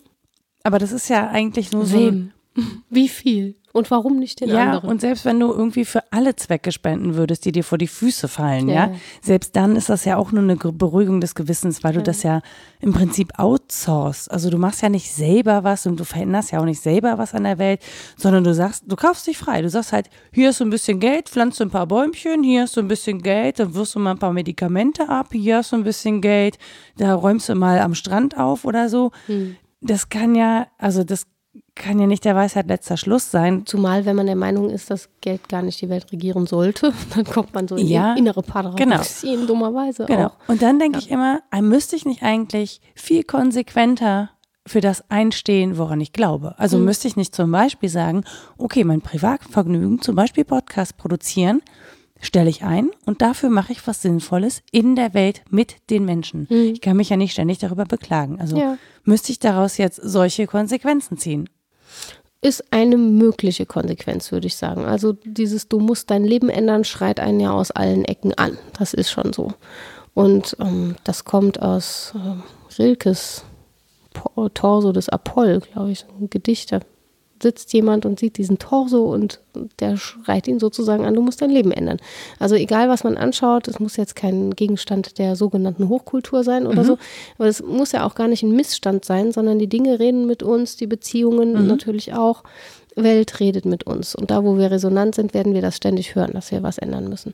Aber 0.62 0.78
das 0.78 0.92
ist 0.92 1.08
ja 1.08 1.28
eigentlich 1.28 1.72
nur 1.72 1.90
Wem? 1.92 2.32
Wie 2.90 3.08
viel? 3.08 3.54
Und 3.72 3.90
warum 3.90 4.18
nicht 4.18 4.40
den 4.40 4.48
ja, 4.48 4.62
anderen? 4.62 4.84
Ja, 4.84 4.90
und 4.90 5.00
selbst 5.00 5.24
wenn 5.24 5.38
du 5.38 5.52
irgendwie 5.52 5.84
für 5.84 6.02
alle 6.10 6.34
Zwecke 6.34 6.72
spenden 6.72 7.14
würdest, 7.14 7.44
die 7.44 7.52
dir 7.52 7.62
vor 7.62 7.78
die 7.78 7.86
Füße 7.86 8.26
fallen, 8.26 8.68
ja, 8.68 8.86
ja 8.86 8.92
selbst 9.20 9.54
dann 9.54 9.76
ist 9.76 9.88
das 9.88 10.04
ja 10.04 10.16
auch 10.16 10.32
nur 10.32 10.42
eine 10.42 10.56
Beruhigung 10.56 11.20
des 11.20 11.34
Gewissens, 11.34 11.84
weil 11.84 11.92
du 11.92 12.02
das 12.02 12.22
ja 12.22 12.40
im 12.80 12.92
Prinzip 12.92 13.38
outsourcest. 13.38 14.30
Also 14.30 14.50
du 14.50 14.58
machst 14.58 14.82
ja 14.82 14.88
nicht 14.88 15.12
selber 15.12 15.64
was 15.64 15.86
und 15.86 16.00
du 16.00 16.04
veränderst 16.04 16.50
ja 16.50 16.60
auch 16.60 16.64
nicht 16.64 16.80
selber 16.80 17.18
was 17.18 17.34
an 17.34 17.44
der 17.44 17.58
Welt, 17.58 17.80
sondern 18.16 18.42
du 18.42 18.54
sagst, 18.54 18.84
du 18.86 18.96
kaufst 18.96 19.26
dich 19.26 19.36
frei. 19.36 19.60
Du 19.62 19.68
sagst 19.68 19.92
halt, 19.92 20.08
hier 20.32 20.48
hast 20.48 20.60
du 20.60 20.64
ein 20.64 20.70
bisschen 20.70 20.98
Geld, 20.98 21.28
pflanzt 21.28 21.60
du 21.60 21.64
ein 21.64 21.70
paar 21.70 21.86
Bäumchen, 21.86 22.42
hier 22.42 22.62
hast 22.62 22.76
du 22.76 22.80
ein 22.80 22.88
bisschen 22.88 23.22
Geld, 23.22 23.60
dann 23.60 23.74
wirst 23.74 23.94
du 23.94 23.98
mal 23.98 24.12
ein 24.12 24.18
paar 24.18 24.32
Medikamente 24.32 25.08
ab, 25.08 25.28
hier 25.32 25.58
hast 25.58 25.72
du 25.72 25.76
ein 25.76 25.84
bisschen 25.84 26.20
Geld, 26.20 26.58
da 26.96 27.14
räumst 27.14 27.48
du 27.48 27.54
mal 27.54 27.78
am 27.80 27.94
Strand 27.94 28.36
auf 28.38 28.64
oder 28.64 28.88
so. 28.88 29.12
Hm. 29.26 29.56
Das 29.80 30.08
kann 30.08 30.34
ja, 30.34 30.66
also 30.78 31.04
das 31.04 31.26
kann 31.78 31.98
ja 31.98 32.06
nicht 32.06 32.24
der 32.24 32.36
Weisheit 32.36 32.66
letzter 32.66 32.96
Schluss 32.96 33.30
sein. 33.30 33.64
Zumal, 33.64 34.04
wenn 34.04 34.16
man 34.16 34.26
der 34.26 34.36
Meinung 34.36 34.68
ist, 34.68 34.90
dass 34.90 35.08
Geld 35.20 35.48
gar 35.48 35.62
nicht 35.62 35.80
die 35.80 35.88
Welt 35.88 36.12
regieren 36.12 36.46
sollte, 36.46 36.92
dann 37.14 37.24
kommt 37.24 37.54
man 37.54 37.66
so 37.66 37.76
in 37.76 37.86
ja, 37.86 38.14
innere 38.14 38.42
Paradoxien 38.42 39.34
genau. 39.34 39.46
dummerweise 39.46 40.04
genau. 40.04 40.26
auch. 40.26 40.36
Und 40.48 40.60
dann 40.60 40.78
denke 40.78 40.98
ja. 40.98 41.04
ich 41.04 41.10
immer, 41.10 41.40
müsste 41.60 41.96
ich 41.96 42.04
nicht 42.04 42.22
eigentlich 42.22 42.80
viel 42.94 43.22
konsequenter 43.22 44.30
für 44.66 44.80
das 44.82 45.10
einstehen, 45.10 45.78
woran 45.78 46.00
ich 46.00 46.12
glaube. 46.12 46.54
Also 46.58 46.76
hm. 46.76 46.84
müsste 46.84 47.08
ich 47.08 47.16
nicht 47.16 47.34
zum 47.34 47.50
Beispiel 47.50 47.88
sagen, 47.88 48.24
okay, 48.58 48.84
mein 48.84 49.00
Privatvergnügen, 49.00 50.02
zum 50.02 50.14
Beispiel 50.14 50.44
Podcast 50.44 50.98
produzieren, 50.98 51.62
stelle 52.20 52.50
ich 52.50 52.64
ein 52.64 52.90
und 53.06 53.22
dafür 53.22 53.48
mache 53.48 53.72
ich 53.72 53.86
was 53.86 54.02
Sinnvolles 54.02 54.62
in 54.72 54.96
der 54.96 55.14
Welt 55.14 55.42
mit 55.50 55.76
den 55.90 56.04
Menschen. 56.04 56.46
Mhm. 56.50 56.72
Ich 56.72 56.80
kann 56.80 56.96
mich 56.96 57.10
ja 57.10 57.16
nicht 57.16 57.32
ständig 57.32 57.58
darüber 57.58 57.84
beklagen. 57.84 58.40
Also 58.40 58.58
ja. 58.58 58.76
müsste 59.04 59.32
ich 59.32 59.38
daraus 59.38 59.78
jetzt 59.78 60.00
solche 60.02 60.46
Konsequenzen 60.46 61.16
ziehen. 61.16 61.48
Ist 62.40 62.72
eine 62.72 62.96
mögliche 62.96 63.66
Konsequenz, 63.66 64.30
würde 64.30 64.46
ich 64.46 64.56
sagen. 64.56 64.84
Also 64.84 65.14
dieses 65.24 65.68
Du 65.68 65.80
musst 65.80 66.10
dein 66.10 66.24
Leben 66.24 66.48
ändern, 66.48 66.84
schreit 66.84 67.18
einen 67.18 67.40
ja 67.40 67.50
aus 67.50 67.72
allen 67.72 68.04
Ecken 68.04 68.32
an. 68.34 68.56
Das 68.78 68.94
ist 68.94 69.10
schon 69.10 69.32
so. 69.32 69.52
Und 70.14 70.56
ähm, 70.60 70.96
das 71.04 71.24
kommt 71.24 71.60
aus 71.60 72.12
äh, 72.14 72.80
Rilkes 72.80 73.44
Torso 74.54 74.92
des 74.92 75.08
Apoll, 75.08 75.60
glaube 75.60 75.90
ich, 75.90 76.06
ein 76.20 76.30
Gedicht 76.30 76.72
sitzt 77.42 77.72
jemand 77.72 78.06
und 78.06 78.18
sieht 78.18 78.38
diesen 78.38 78.58
Torso 78.58 79.12
und 79.12 79.40
der 79.80 79.96
schreit 79.96 80.46
ihn 80.46 80.58
sozusagen 80.58 81.04
an, 81.04 81.14
du 81.14 81.22
musst 81.22 81.42
dein 81.42 81.50
Leben 81.50 81.72
ändern. 81.72 81.98
Also 82.38 82.54
egal, 82.54 82.88
was 82.88 83.04
man 83.04 83.16
anschaut, 83.16 83.68
es 83.68 83.80
muss 83.80 83.96
jetzt 83.96 84.16
kein 84.16 84.50
Gegenstand 84.54 85.18
der 85.18 85.36
sogenannten 85.36 85.88
Hochkultur 85.88 86.44
sein 86.44 86.66
oder 86.66 86.82
mhm. 86.82 86.86
so, 86.86 86.98
aber 87.38 87.48
es 87.48 87.62
muss 87.62 87.92
ja 87.92 88.06
auch 88.06 88.14
gar 88.14 88.28
nicht 88.28 88.42
ein 88.42 88.52
Missstand 88.52 89.04
sein, 89.04 89.32
sondern 89.32 89.58
die 89.58 89.68
Dinge 89.68 89.98
reden 89.98 90.26
mit 90.26 90.42
uns, 90.42 90.76
die 90.76 90.86
Beziehungen 90.86 91.52
mhm. 91.52 91.66
natürlich 91.66 92.14
auch. 92.14 92.42
Welt 92.96 93.38
redet 93.38 93.64
mit 93.64 93.84
uns. 93.84 94.16
Und 94.16 94.32
da, 94.32 94.42
wo 94.42 94.58
wir 94.58 94.72
resonant 94.72 95.14
sind, 95.14 95.32
werden 95.32 95.54
wir 95.54 95.62
das 95.62 95.76
ständig 95.76 96.16
hören, 96.16 96.32
dass 96.32 96.50
wir 96.50 96.64
was 96.64 96.78
ändern 96.78 97.08
müssen. 97.08 97.32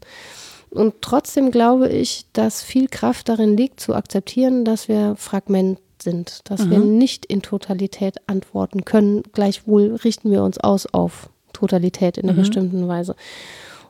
Und 0.70 0.94
trotzdem 1.00 1.50
glaube 1.50 1.88
ich, 1.88 2.26
dass 2.32 2.62
viel 2.62 2.88
Kraft 2.88 3.28
darin 3.28 3.56
liegt, 3.56 3.80
zu 3.80 3.94
akzeptieren, 3.94 4.64
dass 4.64 4.88
wir 4.88 5.14
Fragment 5.16 5.78
sind, 6.04 6.40
dass 6.44 6.66
mhm. 6.66 6.70
wir 6.70 6.78
nicht 6.78 7.26
in 7.26 7.42
Totalität 7.42 8.16
antworten 8.26 8.84
können. 8.84 9.22
Gleichwohl 9.32 9.96
richten 10.04 10.30
wir 10.30 10.42
uns 10.42 10.58
aus 10.58 10.86
auf 10.86 11.30
Totalität 11.52 12.18
in 12.18 12.24
einer 12.24 12.34
mhm. 12.34 12.42
bestimmten 12.42 12.86
Weise. 12.86 13.16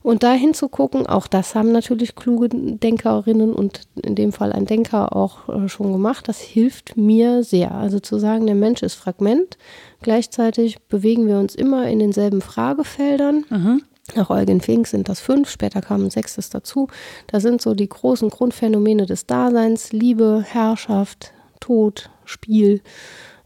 Und 0.05 0.23
da 0.23 0.35
hinzugucken, 0.35 1.07
auch 1.07 1.27
das 1.27 1.55
haben 1.55 1.73
natürlich 1.73 2.15
kluge 2.15 2.51
Denkerinnen 2.51 3.55
und 3.55 3.81
in 4.03 4.15
dem 4.15 4.33
Fall 4.33 4.53
ein 4.53 4.67
Denker 4.67 5.17
auch 5.17 5.49
äh, 5.49 5.67
schon 5.67 5.93
gemacht, 5.93 6.29
das 6.29 6.41
hilft 6.41 6.99
mir 6.99 7.43
sehr. 7.43 7.73
Also 7.73 8.01
zu 8.01 8.19
sagen, 8.19 8.45
der 8.45 8.55
Mensch 8.55 8.83
ist 8.83 8.97
Fragment, 8.97 9.57
gleichzeitig 10.03 10.83
bewegen 10.89 11.27
wir 11.27 11.39
uns 11.39 11.55
immer 11.55 11.89
in 11.89 12.01
denselben 12.01 12.43
Fragefeldern. 12.43 13.47
Mhm. 13.49 13.83
Nach 14.15 14.29
Eugen 14.29 14.61
Fink 14.61 14.87
sind 14.87 15.09
das 15.09 15.21
fünf, 15.21 15.49
später 15.49 15.81
kam 15.81 16.05
ein 16.05 16.11
sechstes 16.11 16.51
dazu. 16.51 16.89
Da 17.29 17.41
sind 17.41 17.63
so 17.63 17.75
die 17.75 17.89
großen 17.89 18.29
Grundphänomene 18.29 19.07
des 19.07 19.25
Daseins, 19.25 19.93
Liebe, 19.93 20.45
Herrschaft, 20.47 21.33
Tod, 21.65 22.11
Spiel, 22.27 22.83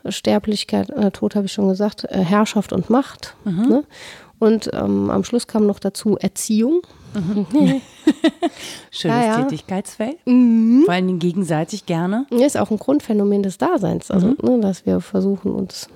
Sterblichkeit, 0.09 0.91
äh, 0.91 1.13
Tod 1.13 1.37
habe 1.37 1.47
ich 1.47 1.53
schon 1.53 1.69
gesagt, 1.69 2.05
äh, 2.05 2.19
Herrschaft 2.19 2.73
und 2.73 2.91
Macht. 2.91 3.37
Mhm. 3.45 3.69
Ne? 3.69 3.85
Und 4.41 4.71
ähm, 4.73 5.09
am 5.09 5.23
Schluss 5.23 5.47
kam 5.47 5.67
noch 5.67 5.79
dazu 5.79 6.17
Erziehung. 6.17 6.83
Mhm. 7.15 7.47
Schönes 8.91 9.17
ja, 9.17 9.25
ja. 9.25 9.43
Tätigkeitsfeld. 9.43 10.17
Mhm. 10.27 10.83
Vor 10.85 10.95
allem 10.95 11.21
gegenseitig 11.21 11.87
gerne. 11.87 12.27
Ist 12.31 12.57
auch 12.57 12.73
ein 12.73 12.79
Grundphänomen 12.79 13.45
des 13.45 13.57
Daseins. 13.57 14.11
Also, 14.11 14.29
mhm. 14.29 14.37
ne, 14.43 14.61
dass 14.61 14.85
wir 14.85 15.01
versuchen, 15.01 15.53
uns 15.53 15.89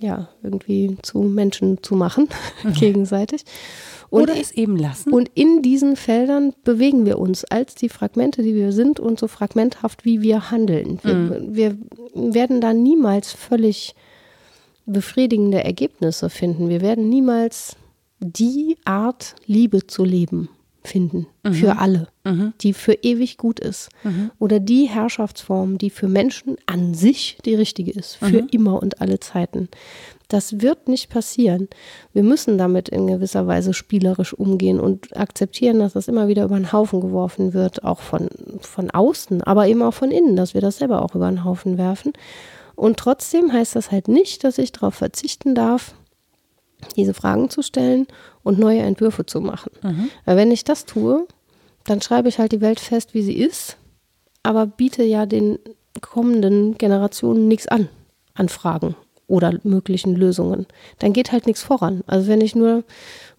ja 0.00 0.28
irgendwie 0.42 0.96
zu 1.02 1.20
Menschen 1.20 1.82
zu 1.82 1.94
machen, 1.94 2.28
mhm. 2.62 2.72
gegenseitig. 2.74 3.44
Und 4.10 4.22
Oder 4.22 4.40
es 4.40 4.52
eben 4.52 4.76
lassen. 4.76 5.12
Und 5.12 5.30
in 5.34 5.60
diesen 5.60 5.94
Feldern 5.94 6.54
bewegen 6.64 7.04
wir 7.04 7.18
uns 7.18 7.44
als 7.44 7.74
die 7.74 7.90
Fragmente, 7.90 8.42
die 8.42 8.54
wir 8.54 8.72
sind 8.72 9.00
und 9.00 9.18
so 9.18 9.28
fragmenthaft, 9.28 10.06
wie 10.06 10.22
wir 10.22 10.50
handeln. 10.50 10.98
Wir, 11.02 11.14
mhm. 11.14 11.54
wir 11.54 11.76
werden 12.14 12.62
da 12.62 12.72
niemals 12.72 13.32
völlig 13.32 13.94
befriedigende 14.86 15.62
Ergebnisse 15.62 16.30
finden. 16.30 16.70
Wir 16.70 16.80
werden 16.80 17.10
niemals 17.10 17.76
die 18.18 18.78
Art, 18.84 19.34
Liebe 19.46 19.86
zu 19.86 20.04
leben 20.04 20.48
finden 20.88 21.26
mhm. 21.44 21.52
für 21.52 21.78
alle, 21.78 22.08
mhm. 22.24 22.52
die 22.60 22.72
für 22.72 22.94
ewig 22.94 23.36
gut 23.36 23.60
ist. 23.60 23.90
Mhm. 24.02 24.30
Oder 24.38 24.58
die 24.60 24.86
Herrschaftsform, 24.86 25.78
die 25.78 25.90
für 25.90 26.08
Menschen 26.08 26.56
an 26.66 26.94
sich 26.94 27.38
die 27.44 27.54
richtige 27.54 27.92
ist, 27.92 28.16
für 28.16 28.42
mhm. 28.42 28.48
immer 28.50 28.82
und 28.82 29.00
alle 29.00 29.20
Zeiten. 29.20 29.68
Das 30.28 30.60
wird 30.60 30.88
nicht 30.88 31.08
passieren. 31.08 31.68
Wir 32.12 32.22
müssen 32.22 32.58
damit 32.58 32.90
in 32.90 33.06
gewisser 33.06 33.46
Weise 33.46 33.72
spielerisch 33.72 34.34
umgehen 34.34 34.78
und 34.78 35.16
akzeptieren, 35.16 35.78
dass 35.78 35.94
das 35.94 36.08
immer 36.08 36.28
wieder 36.28 36.44
über 36.44 36.56
den 36.56 36.72
Haufen 36.72 37.00
geworfen 37.00 37.54
wird, 37.54 37.82
auch 37.82 38.00
von, 38.00 38.28
von 38.60 38.90
außen, 38.90 39.42
aber 39.42 39.68
eben 39.68 39.82
auch 39.82 39.94
von 39.94 40.10
innen, 40.10 40.36
dass 40.36 40.52
wir 40.52 40.60
das 40.60 40.78
selber 40.78 41.02
auch 41.02 41.14
über 41.14 41.30
den 41.30 41.44
Haufen 41.44 41.78
werfen. 41.78 42.12
Und 42.74 42.98
trotzdem 42.98 43.52
heißt 43.52 43.74
das 43.74 43.90
halt 43.90 44.06
nicht, 44.06 44.44
dass 44.44 44.58
ich 44.58 44.70
darauf 44.70 44.94
verzichten 44.94 45.54
darf, 45.54 45.94
diese 46.96 47.14
Fragen 47.14 47.50
zu 47.50 47.62
stellen 47.62 48.06
und 48.42 48.58
neue 48.58 48.80
Entwürfe 48.80 49.26
zu 49.26 49.40
machen. 49.40 49.72
Mhm. 49.82 50.10
Weil 50.24 50.36
wenn 50.36 50.50
ich 50.50 50.64
das 50.64 50.84
tue, 50.84 51.26
dann 51.84 52.00
schreibe 52.00 52.28
ich 52.28 52.38
halt 52.38 52.52
die 52.52 52.60
Welt 52.60 52.80
fest, 52.80 53.14
wie 53.14 53.22
sie 53.22 53.36
ist, 53.36 53.76
aber 54.42 54.66
biete 54.66 55.02
ja 55.02 55.26
den 55.26 55.58
kommenden 56.00 56.76
Generationen 56.78 57.48
nichts 57.48 57.66
an, 57.66 57.88
an 58.34 58.48
Fragen 58.48 58.94
oder 59.26 59.52
möglichen 59.62 60.14
Lösungen. 60.16 60.66
Dann 60.98 61.12
geht 61.12 61.32
halt 61.32 61.46
nichts 61.46 61.62
voran. 61.62 62.02
Also 62.06 62.28
wenn 62.28 62.40
ich 62.40 62.54
nur 62.54 62.82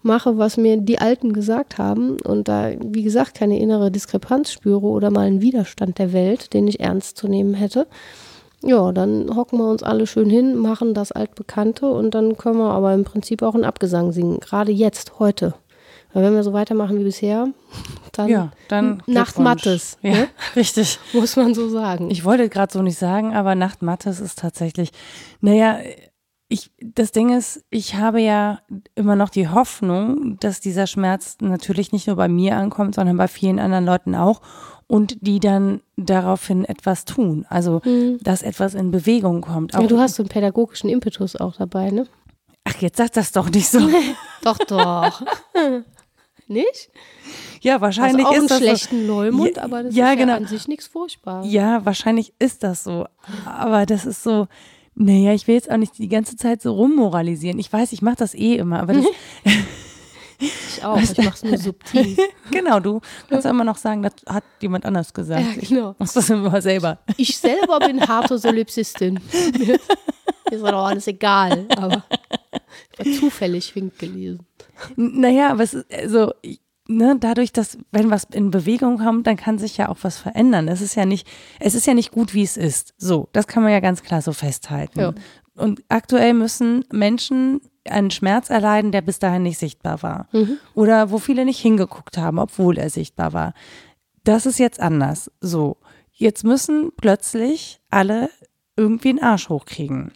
mache, 0.02 0.38
was 0.38 0.56
mir 0.56 0.76
die 0.76 1.00
Alten 1.00 1.32
gesagt 1.32 1.78
haben 1.78 2.18
und 2.20 2.48
da, 2.48 2.72
wie 2.80 3.02
gesagt, 3.02 3.34
keine 3.34 3.58
innere 3.58 3.90
Diskrepanz 3.90 4.52
spüre 4.52 4.86
oder 4.86 5.10
mal 5.10 5.26
einen 5.26 5.42
Widerstand 5.42 5.98
der 5.98 6.12
Welt, 6.12 6.54
den 6.54 6.68
ich 6.68 6.80
ernst 6.80 7.16
zu 7.16 7.28
nehmen 7.28 7.54
hätte, 7.54 7.86
ja, 8.62 8.92
dann 8.92 9.34
hocken 9.34 9.58
wir 9.58 9.68
uns 9.68 9.82
alle 9.82 10.06
schön 10.06 10.28
hin, 10.28 10.56
machen 10.56 10.92
das 10.94 11.12
Altbekannte 11.12 11.86
und 11.86 12.14
dann 12.14 12.36
können 12.36 12.58
wir 12.58 12.70
aber 12.70 12.92
im 12.92 13.04
Prinzip 13.04 13.42
auch 13.42 13.54
einen 13.54 13.64
Abgesang 13.64 14.12
singen. 14.12 14.40
Gerade 14.40 14.72
jetzt, 14.72 15.18
heute. 15.18 15.54
Weil 16.12 16.24
wenn 16.24 16.34
wir 16.34 16.42
so 16.42 16.52
weitermachen 16.52 16.98
wie 16.98 17.04
bisher, 17.04 17.48
dann, 18.12 18.28
Ja, 18.28 18.50
dann 18.68 19.02
Nacht. 19.06 19.38
Mattes, 19.38 19.96
Ja, 20.02 20.10
ne? 20.10 20.28
richtig. 20.56 20.98
muss 21.12 21.36
man 21.36 21.54
so 21.54 21.68
sagen. 21.68 22.10
Ich 22.10 22.24
wollte 22.24 22.48
gerade 22.48 22.72
so 22.72 22.82
nicht 22.82 22.98
sagen, 22.98 23.34
aber 23.34 23.54
Nacht 23.54 23.82
Mattes 23.82 24.20
ist 24.20 24.38
tatsächlich, 24.38 24.90
naja, 25.40 25.78
ich, 26.48 26.72
das 26.82 27.12
Ding 27.12 27.36
ist, 27.36 27.64
ich 27.70 27.94
habe 27.94 28.20
ja 28.20 28.58
immer 28.96 29.14
noch 29.14 29.30
die 29.30 29.48
Hoffnung, 29.48 30.36
dass 30.40 30.60
dieser 30.60 30.88
Schmerz 30.88 31.36
natürlich 31.40 31.92
nicht 31.92 32.08
nur 32.08 32.16
bei 32.16 32.26
mir 32.26 32.56
ankommt, 32.56 32.96
sondern 32.96 33.16
bei 33.16 33.28
vielen 33.28 33.60
anderen 33.60 33.86
Leuten 33.86 34.16
auch 34.16 34.40
und 34.90 35.16
die 35.20 35.38
dann 35.38 35.80
daraufhin 35.96 36.64
etwas 36.64 37.04
tun. 37.04 37.46
Also, 37.48 37.80
dass 38.22 38.42
etwas 38.42 38.74
in 38.74 38.90
Bewegung 38.90 39.40
kommt. 39.42 39.74
Auch, 39.74 39.78
Mhm. 39.78 39.84
ja, 39.84 39.88
du 39.88 39.98
hast 40.00 40.16
so 40.16 40.22
einen 40.24 40.28
pädagogischen 40.28 40.90
Impetus 40.90 41.36
auch 41.36 41.54
dabei, 41.56 41.90
ne? 41.90 42.06
ach, 42.64 42.76
jetzt 42.82 42.98
sag 42.98 43.12
das 43.12 43.32
doch 43.32 43.48
nicht 43.50 43.68
so. 43.68 43.78
Doch, 44.44 44.58
doch. 44.58 45.22
Nicht? 46.46 46.90
Ja, 47.60 47.74
Also 47.74 47.82
wahrscheinlich 47.82 48.26
auch 48.26 48.32
ist 48.32 48.38
einen 48.38 48.48
das 48.48 48.58
schlechten 48.58 49.06
Leumund, 49.06 49.56
Ja, 49.56 49.62
aber 49.62 49.82
das 49.84 49.94
ja, 49.94 50.10
ist 50.12 50.18
genau. 50.18 50.32
ja 50.32 50.36
an 50.38 50.46
sich 50.46 50.66
nichts 50.66 50.86
Furchtbares. 50.88 51.46
Ja, 51.50 51.84
wahrscheinlich 51.86 52.32
ist 52.40 52.62
das 52.64 52.82
so. 52.84 53.06
Aber 53.46 53.86
das 53.86 54.04
ist 54.06 54.22
so, 54.24 54.48
naja, 54.96 55.32
ich 55.32 55.46
will 55.46 55.54
jetzt 55.54 55.70
auch 55.70 55.76
nicht 55.76 55.96
die 55.98 56.08
ganze 56.08 56.36
Zeit 56.36 56.60
so 56.62 56.72
rummoralisieren. 56.74 57.58
Ich 57.60 57.72
weiß, 57.72 57.92
ich 57.92 58.02
mache 58.02 58.16
das 58.16 58.34
eh 58.34 58.56
immer, 58.56 58.80
aber 58.80 58.94
das, 58.94 59.04
Ich 60.40 60.82
auch. 60.84 61.00
Ich 61.00 61.16
mach's 61.18 61.42
nur 61.42 61.58
subtil. 61.58 62.16
genau, 62.50 62.80
du 62.80 63.00
kannst 63.28 63.44
ja 63.44 63.50
immer 63.50 63.64
noch 63.64 63.76
sagen, 63.76 64.02
das 64.02 64.14
hat 64.26 64.44
jemand 64.60 64.86
anders 64.86 65.12
gesagt. 65.12 65.42
Ja, 65.42 65.68
genau. 65.68 65.90
Ich 65.92 65.96
mach 65.98 66.12
das 66.12 66.30
immer 66.30 66.62
selber. 66.62 66.98
Ich 67.16 67.36
selber 67.38 67.78
bin 67.80 68.00
harte 68.06 68.38
Solipsistin. 68.38 69.20
Ist 70.50 70.62
doch 70.62 70.86
alles 70.86 71.06
egal, 71.06 71.66
aber 71.76 72.02
ich 72.98 73.06
war 73.06 73.20
zufällig 73.20 73.74
Wink 73.76 73.98
gelesen. 73.98 74.40
Naja, 74.96 75.50
aber 75.50 75.62
es 75.62 75.74
ist 75.74 75.92
also, 75.92 76.32
ne, 76.88 77.16
dadurch, 77.20 77.52
dass, 77.52 77.78
wenn 77.92 78.10
was 78.10 78.24
in 78.24 78.50
Bewegung 78.50 78.98
kommt, 78.98 79.28
dann 79.28 79.36
kann 79.36 79.58
sich 79.58 79.76
ja 79.76 79.88
auch 79.88 79.98
was 80.02 80.18
verändern. 80.18 80.66
Es 80.66 80.80
ist 80.80 80.96
ja 80.96 81.06
nicht, 81.06 81.28
es 81.60 81.74
ist 81.74 81.86
ja 81.86 81.94
nicht 81.94 82.10
gut, 82.10 82.34
wie 82.34 82.42
es 82.42 82.56
ist. 82.56 82.94
So, 82.98 83.28
das 83.32 83.46
kann 83.46 83.62
man 83.62 83.70
ja 83.70 83.78
ganz 83.80 84.02
klar 84.02 84.22
so 84.22 84.32
festhalten. 84.32 84.98
Ja. 84.98 85.14
Und 85.60 85.82
aktuell 85.88 86.34
müssen 86.34 86.84
Menschen 86.92 87.60
einen 87.88 88.10
Schmerz 88.10 88.50
erleiden, 88.50 88.92
der 88.92 89.00
bis 89.02 89.18
dahin 89.18 89.42
nicht 89.42 89.58
sichtbar 89.58 90.02
war. 90.02 90.28
Oder 90.74 91.10
wo 91.10 91.18
viele 91.18 91.44
nicht 91.44 91.60
hingeguckt 91.60 92.18
haben, 92.18 92.38
obwohl 92.38 92.78
er 92.78 92.90
sichtbar 92.90 93.32
war. 93.32 93.54
Das 94.24 94.44
ist 94.46 94.58
jetzt 94.58 94.80
anders. 94.80 95.30
So, 95.40 95.76
jetzt 96.12 96.44
müssen 96.44 96.90
plötzlich 96.96 97.80
alle 97.90 98.28
irgendwie 98.76 99.10
einen 99.10 99.22
Arsch 99.22 99.48
hochkriegen. 99.48 100.12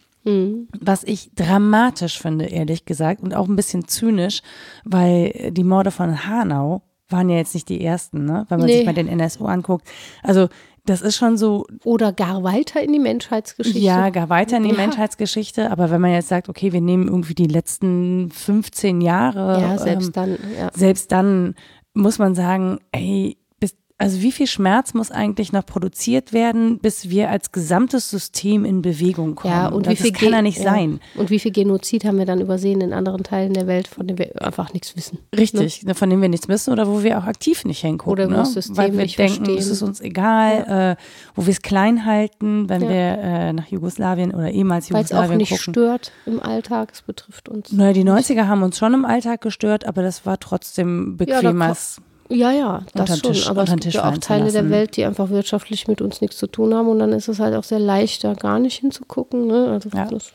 Was 0.79 1.03
ich 1.03 1.31
dramatisch 1.35 2.19
finde, 2.19 2.45
ehrlich 2.45 2.85
gesagt, 2.85 3.21
und 3.21 3.35
auch 3.35 3.47
ein 3.47 3.55
bisschen 3.55 3.87
zynisch, 3.87 4.41
weil 4.83 5.51
die 5.51 5.63
Morde 5.63 5.91
von 5.91 6.25
Hanau 6.27 6.81
waren 7.09 7.29
ja 7.29 7.37
jetzt 7.37 7.53
nicht 7.53 7.69
die 7.69 7.83
ersten, 7.83 8.25
ne? 8.25 8.45
wenn 8.49 8.57
man 8.57 8.65
Nee. 8.67 8.77
sich 8.77 8.85
mal 8.87 8.95
den 8.95 9.07
NSU 9.07 9.45
anguckt. 9.45 9.87
Also 10.23 10.49
das 10.85 11.01
ist 11.01 11.15
schon 11.17 11.37
so, 11.37 11.65
Oder 11.83 12.13
gar 12.13 12.43
weiter 12.43 12.81
in 12.81 12.91
die 12.93 12.99
Menschheitsgeschichte. 12.99 13.79
ja, 13.79 14.09
gar 14.09 14.29
weiter 14.29 14.57
in 14.57 14.63
die 14.63 14.69
Ja. 14.69 14.75
Menschheitsgeschichte, 14.77 15.71
aber 15.71 15.89
wenn 15.91 16.01
man 16.01 16.11
jetzt 16.11 16.27
sagt, 16.29 16.47
okay, 16.49 16.71
wir 16.73 16.81
nehmen 16.81 17.07
irgendwie 17.07 17.33
die 17.35 17.47
letzten 17.47 18.29
15 18.31 19.01
Jahre, 19.01 19.59
Ja, 19.61 19.77
selbst 19.77 20.07
ähm, 20.07 20.13
dann. 20.13 20.29
Ja. 20.59 20.71
selbst 20.73 21.11
dann 21.11 21.55
muss 21.93 22.19
man 22.19 22.35
sagen, 22.35 22.79
ey, 22.91 23.37
also 23.97 24.21
wie 24.21 24.33
viel 24.33 24.45
Schmerz 24.47 24.93
muss 24.93 25.09
eigentlich 25.09 25.53
noch 25.53 25.65
produziert 25.65 26.33
werden, 26.33 26.79
bis 26.79 27.09
wir 27.09 27.29
als 27.29 27.53
gesamtes 27.53 28.09
System 28.09 28.65
in 28.65 28.81
Bewegung 28.81 29.35
kommen? 29.35 29.53
Ja, 29.53 29.67
und 29.69 29.85
das 29.87 29.93
wie 29.93 29.97
viel 29.97 30.11
kann 30.11 30.29
ja 30.29 30.35
Ge- 30.35 30.41
nicht 30.41 30.59
sein. 30.61 30.99
Und 31.15 31.29
wie 31.29 31.39
viel 31.39 31.51
Genozid 31.51 32.03
haben 32.03 32.17
wir 32.17 32.25
dann 32.25 32.41
übersehen 32.41 32.81
in 32.81 32.91
anderen 32.91 33.23
Teilen 33.23 33.53
der 33.53 33.67
Welt, 33.67 33.87
von 33.87 34.05
denen 34.05 34.19
wir 34.19 34.41
einfach 34.41 34.73
nichts 34.73 34.97
wissen. 34.97 35.19
Richtig, 35.35 35.83
ne, 35.83 35.95
von 35.95 36.09
dem 36.09 36.21
wir 36.21 36.27
nichts 36.27 36.49
wissen 36.49 36.73
oder 36.73 36.87
wo 36.89 37.03
wir 37.03 37.17
auch 37.17 37.23
aktiv 37.23 37.63
nicht 37.63 37.79
hingucken. 37.81 38.11
Oder 38.11 38.25
wo 38.25 38.31
ne? 38.31 38.37
das 38.37 38.51
System 38.53 38.75
Weil 38.75 38.91
wir 38.93 39.03
nicht 39.03 39.17
denken, 39.17 39.35
verstehen. 39.45 39.57
es 39.59 39.67
ist 39.67 39.81
uns 39.81 40.01
egal, 40.01 40.97
äh, 40.97 41.01
wo 41.33 41.45
wir 41.45 41.51
es 41.51 41.61
klein 41.61 42.05
halten, 42.05 42.67
wenn 42.67 42.81
Ja. 42.81 42.89
wir 42.89 42.95
äh, 42.97 43.53
nach 43.53 43.67
Jugoslawien 43.67 44.33
oder 44.33 44.51
ehemals 44.51 44.91
Weil 44.91 45.05
es 45.05 45.11
auch 45.11 45.15
Jugoslawien 45.23 45.37
nicht 45.37 45.49
gucken. 45.51 45.73
stört 45.73 46.11
im 46.25 46.41
Alltag, 46.41 46.89
es 46.91 47.01
betrifft 47.01 47.47
uns. 47.47 47.71
Naja, 47.71 47.93
die 47.93 48.03
90er 48.03 48.47
haben 48.47 48.61
uns 48.61 48.77
schon 48.77 48.93
im 48.93 49.05
Alltag 49.05 49.39
gestört, 49.39 49.85
aber 49.87 50.01
das 50.01 50.25
war 50.25 50.37
trotzdem 50.39 51.17
Ja, 51.21 51.25
da 51.41 51.41
bequemes. 51.51 52.01
Ja, 52.29 52.51
ja, 52.51 52.81
das 52.93 53.19
schon. 53.19 53.33
Tisch- 53.33 53.47
aber 53.49 53.63
es 53.63 53.69
gibt 53.69 53.85
ja 53.85 54.09
auch 54.09 54.17
Teile 54.17 54.51
der. 54.51 54.69
Welt, 54.69 54.97
die 54.97 55.05
einfach 55.05 55.29
wirtschaftlich 55.29 55.87
mit 55.87 56.01
uns 56.01 56.21
nichts 56.21 56.37
zu 56.37 56.47
tun 56.47 56.73
haben 56.73 56.87
und 56.87 56.99
dann 56.99 57.13
ist 57.13 57.27
es 57.27 57.39
halt 57.39 57.55
auch 57.55 57.63
sehr 57.63 57.79
leicht, 57.79 58.23
da 58.23 58.33
gar 58.33 58.57
nicht 58.59 58.79
hinzugucken. 58.79 59.45
Ne? 59.47 59.67
Also 59.69 59.89
Ja. 59.93 60.05
das, 60.05 60.33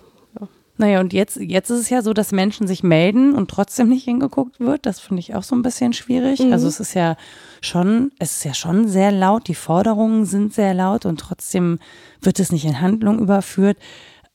Naja, 0.77 1.01
und 1.01 1.13
jetzt, 1.13 1.37
jetzt 1.37 1.69
ist 1.69 1.79
es 1.79 1.91
ja 1.91 2.01
so, 2.01 2.15
dass 2.15 2.33
Menschen 2.33 2.67
sich 2.67 2.83
melden 2.83 3.35
und 3.35 3.51
trotzdem 3.51 3.91
nicht 3.91 4.05
hingeguckt 4.05 4.61
wird. 4.61 4.87
Das 4.87 4.99
finde 4.99 5.21
ich 5.21 5.35
auch 5.35 5.43
so 5.43 5.55
ein 5.55 5.61
bisschen 5.61 5.93
schwierig. 5.93 6.41
Mhm. 6.41 6.55
Also 6.55 6.69
es 6.69 6.81
ist 6.81 6.95
ja 6.95 7.17
schon, 7.61 8.13
es 8.19 8.39
ist 8.39 8.45
ja 8.45 8.55
schon 8.55 8.89
sehr 8.89 9.13
laut, 9.13 9.47
die 9.49 9.55
Forderungen 9.55 10.25
sind 10.25 10.55
sehr 10.55 10.73
laut 10.73 11.05
und 11.05 11.21
trotzdem 11.21 11.81
wird 12.23 12.41
es 12.41 12.51
nicht 12.51 12.65
in 12.65 12.81
Handlung 12.81 13.19
überführt. 13.19 13.77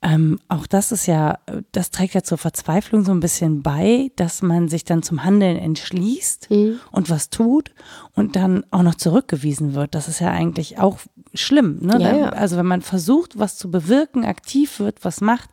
Ähm, 0.01 0.39
auch 0.49 0.67
das 0.67 0.91
ist 0.91 1.07
ja, 1.07 1.39
das 1.71 1.89
trägt 1.89 2.13
ja 2.13 2.21
zur 2.21 2.37
Verzweiflung 2.37 3.03
so 3.03 3.11
ein 3.11 3.21
bisschen 3.21 3.63
bei, 3.63 4.11
dass 4.17 4.41
man 4.43 4.67
sich 4.67 4.83
dann 4.83 5.01
zum 5.01 5.23
Handeln 5.23 5.57
entschließt 5.57 6.51
Mhm. 6.51 6.79
und 6.91 7.09
was 7.09 7.29
tut 7.31 7.71
und 8.13 8.35
dann 8.35 8.63
auch 8.69 8.83
noch 8.83 8.95
zurückgewiesen 8.95 9.73
wird. 9.73 9.95
Das 9.95 10.07
ist 10.07 10.19
ja 10.19 10.29
eigentlich 10.29 10.77
auch 10.77 10.99
schlimm. 11.33 11.79
Ne? 11.81 11.97
Ja, 11.99 12.15
ja. 12.17 12.29
Also 12.29 12.55
wenn 12.57 12.67
man 12.67 12.81
versucht, 12.81 13.39
was 13.39 13.57
zu 13.57 13.71
bewirken, 13.71 14.25
aktiv 14.25 14.79
wird, 14.79 15.03
was 15.03 15.21
macht 15.21 15.49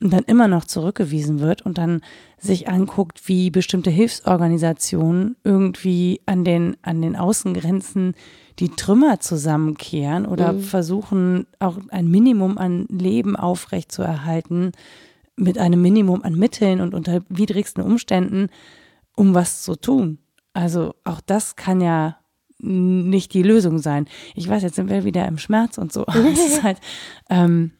und 0.00 0.12
dann 0.12 0.24
immer 0.24 0.48
noch 0.48 0.64
zurückgewiesen 0.64 1.40
wird 1.40 1.60
und 1.62 1.76
dann 1.76 2.00
sich 2.38 2.68
anguckt, 2.70 3.28
wie 3.28 3.50
bestimmte 3.50 3.90
Hilfsorganisationen 3.90 5.36
irgendwie 5.44 6.22
an 6.24 6.44
den, 6.44 6.76
an 6.82 7.02
den 7.02 7.16
Außengrenzen 7.16 8.14
die 8.60 8.68
Trümmer 8.68 9.20
zusammenkehren 9.20 10.26
oder 10.26 10.54
versuchen, 10.58 11.46
auch 11.58 11.78
ein 11.88 12.08
Minimum 12.08 12.58
an 12.58 12.86
Leben 12.90 13.34
aufrechtzuerhalten 13.34 14.72
mit 15.36 15.56
einem 15.58 15.80
Minimum 15.80 16.22
an 16.22 16.34
Mitteln 16.34 16.80
und 16.80 16.94
unter 16.94 17.22
widrigsten 17.30 17.82
Umständen, 17.82 18.48
um 19.16 19.34
was 19.34 19.62
zu 19.62 19.76
tun. 19.76 20.18
Also 20.52 20.94
auch 21.04 21.20
das 21.24 21.56
kann 21.56 21.80
ja 21.80 22.18
nicht 22.58 23.32
die 23.32 23.42
Lösung 23.42 23.78
sein. 23.78 24.06
Ich 24.34 24.46
weiß, 24.46 24.62
jetzt 24.62 24.74
sind 24.76 24.90
wir 24.90 25.04
wieder 25.04 25.26
im 25.26 25.38
Schmerz 25.38 25.78
und 25.78 25.92
so, 25.92 26.02
aber 26.06 26.24
es 26.32 26.44
ist 26.44 26.62
halt, 26.62 26.78
ähm, 27.30 27.72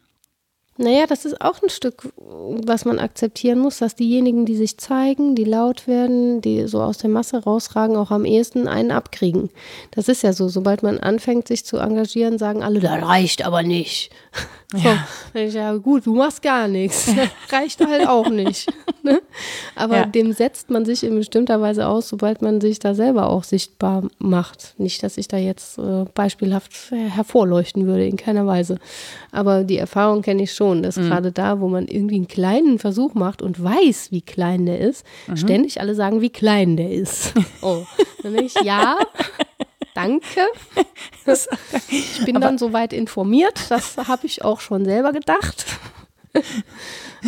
Naja, 0.83 1.07
das 1.07 1.27
ist 1.27 1.41
auch 1.43 1.63
ein 1.63 1.69
Stück, 1.69 2.09
was 2.17 2.87
man 2.87 2.99
akzeptieren 2.99 3.59
muss, 3.59 3.79
dass 3.79 3.95
diejenigen, 3.95 4.47
die 4.47 4.57
sich 4.57 4.79
zeigen, 4.79 5.35
die 5.35 5.45
laut 5.45 5.87
werden, 5.87 6.41
die 6.41 6.67
so 6.67 6.81
aus 6.81 6.97
der 6.99 7.11
Masse 7.11 7.43
rausragen, 7.45 7.97
auch 7.97 8.11
am 8.11 8.25
ehesten 8.25 8.67
einen 8.67 8.91
abkriegen. 8.91 9.51
Das 9.91 10.09
ist 10.09 10.23
ja 10.23 10.33
so, 10.33 10.49
sobald 10.49 10.83
man 10.83 10.99
anfängt, 10.99 11.49
sich 11.49 11.67
zu 11.67 11.77
engagieren, 11.77 12.39
sagen 12.39 12.63
alle, 12.63 12.81
das 12.81 13.03
reicht 13.03 13.45
aber 13.45 13.63
nicht. 13.63 14.11
So, 14.73 14.79
Ja. 14.79 15.05
dann 15.33 15.43
ich, 15.49 15.55
ja 15.55 15.75
gut, 15.75 16.07
du 16.07 16.15
machst 16.15 16.43
gar 16.43 16.69
nichts. 16.69 17.11
Reicht 17.51 17.85
halt 17.85 18.07
auch 18.07 18.29
nicht. 18.29 18.73
Ne? 19.03 19.21
Aber 19.75 19.97
Ja. 19.97 20.07
dem 20.07 20.33
setzt 20.33 20.71
man 20.71 20.85
sich 20.85 21.03
in 21.03 21.17
bestimmter 21.17 21.61
Weise 21.61 21.89
aus, 21.89 22.09
sobald 22.09 22.41
man 22.41 22.61
sich 22.61 22.79
da 22.79 22.95
selber 22.95 23.31
auch 23.31 23.43
sichtbar 23.43 24.05
macht. 24.21 24.75
Nicht, 24.79 25.03
dass 25.03 25.17
ich 25.19 25.27
da 25.27 25.39
jetzt 25.39 25.77
äh, 25.79 26.05
beispielhaft 26.15 26.73
hervorleuchten 26.93 27.89
würde, 27.89 28.07
in 28.07 28.17
keiner 28.17 28.47
Weise. 28.47 28.77
Aber 29.33 29.65
die 29.65 29.77
Erfahrung 29.77 30.23
kenne 30.23 30.45
ich 30.45 30.53
schon, 30.53 30.70
dass 30.83 30.97
gerade 30.97 31.33
da, 31.33 31.61
wo 31.61 31.69
man 31.69 31.87
irgendwie 31.89 32.17
einen 32.17 32.29
kleinen 32.29 32.79
Versuch 32.79 33.15
macht 33.15 33.43
und 33.43 33.63
weiß, 33.63 34.11
wie 34.13 34.23
klein 34.23 34.67
der 34.67 34.81
ist, 34.81 35.05
ständig 35.35 35.81
alle 35.81 35.95
sagen, 35.95 36.21
wie 36.21 36.31
klein 36.31 36.77
der 36.77 36.91
ist. 36.91 37.35
Oh, 37.63 37.85
dann 38.23 38.33
denke 38.35 38.47
ich, 38.47 38.65
ja, 38.65 38.97
danke. 39.95 40.41
Ich 41.91 42.25
bin 42.25 42.41
dann 42.41 42.57
soweit 42.59 42.93
informiert, 42.93 43.67
das 43.69 43.97
habe 43.97 44.27
ich 44.27 44.45
auch 44.45 44.61
schon 44.61 44.85
selber 44.85 45.13
gedacht. 45.13 45.67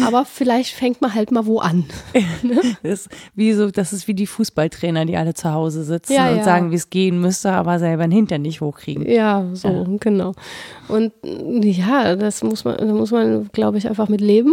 Aber 0.05 0.25
vielleicht 0.25 0.75
fängt 0.75 1.01
man 1.01 1.15
halt 1.15 1.31
mal 1.31 1.47
wo 1.47 1.59
an. 1.59 1.85
das 2.43 2.67
ist 2.83 3.09
wie 3.35 3.53
so, 3.53 3.71
das 3.71 3.93
ist 3.93 4.09
wie 4.09 4.15
die 4.15 4.27
Fußballtrainer, 4.27 5.05
die 5.05 5.17
alle 5.17 5.35
zu 5.35 5.53
Hause 5.53 5.85
sitzen 5.85 6.15
Ja, 6.15 6.31
und 6.31 6.39
ja. 6.39 6.45
sagen, 6.45 6.71
wie 6.71 6.77
es 6.77 6.91
gehen 6.91 7.21
müsste, 7.21 7.53
aber 7.53 7.79
selber 7.79 8.05
den 8.05 8.13
Hintern 8.13 8.43
nicht 8.43 8.61
hochkriegen. 8.61 9.09
Ja, 9.09 9.47
so, 9.53 9.99
genau. 10.01 10.33
Und 10.89 11.13
ja, 11.23 12.17
das 12.17 12.43
muss 12.43 12.65
man, 12.65 12.79
da 12.79 12.87
muss 12.87 13.11
man, 13.11 13.49
glaube 13.53 13.79
ich, 13.79 13.89
einfach 13.89 14.09
mit 14.09 14.21
leben. 14.21 14.53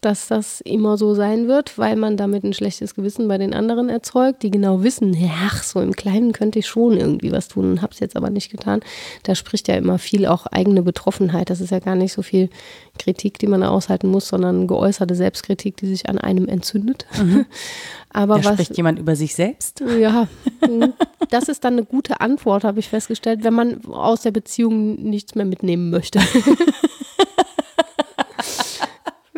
Dass 0.00 0.28
das 0.28 0.60
immer 0.60 0.96
so 0.96 1.14
sein 1.14 1.48
wird, 1.48 1.78
weil 1.78 1.96
man 1.96 2.16
damit 2.16 2.44
ein 2.44 2.52
schlechtes 2.52 2.94
Gewissen 2.94 3.28
bei 3.28 3.38
den 3.38 3.54
anderen 3.54 3.88
erzeugt, 3.88 4.42
die 4.42 4.50
genau 4.50 4.82
wissen, 4.82 5.16
ach, 5.44 5.62
so 5.62 5.80
im 5.80 5.94
Kleinen 5.94 6.32
könnte 6.32 6.58
ich 6.58 6.66
schon 6.66 6.96
irgendwie 6.96 7.32
was 7.32 7.48
tun 7.48 7.72
und 7.72 7.82
habe 7.82 7.92
es 7.92 8.00
jetzt 8.00 8.16
aber 8.16 8.30
nicht 8.30 8.50
getan. 8.50 8.80
Da 9.22 9.34
spricht 9.34 9.68
ja 9.68 9.74
immer 9.74 9.98
viel 9.98 10.26
auch 10.26 10.46
eigene 10.46 10.82
Betroffenheit. 10.82 11.50
Das 11.50 11.60
ist 11.60 11.70
ja 11.70 11.78
gar 11.78 11.94
nicht 11.94 12.12
so 12.12 12.22
viel 12.22 12.50
Kritik, 12.98 13.38
die 13.38 13.46
man 13.46 13.62
aushalten 13.62 14.08
muss, 14.08 14.28
sondern 14.28 14.66
geäußerte 14.66 15.14
Selbstkritik, 15.14 15.76
die 15.76 15.86
sich 15.86 16.08
an 16.08 16.18
einem 16.18 16.48
entzündet. 16.48 17.06
Mhm. 17.20 17.46
Aber 18.10 18.38
da 18.38 18.44
was, 18.44 18.54
spricht 18.54 18.76
jemand 18.76 18.98
über 18.98 19.16
sich 19.16 19.34
selbst? 19.34 19.82
Ja, 20.00 20.28
das 21.30 21.48
ist 21.48 21.64
dann 21.64 21.74
eine 21.74 21.84
gute 21.84 22.20
Antwort, 22.20 22.64
habe 22.64 22.80
ich 22.80 22.88
festgestellt, 22.88 23.44
wenn 23.44 23.54
man 23.54 23.84
aus 23.86 24.22
der 24.22 24.30
Beziehung 24.30 24.94
nichts 24.94 25.34
mehr 25.34 25.44
mitnehmen 25.44 25.90
möchte. 25.90 26.20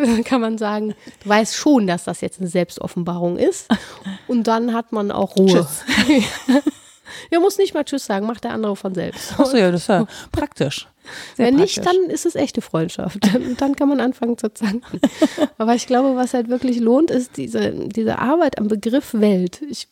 kann 0.25 0.41
man 0.41 0.59
sagen, 0.59 0.95
du 1.23 1.29
weißt 1.29 1.55
schon, 1.55 1.87
dass 1.87 2.05
das 2.05 2.21
jetzt 2.21 2.41
eine 2.41 2.49
Selbstoffenbarung 2.49 3.37
ist. 3.37 3.69
Und 4.27 4.47
dann 4.47 4.75
hat 4.75 4.93
man 4.93 5.11
auch 5.11 5.37
Ruhe. 5.37 5.49
Tschüss. 5.49 5.85
ja, 7.31 7.41
muss 7.41 7.59
nicht 7.59 7.75
mal 7.75 7.85
Tschüss 7.85 8.07
sagen, 8.07 8.27
macht 8.27 8.45
der 8.45 8.53
andere 8.53 8.77
von 8.77 8.95
selbst. 8.95 9.39
Achso, 9.39 9.57
ja, 9.57 9.71
das 9.71 9.83
ist 9.83 9.89
ja 9.89 10.07
praktisch. 10.33 10.89
Sehr 11.37 11.47
Wenn 11.47 11.57
praktisch. 11.57 11.79
nicht, 11.79 11.87
dann 11.87 12.11
ist 12.11 12.27
es 12.27 12.35
echte 12.35 12.61
Freundschaft. 12.61 13.19
Und 13.35 13.61
dann 13.61 13.75
kann 13.75 13.89
man 13.89 14.01
anfangen 14.01 14.39
zu 14.39 14.53
zanken. 14.53 15.01
Aber 15.59 15.75
ich 15.75 15.87
glaube, 15.87 16.17
was 16.17 16.35
halt 16.35 16.49
wirklich 16.49 16.79
lohnt, 16.79 17.11
ist 17.11 17.37
diese, 17.37 17.73
diese 17.73 18.19
Arbeit 18.19 18.59
am 18.59 18.69
Begriff 18.69 19.15
Welt. 19.15 19.61
Ich, 19.69 19.89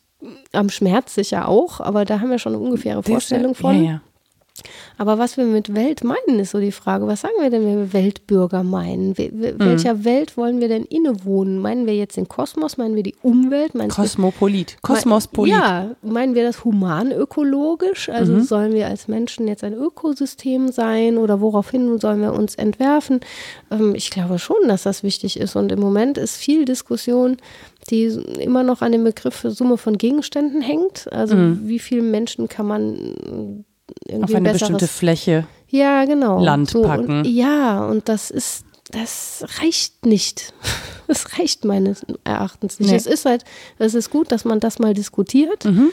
am 0.51 0.69
Schmerz 0.69 1.15
sicher 1.15 1.47
auch, 1.47 1.79
aber 1.79 2.05
da 2.05 2.19
haben 2.19 2.29
wir 2.29 2.39
schon 2.39 2.53
eine 2.53 2.61
ungefähre 2.61 3.03
Vorstellung 3.03 3.55
von. 3.55 3.83
Ja, 3.83 3.91
ja. 3.91 4.01
Aber 4.97 5.17
was 5.17 5.37
wir 5.37 5.45
mit 5.45 5.75
Welt 5.75 6.03
meinen, 6.03 6.39
ist 6.39 6.51
so 6.51 6.59
die 6.59 6.71
Frage. 6.71 7.07
Was 7.07 7.21
sagen 7.21 7.33
wir 7.39 7.49
denn, 7.49 7.65
wenn 7.65 7.77
wir 7.77 7.93
Weltbürger 7.93 8.63
meinen? 8.63 9.17
We 9.17 9.31
mhm. 9.31 9.55
welcher 9.59 10.03
Welt 10.03 10.37
wollen 10.37 10.59
wir 10.59 10.67
denn 10.67 10.83
innewohnen? 10.85 11.59
Meinen 11.59 11.85
wir 11.85 11.95
jetzt 11.95 12.17
den 12.17 12.27
Kosmos? 12.27 12.77
Meinen 12.77 12.95
wir 12.95 13.03
die 13.03 13.15
Umwelt? 13.21 13.75
Meinst 13.75 13.95
Kosmopolit. 13.95 14.77
Kosmospolit. 14.81 15.53
Ja, 15.53 15.95
meinen 16.01 16.35
wir 16.35 16.43
das 16.43 16.63
humanökologisch? 16.63 18.09
Also 18.09 18.33
mhm. 18.33 18.43
sollen 18.43 18.73
wir 18.73 18.87
als 18.87 19.07
Menschen 19.07 19.47
jetzt 19.47 19.63
ein 19.63 19.73
Ökosystem 19.73 20.71
sein 20.71 21.17
oder 21.17 21.41
woraufhin 21.41 21.99
sollen 21.99 22.21
wir 22.21 22.33
uns 22.33 22.55
entwerfen? 22.55 23.19
Ähm, 23.71 23.95
ich 23.95 24.09
glaube 24.11 24.39
schon, 24.39 24.67
dass 24.67 24.83
das 24.83 25.03
wichtig 25.03 25.39
ist. 25.39 25.55
Und 25.55 25.71
im 25.71 25.79
Moment 25.79 26.17
ist 26.17 26.37
viel 26.37 26.65
Diskussion 26.65 27.37
die 27.89 28.05
immer 28.39 28.63
noch 28.63 28.81
an 28.81 28.91
dem 28.91 29.03
Begriff 29.03 29.45
Summe 29.47 29.77
von 29.77 29.97
Gegenständen 29.97 30.61
hängt. 30.61 31.11
Also 31.11 31.35
mhm. 31.35 31.67
wie 31.67 31.79
viele 31.79 32.01
Menschen 32.01 32.47
kann 32.47 32.67
man 32.67 33.65
irgendwie 34.07 34.33
auf 34.33 34.35
eine 34.35 34.51
bestimmte 34.51 34.87
Fläche 34.87 35.45
ja, 35.69 36.05
genau. 36.05 36.43
Land 36.43 36.71
so, 36.71 36.81
packen. 36.81 37.19
Und, 37.19 37.25
ja, 37.25 37.85
und 37.85 38.09
das 38.09 38.31
ist, 38.31 38.65
das 38.91 39.45
reicht 39.61 40.05
nicht. 40.05 40.53
Das 41.09 41.39
reicht 41.39 41.65
meines 41.65 42.05
Erachtens 42.23 42.79
nicht. 42.79 42.91
Nee. 42.91 42.95
Es 42.95 43.07
ist 43.07 43.25
halt, 43.25 43.43
es 43.79 43.95
ist 43.95 44.11
gut, 44.11 44.31
dass 44.31 44.45
man 44.45 44.59
das 44.59 44.77
mal 44.77 44.93
diskutiert. 44.93 45.65
Mhm. 45.65 45.89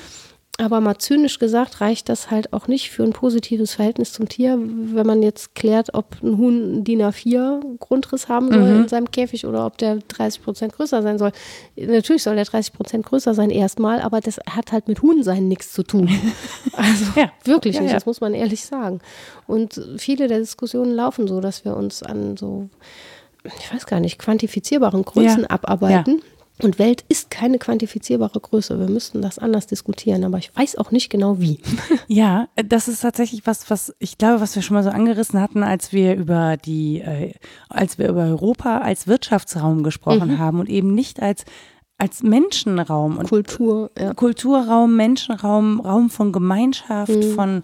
Aber 0.59 0.81
mal 0.81 0.97
zynisch 0.97 1.39
gesagt, 1.39 1.83
reicht 1.83 2.09
das 2.09 2.31
halt 2.31 2.55
auch 2.55 2.67
nicht 2.67 2.91
für 2.91 3.03
ein 3.03 3.13
positives 3.13 3.75
Verhältnis 3.75 4.15
zum 4.15 4.27
Tier, 4.27 4.59
wenn 4.59 5.07
man 5.07 5.23
jetzt 5.23 5.55
klärt, 5.55 5.93
ob 5.93 6.23
ein 6.23 6.39
Huhn 6.39 6.63
einen 6.63 6.85
DIN 6.85 7.03
A4 7.03 7.79
Grundriss 7.79 8.29
haben 8.29 8.51
soll 8.51 8.63
mhm. 8.63 8.83
in 8.83 8.89
seinem 8.89 9.11
Käfig 9.11 9.45
oder 9.45 9.67
ob 9.67 9.77
der 9.77 9.99
30 10.09 10.43
Prozent 10.43 10.73
größer 10.73 11.03
sein 11.03 11.19
soll. 11.19 11.33
Natürlich 11.77 12.23
soll 12.23 12.37
der 12.37 12.47
30 12.47 12.73
Prozent 12.73 13.05
größer 13.05 13.35
sein 13.35 13.51
erstmal, 13.51 14.01
aber 14.01 14.23
das 14.23 14.41
hat 14.49 14.73
halt 14.73 14.89
mit 14.89 15.03
Huhnsein 15.03 15.47
nichts 15.49 15.73
zu 15.73 15.83
tun. 15.83 16.09
Also 16.79 17.19
ja. 17.19 17.33
wirklich 17.45 17.77
ja, 17.77 17.81
nicht, 17.81 17.91
ja. 17.91 17.97
das 17.97 18.05
muss 18.05 18.21
man 18.21 18.35
ehrlich 18.35 18.67
sagen. 18.67 19.01
Und 19.47 19.81
viele 19.97 20.29
der 20.29 20.41
Diskussionen 20.41 20.95
laufen 20.95 21.27
so, 21.27 21.41
dass 21.41 21.65
wir 21.65 21.75
uns 21.75 22.03
an 22.03 22.37
so, 22.37 22.69
ich 23.45 23.73
weiß 23.73 23.87
gar 23.87 23.99
nicht, 23.99 24.19
quantifizierbaren 24.19 25.05
Größen 25.05 25.47
abarbeiten. 25.47 26.21
Und 26.63 26.79
Welt 26.79 27.05
ist 27.09 27.31
keine 27.31 27.59
quantifizierbare 27.59 28.41
Größe. 28.41 28.79
Wir 28.79 28.89
müssten 28.89 29.21
das 29.21 29.39
anders 29.39 29.67
diskutieren, 29.67 30.25
aber 30.25 30.39
ich 30.39 30.57
weiß 30.57 30.77
auch 30.77 30.91
nicht 30.91 31.11
genau 31.11 31.39
wie. 31.41 31.61
Ja, 32.09 32.49
das 32.55 32.89
ist 32.89 33.01
tatsächlich 33.01 33.47
was, 33.47 33.69
was 33.69 33.95
ich 33.99 34.17
glaube, 34.17 34.41
was 34.41 34.55
wir 34.55 34.63
schon 34.63 34.75
mal 34.75 34.83
so 34.83 34.91
angerissen 34.91 35.41
hatten, 35.41 35.63
als 35.63 35.93
wir 35.93 36.15
über 36.15 36.57
die, 36.57 37.01
äh, 37.01 37.35
als 37.69 37.99
wir 37.99 38.09
über 38.09 38.25
Europa 38.25 38.79
als 38.79 39.07
Wirtschaftsraum 39.07 39.83
gesprochen 39.83 40.33
mhm. 40.33 40.39
haben 40.39 40.61
und 40.61 40.69
eben 40.69 40.95
nicht 40.95 41.21
als 41.21 41.45
als 41.99 42.23
Menschenraum 42.23 43.17
und 43.17 43.29
Kultur, 43.29 43.91
ja. 43.99 44.13
Kulturraum, 44.13 44.97
Menschenraum, 44.97 45.81
Raum 45.81 46.11
von 46.11 46.31
Gemeinschaft, 46.31 47.11
mhm. 47.11 47.35
von 47.35 47.63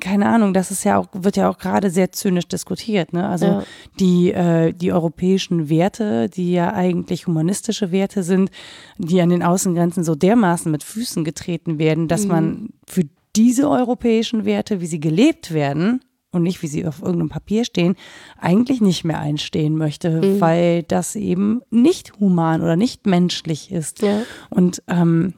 keine 0.00 0.28
Ahnung, 0.28 0.54
das 0.54 0.70
ist 0.70 0.84
ja 0.84 0.98
auch, 0.98 1.06
wird 1.12 1.36
ja 1.36 1.48
auch 1.48 1.58
gerade 1.58 1.90
sehr 1.90 2.12
zynisch 2.12 2.46
diskutiert. 2.46 3.12
Ne? 3.12 3.28
Also 3.28 3.46
ja. 3.46 3.62
die, 3.98 4.32
äh, 4.32 4.72
die 4.72 4.92
europäischen 4.92 5.68
Werte, 5.68 6.28
die 6.28 6.52
ja 6.52 6.72
eigentlich 6.72 7.26
humanistische 7.26 7.92
Werte 7.92 8.22
sind, 8.22 8.50
die 8.98 9.20
an 9.20 9.30
den 9.30 9.42
Außengrenzen 9.42 10.04
so 10.04 10.14
dermaßen 10.14 10.70
mit 10.70 10.82
Füßen 10.82 11.24
getreten 11.24 11.78
werden, 11.78 12.08
dass 12.08 12.24
mhm. 12.24 12.28
man 12.28 12.68
für 12.86 13.04
diese 13.36 13.68
europäischen 13.68 14.44
Werte, 14.44 14.80
wie 14.80 14.86
sie 14.86 15.00
gelebt 15.00 15.52
werden, 15.52 16.00
und 16.32 16.42
nicht, 16.42 16.62
wie 16.62 16.66
sie 16.66 16.86
auf 16.86 17.02
irgendeinem 17.02 17.28
Papier 17.28 17.64
stehen, 17.64 17.94
eigentlich 18.38 18.80
nicht 18.80 19.04
mehr 19.04 19.20
einstehen 19.20 19.76
möchte, 19.76 20.22
mhm. 20.22 20.40
weil 20.40 20.82
das 20.82 21.14
eben 21.14 21.60
nicht 21.70 22.18
human 22.18 22.62
oder 22.62 22.74
nicht 22.74 23.06
menschlich 23.06 23.70
ist. 23.70 24.00
Ja. 24.00 24.22
Und 24.48 24.82
ähm, 24.88 25.34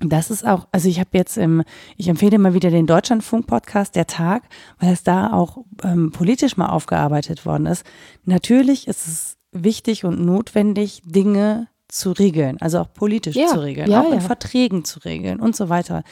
das 0.00 0.30
ist 0.30 0.46
auch, 0.46 0.68
also 0.72 0.88
ich 0.88 1.00
habe 1.00 1.10
jetzt 1.14 1.38
im, 1.38 1.62
ich 1.96 2.08
empfehle 2.08 2.38
mal 2.38 2.54
wieder 2.54 2.70
den 2.70 2.86
Deutschlandfunk-Podcast 2.86 3.96
Der 3.96 4.06
Tag, 4.06 4.42
weil 4.78 4.92
es 4.92 5.02
da 5.02 5.32
auch 5.32 5.64
ähm, 5.82 6.12
politisch 6.12 6.56
mal 6.56 6.68
aufgearbeitet 6.68 7.46
worden 7.46 7.66
ist. 7.66 7.84
Natürlich 8.24 8.88
ist 8.88 9.06
es 9.06 9.36
wichtig 9.52 10.04
und 10.04 10.20
notwendig, 10.20 11.02
Dinge 11.04 11.68
zu 11.88 12.12
regeln, 12.12 12.60
also 12.60 12.80
auch 12.80 12.92
politisch 12.92 13.36
ja, 13.36 13.46
zu 13.46 13.60
regeln, 13.60 13.90
ja, 13.90 14.02
auch 14.02 14.12
in 14.12 14.20
Verträgen 14.20 14.84
zu 14.84 14.98
regeln 15.00 15.40
und 15.40 15.56
so 15.56 15.68
weiter. 15.68 16.02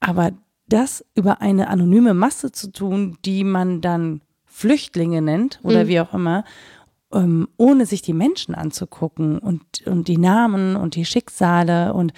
Aber 0.00 0.32
das 0.66 1.04
über 1.14 1.40
eine 1.40 1.68
anonyme 1.68 2.14
Masse 2.14 2.50
zu 2.50 2.72
tun, 2.72 3.18
die 3.24 3.44
man 3.44 3.80
dann 3.80 4.22
Flüchtlinge 4.46 5.22
nennt 5.22 5.60
oder 5.62 5.84
mhm. 5.84 5.88
wie 5.88 6.00
auch 6.00 6.14
immer, 6.14 6.44
ähm, 7.12 7.48
ohne 7.56 7.86
sich 7.86 8.02
die 8.02 8.14
Menschen 8.14 8.54
anzugucken 8.54 9.38
und, 9.38 9.86
und 9.86 10.08
die 10.08 10.18
Namen 10.18 10.76
und 10.76 10.94
die 10.94 11.04
Schicksale 11.04 11.92
und 11.92 12.12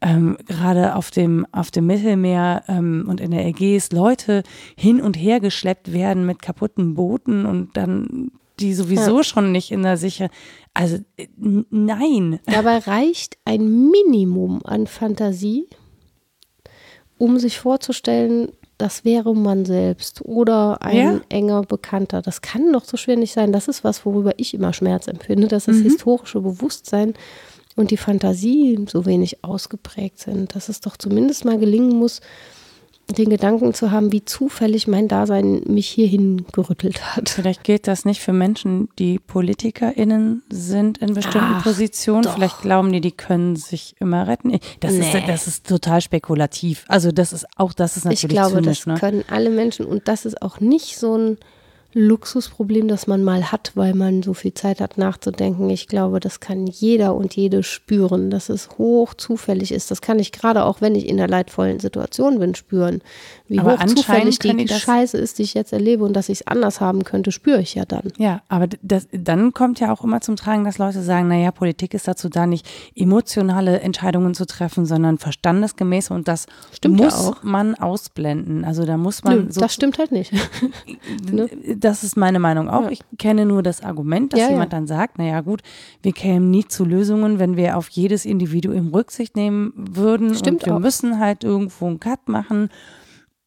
ähm, 0.00 0.36
gerade 0.46 0.94
auf 0.94 1.10
dem, 1.10 1.46
auf 1.52 1.70
dem 1.70 1.86
Mittelmeer 1.86 2.62
ähm, 2.68 3.06
und 3.08 3.20
in 3.20 3.32
der 3.32 3.46
Ägäis 3.46 3.90
Leute 3.90 4.42
hin 4.76 5.00
und 5.00 5.14
her 5.14 5.40
geschleppt 5.40 5.92
werden 5.92 6.24
mit 6.24 6.40
kaputten 6.40 6.94
Booten 6.94 7.46
und 7.46 7.76
dann 7.76 8.30
die 8.60 8.74
sowieso 8.74 9.18
ja. 9.18 9.24
schon 9.24 9.52
nicht 9.52 9.70
in 9.70 9.82
der 9.82 9.96
Sicherheit. 9.96 10.32
Also 10.74 10.98
äh, 11.16 11.26
nein. 11.70 12.40
Dabei 12.46 12.78
reicht 12.78 13.38
ein 13.44 13.90
Minimum 13.90 14.60
an 14.64 14.86
Fantasie, 14.86 15.68
um 17.18 17.38
sich 17.38 17.58
vorzustellen, 17.58 18.52
das 18.78 19.04
wäre 19.04 19.34
man 19.34 19.64
selbst 19.64 20.22
oder 20.24 20.80
ein 20.82 20.96
ja? 20.96 21.20
enger 21.28 21.62
Bekannter. 21.62 22.22
Das 22.22 22.42
kann 22.42 22.72
doch 22.72 22.84
so 22.84 22.96
schwer 22.96 23.16
nicht 23.16 23.32
sein. 23.32 23.50
Das 23.50 23.66
ist 23.66 23.82
was, 23.82 24.06
worüber 24.06 24.34
ich 24.36 24.54
immer 24.54 24.72
Schmerz 24.72 25.08
empfinde, 25.08 25.48
dass 25.48 25.64
das 25.64 25.78
mhm. 25.78 25.82
historische 25.82 26.40
Bewusstsein 26.40 27.14
und 27.78 27.92
die 27.92 27.96
Fantasie 27.96 28.78
so 28.88 29.06
wenig 29.06 29.44
ausgeprägt 29.44 30.18
sind, 30.18 30.54
dass 30.54 30.68
es 30.68 30.80
doch 30.80 30.96
zumindest 30.96 31.44
mal 31.44 31.58
gelingen 31.58 31.96
muss, 31.96 32.20
den 33.16 33.30
Gedanken 33.30 33.72
zu 33.72 33.90
haben, 33.90 34.12
wie 34.12 34.24
zufällig 34.24 34.86
mein 34.86 35.08
Dasein 35.08 35.62
mich 35.64 35.88
hierhin 35.88 36.44
gerüttelt 36.52 37.16
hat. 37.16 37.30
Vielleicht 37.30 37.64
gilt 37.64 37.86
das 37.86 38.04
nicht 38.04 38.20
für 38.20 38.34
Menschen, 38.34 38.88
die 38.98 39.18
PolitikerInnen 39.18 40.42
sind 40.50 40.98
in 40.98 41.14
bestimmten 41.14 41.54
Ach, 41.54 41.62
Positionen. 41.62 42.22
Doch. 42.22 42.34
Vielleicht 42.34 42.60
glauben 42.60 42.92
die, 42.92 43.00
die 43.00 43.12
können 43.12 43.56
sich 43.56 43.94
immer 43.98 44.26
retten. 44.26 44.58
Das, 44.80 44.92
nee. 44.92 45.00
ist, 45.00 45.26
das 45.26 45.46
ist 45.46 45.66
total 45.66 46.02
spekulativ. 46.02 46.84
Also 46.88 47.10
das 47.10 47.32
ist 47.32 47.46
auch, 47.56 47.72
das 47.72 47.96
ist 47.96 48.04
natürlich 48.04 48.24
Ich 48.24 48.30
glaube, 48.30 48.56
zynisch, 48.60 48.80
das 48.80 48.86
ne? 48.86 48.94
können 49.00 49.24
alle 49.30 49.48
Menschen 49.50 49.86
und 49.86 50.06
das 50.06 50.26
ist 50.26 50.42
auch 50.42 50.60
nicht 50.60 50.98
so 50.98 51.16
ein 51.16 51.38
Luxusproblem, 51.94 52.86
das 52.86 53.06
man 53.06 53.24
mal 53.24 53.50
hat, 53.50 53.72
weil 53.74 53.94
man 53.94 54.22
so 54.22 54.34
viel 54.34 54.52
Zeit 54.52 54.80
hat 54.80 54.98
nachzudenken. 54.98 55.70
Ich 55.70 55.88
glaube, 55.88 56.20
das 56.20 56.38
kann 56.38 56.66
jeder 56.66 57.14
und 57.14 57.34
jede 57.34 57.62
spüren, 57.62 58.30
dass 58.30 58.50
es 58.50 58.68
hoch 58.76 59.14
zufällig 59.14 59.72
ist. 59.72 59.90
Das 59.90 60.02
kann 60.02 60.18
ich 60.18 60.32
gerade 60.32 60.64
auch, 60.64 60.82
wenn 60.82 60.94
ich 60.94 61.08
in 61.08 61.18
einer 61.18 61.28
leidvollen 61.28 61.80
Situation 61.80 62.40
bin, 62.40 62.54
spüren. 62.54 63.00
Wie 63.48 63.58
aber 63.58 63.78
hoch 63.78 63.84
zufällig 63.86 64.38
die, 64.38 64.54
die 64.54 64.68
Scheiße 64.68 65.16
ist, 65.16 65.38
die 65.38 65.44
ich 65.44 65.54
jetzt 65.54 65.72
erlebe 65.72 66.04
und 66.04 66.12
dass 66.12 66.28
ich 66.28 66.40
es 66.40 66.46
anders 66.46 66.80
haben 66.80 67.04
könnte, 67.04 67.32
spüre 67.32 67.62
ich 67.62 67.74
ja 67.74 67.86
dann. 67.86 68.12
Ja, 68.18 68.42
aber 68.48 68.68
das, 68.82 69.08
dann 69.10 69.54
kommt 69.54 69.80
ja 69.80 69.90
auch 69.90 70.04
immer 70.04 70.20
zum 70.20 70.36
Tragen, 70.36 70.64
dass 70.64 70.76
Leute 70.76 71.02
sagen, 71.02 71.28
naja, 71.28 71.50
Politik 71.52 71.94
ist 71.94 72.06
dazu 72.06 72.28
da, 72.28 72.46
nicht 72.46 72.66
emotionale 72.94 73.80
Entscheidungen 73.80 74.34
zu 74.34 74.46
treffen, 74.46 74.84
sondern 74.84 75.16
verstandesgemäß 75.16 76.10
und 76.10 76.28
das 76.28 76.46
stimmt 76.70 76.98
muss 76.98 77.24
ja 77.24 77.32
man 77.42 77.74
ausblenden. 77.74 78.64
Also 78.64 78.84
da 78.84 78.96
muss 78.96 79.24
man. 79.24 79.46
Nö, 79.46 79.52
so 79.52 79.60
das 79.60 79.72
stimmt 79.72 79.98
halt 79.98 80.12
nicht. 80.12 80.32
ne? 81.32 81.48
Das 81.80 82.02
ist 82.02 82.16
meine 82.16 82.38
Meinung 82.38 82.68
auch. 82.68 82.84
Ja. 82.84 82.90
Ich 82.90 83.00
kenne 83.18 83.46
nur 83.46 83.62
das 83.62 83.82
Argument, 83.82 84.32
dass 84.32 84.40
ja, 84.40 84.50
jemand 84.50 84.72
ja. 84.72 84.78
dann 84.78 84.86
sagt, 84.86 85.18
naja 85.18 85.40
gut, 85.40 85.62
wir 86.02 86.12
kämen 86.12 86.50
nie 86.50 86.66
zu 86.66 86.84
Lösungen, 86.84 87.38
wenn 87.38 87.56
wir 87.56 87.76
auf 87.76 87.88
jedes 87.88 88.24
Individuum 88.24 88.88
Rücksicht 88.88 89.36
nehmen 89.36 89.72
würden. 89.76 90.34
Stimmt 90.34 90.62
und 90.62 90.66
wir 90.66 90.76
auch. 90.76 90.80
müssen 90.80 91.18
halt 91.18 91.44
irgendwo 91.44 91.86
einen 91.86 92.00
Cut 92.00 92.28
machen. 92.28 92.70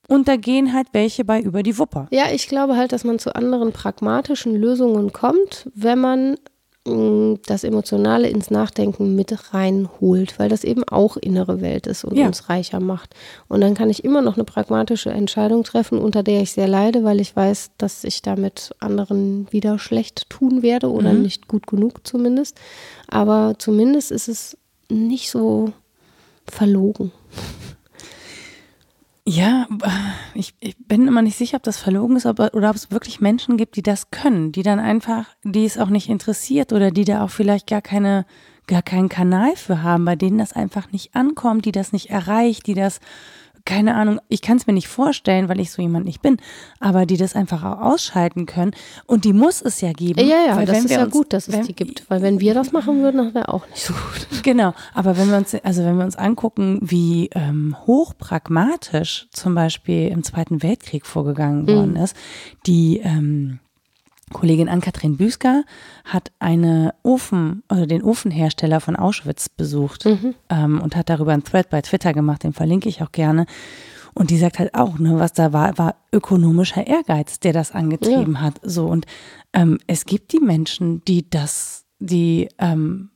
Und 0.08 0.28
da 0.28 0.36
gehen 0.36 0.74
halt 0.74 0.88
welche 0.92 1.24
bei 1.24 1.40
über 1.40 1.64
die 1.64 1.78
Wupper. 1.78 2.08
Ja, 2.12 2.26
ich 2.34 2.48
glaube 2.48 2.76
halt, 2.76 2.92
dass 2.92 3.04
man 3.04 3.18
zu 3.18 3.34
anderen 3.34 3.72
pragmatischen 3.72 4.56
Lösungen 4.56 5.14
kommt, 5.14 5.70
wenn 5.74 6.00
man 6.00 6.36
das 6.84 7.64
Emotionale 7.64 8.28
ins 8.28 8.50
Nachdenken 8.50 9.16
mit 9.16 9.54
reinholt, 9.54 10.40
weil 10.40 10.50
das 10.50 10.64
eben 10.64 10.84
auch 10.84 11.16
innere 11.16 11.62
Welt 11.62 11.86
ist 11.86 12.04
und 12.04 12.18
Ja. 12.18 12.26
uns 12.26 12.50
reicher 12.50 12.80
macht. 12.80 13.14
Und 13.48 13.62
dann 13.62 13.76
kann 13.76 13.92
ich 13.92 14.04
immer 14.04 14.24
noch 14.24 14.34
eine 14.36 14.46
pragmatische 14.46 15.12
Entscheidung 15.12 15.64
treffen, 15.64 16.00
unter 16.00 16.24
der 16.24 16.42
ich 16.42 16.54
sehr 16.54 16.68
leide, 16.68 17.04
weil 17.04 17.20
ich 17.22 17.36
weiß, 17.36 17.72
dass 17.78 18.04
ich 18.04 18.24
damit 18.24 18.72
anderen 18.80 19.48
wieder 19.52 19.78
schlecht 19.78 20.28
tun 20.30 20.64
werde 20.64 20.92
oder 20.92 21.14
Mhm. 21.14 21.22
nicht 21.22 21.48
gut 21.48 21.68
genug 21.68 22.06
zumindest. 22.08 22.58
Aber 23.08 23.54
zumindest 23.60 24.12
ist 24.12 24.28
es 24.28 24.58
nicht 24.90 25.30
so 25.30 25.74
verlogen. 26.48 27.12
Ja, 29.34 29.66
ich, 30.34 30.54
ich 30.60 30.76
bin 30.78 31.08
immer 31.08 31.22
nicht 31.22 31.38
sicher, 31.38 31.56
ob 31.56 31.64
das 31.64 31.78
verlogen 31.78 32.18
ist 32.18 32.26
ob, 32.26 32.40
oder 32.40 32.70
ob 32.70 32.76
es 32.76 32.92
wirklich 32.92 33.22
Menschen 33.22 33.56
gibt, 33.56 33.78
die 33.78 33.82
das 33.82 34.12
können, 34.12 34.52
die 34.52 34.62
dann 34.62 34.82
einfach, 34.82 35.26
die 35.46 35.64
es 35.64 35.78
auch 35.78 35.88
nicht 35.88 36.10
interessiert 36.10 36.74
oder 36.74 36.92
die 36.92 37.06
da 37.06 37.24
auch 37.24 37.30
vielleicht 37.30 37.68
gar 37.68 37.82
keine, 37.82 38.26
gar 38.68 38.82
keinen 38.82 39.08
Kanal 39.08 39.56
für 39.56 39.84
haben, 39.84 40.04
bei 40.04 40.18
denen 40.18 40.38
das 40.38 40.52
einfach 40.52 40.92
nicht 40.92 41.16
ankommt, 41.16 41.64
die 41.64 41.72
das 41.72 41.94
nicht 41.94 42.10
erreicht, 42.10 42.68
die 42.68 42.74
das, 42.74 43.00
keine 43.66 43.96
Ahnung, 43.96 44.20
ich 44.28 44.42
kann 44.42 44.58
es 44.58 44.68
mir 44.68 44.74
nicht 44.74 44.88
vorstellen, 44.88 45.50
weil 45.50 45.60
ich 45.60 45.72
so 45.72 45.82
jemand 45.82 46.06
nicht 46.06 46.22
bin, 46.22 46.38
aber 46.80 47.06
die 47.06 47.18
das 47.18 47.36
einfach 47.36 47.64
auch 47.64 47.80
ausschalten 47.82 48.46
können. 48.46 48.72
Und 49.06 49.26
die 49.26 49.34
muss 49.34 49.62
es 49.62 49.82
ja 49.82 49.92
geben. 49.94 50.20
Ja, 50.20 50.38
ja, 50.48 50.56
weil 50.56 50.66
das 50.66 50.80
ist 50.86 50.92
ja 50.92 51.04
uns- 51.04 51.12
gut, 51.14 51.34
dass 51.34 51.48
es 51.48 51.54
wenn- 51.56 51.66
die 51.68 51.74
gibt. 51.76 52.10
Weil 52.10 52.22
wenn 52.22 52.40
wir 52.40 52.54
das 52.54 52.72
machen 52.72 53.02
würden, 53.02 53.18
dann 53.18 53.34
wäre 53.34 53.50
auch 53.54 53.68
nicht 53.68 53.82
so 53.84 53.94
gut. 53.94 54.28
Genau, 54.44 54.74
aber 54.94 55.18
wenn 55.18 55.30
wir 55.30 55.38
uns, 55.38 55.54
also 55.56 55.84
wenn 55.84 55.98
wir 55.98 56.04
uns 56.06 56.16
angucken, 56.16 56.80
wie 56.82 57.30
ähm, 57.36 57.76
hochpragmatisch 57.86 59.28
zum 59.32 59.56
Beispiel 59.56 60.08
im 60.08 60.24
Zweiten 60.24 60.64
Weltkrieg 60.64 61.06
vorgegangen 61.06 61.68
worden 61.68 61.96
ist, 61.96 62.16
die 62.66 63.00
ähm, 63.04 63.60
Kollegin 64.32 64.70
Ann-Kathrin 64.70 65.18
Büsker 65.18 65.64
hat 66.06 66.32
eine 66.40 66.94
Ofen 67.04 67.64
oder 67.70 67.88
den 67.88 68.04
Ofenhersteller 68.04 68.80
von 68.80 68.96
Auschwitz 68.96 69.50
besucht 69.50 70.06
ähm, 70.50 70.82
und 70.82 70.96
hat 70.96 71.10
darüber 71.10 71.34
einen 71.34 71.44
Thread 71.44 71.70
bei 71.70 71.82
Twitter 71.82 72.14
gemacht, 72.14 72.44
den 72.44 72.54
verlinke 72.54 72.90
ich 72.90 73.02
auch 73.02 73.12
gerne. 73.12 73.46
Und 74.14 74.30
die 74.30 74.38
sagt 74.38 74.60
halt 74.60 74.76
auch, 74.76 75.00
ne, 75.00 75.20
was 75.20 75.34
da 75.34 75.54
war, 75.54 75.78
war 75.78 75.96
ökonomischer 76.12 76.86
Ehrgeiz, 76.86 77.40
der 77.40 77.54
das 77.54 77.72
angetrieben 77.72 78.42
hat. 78.42 78.60
So 78.62 78.88
und 78.88 79.06
ähm, 79.54 79.78
es 79.88 80.06
gibt 80.06 80.34
die 80.34 80.40
Menschen, 80.40 81.04
die 81.06 81.30
das, 81.30 81.86
die 82.00 82.50
ähm, 82.58 83.12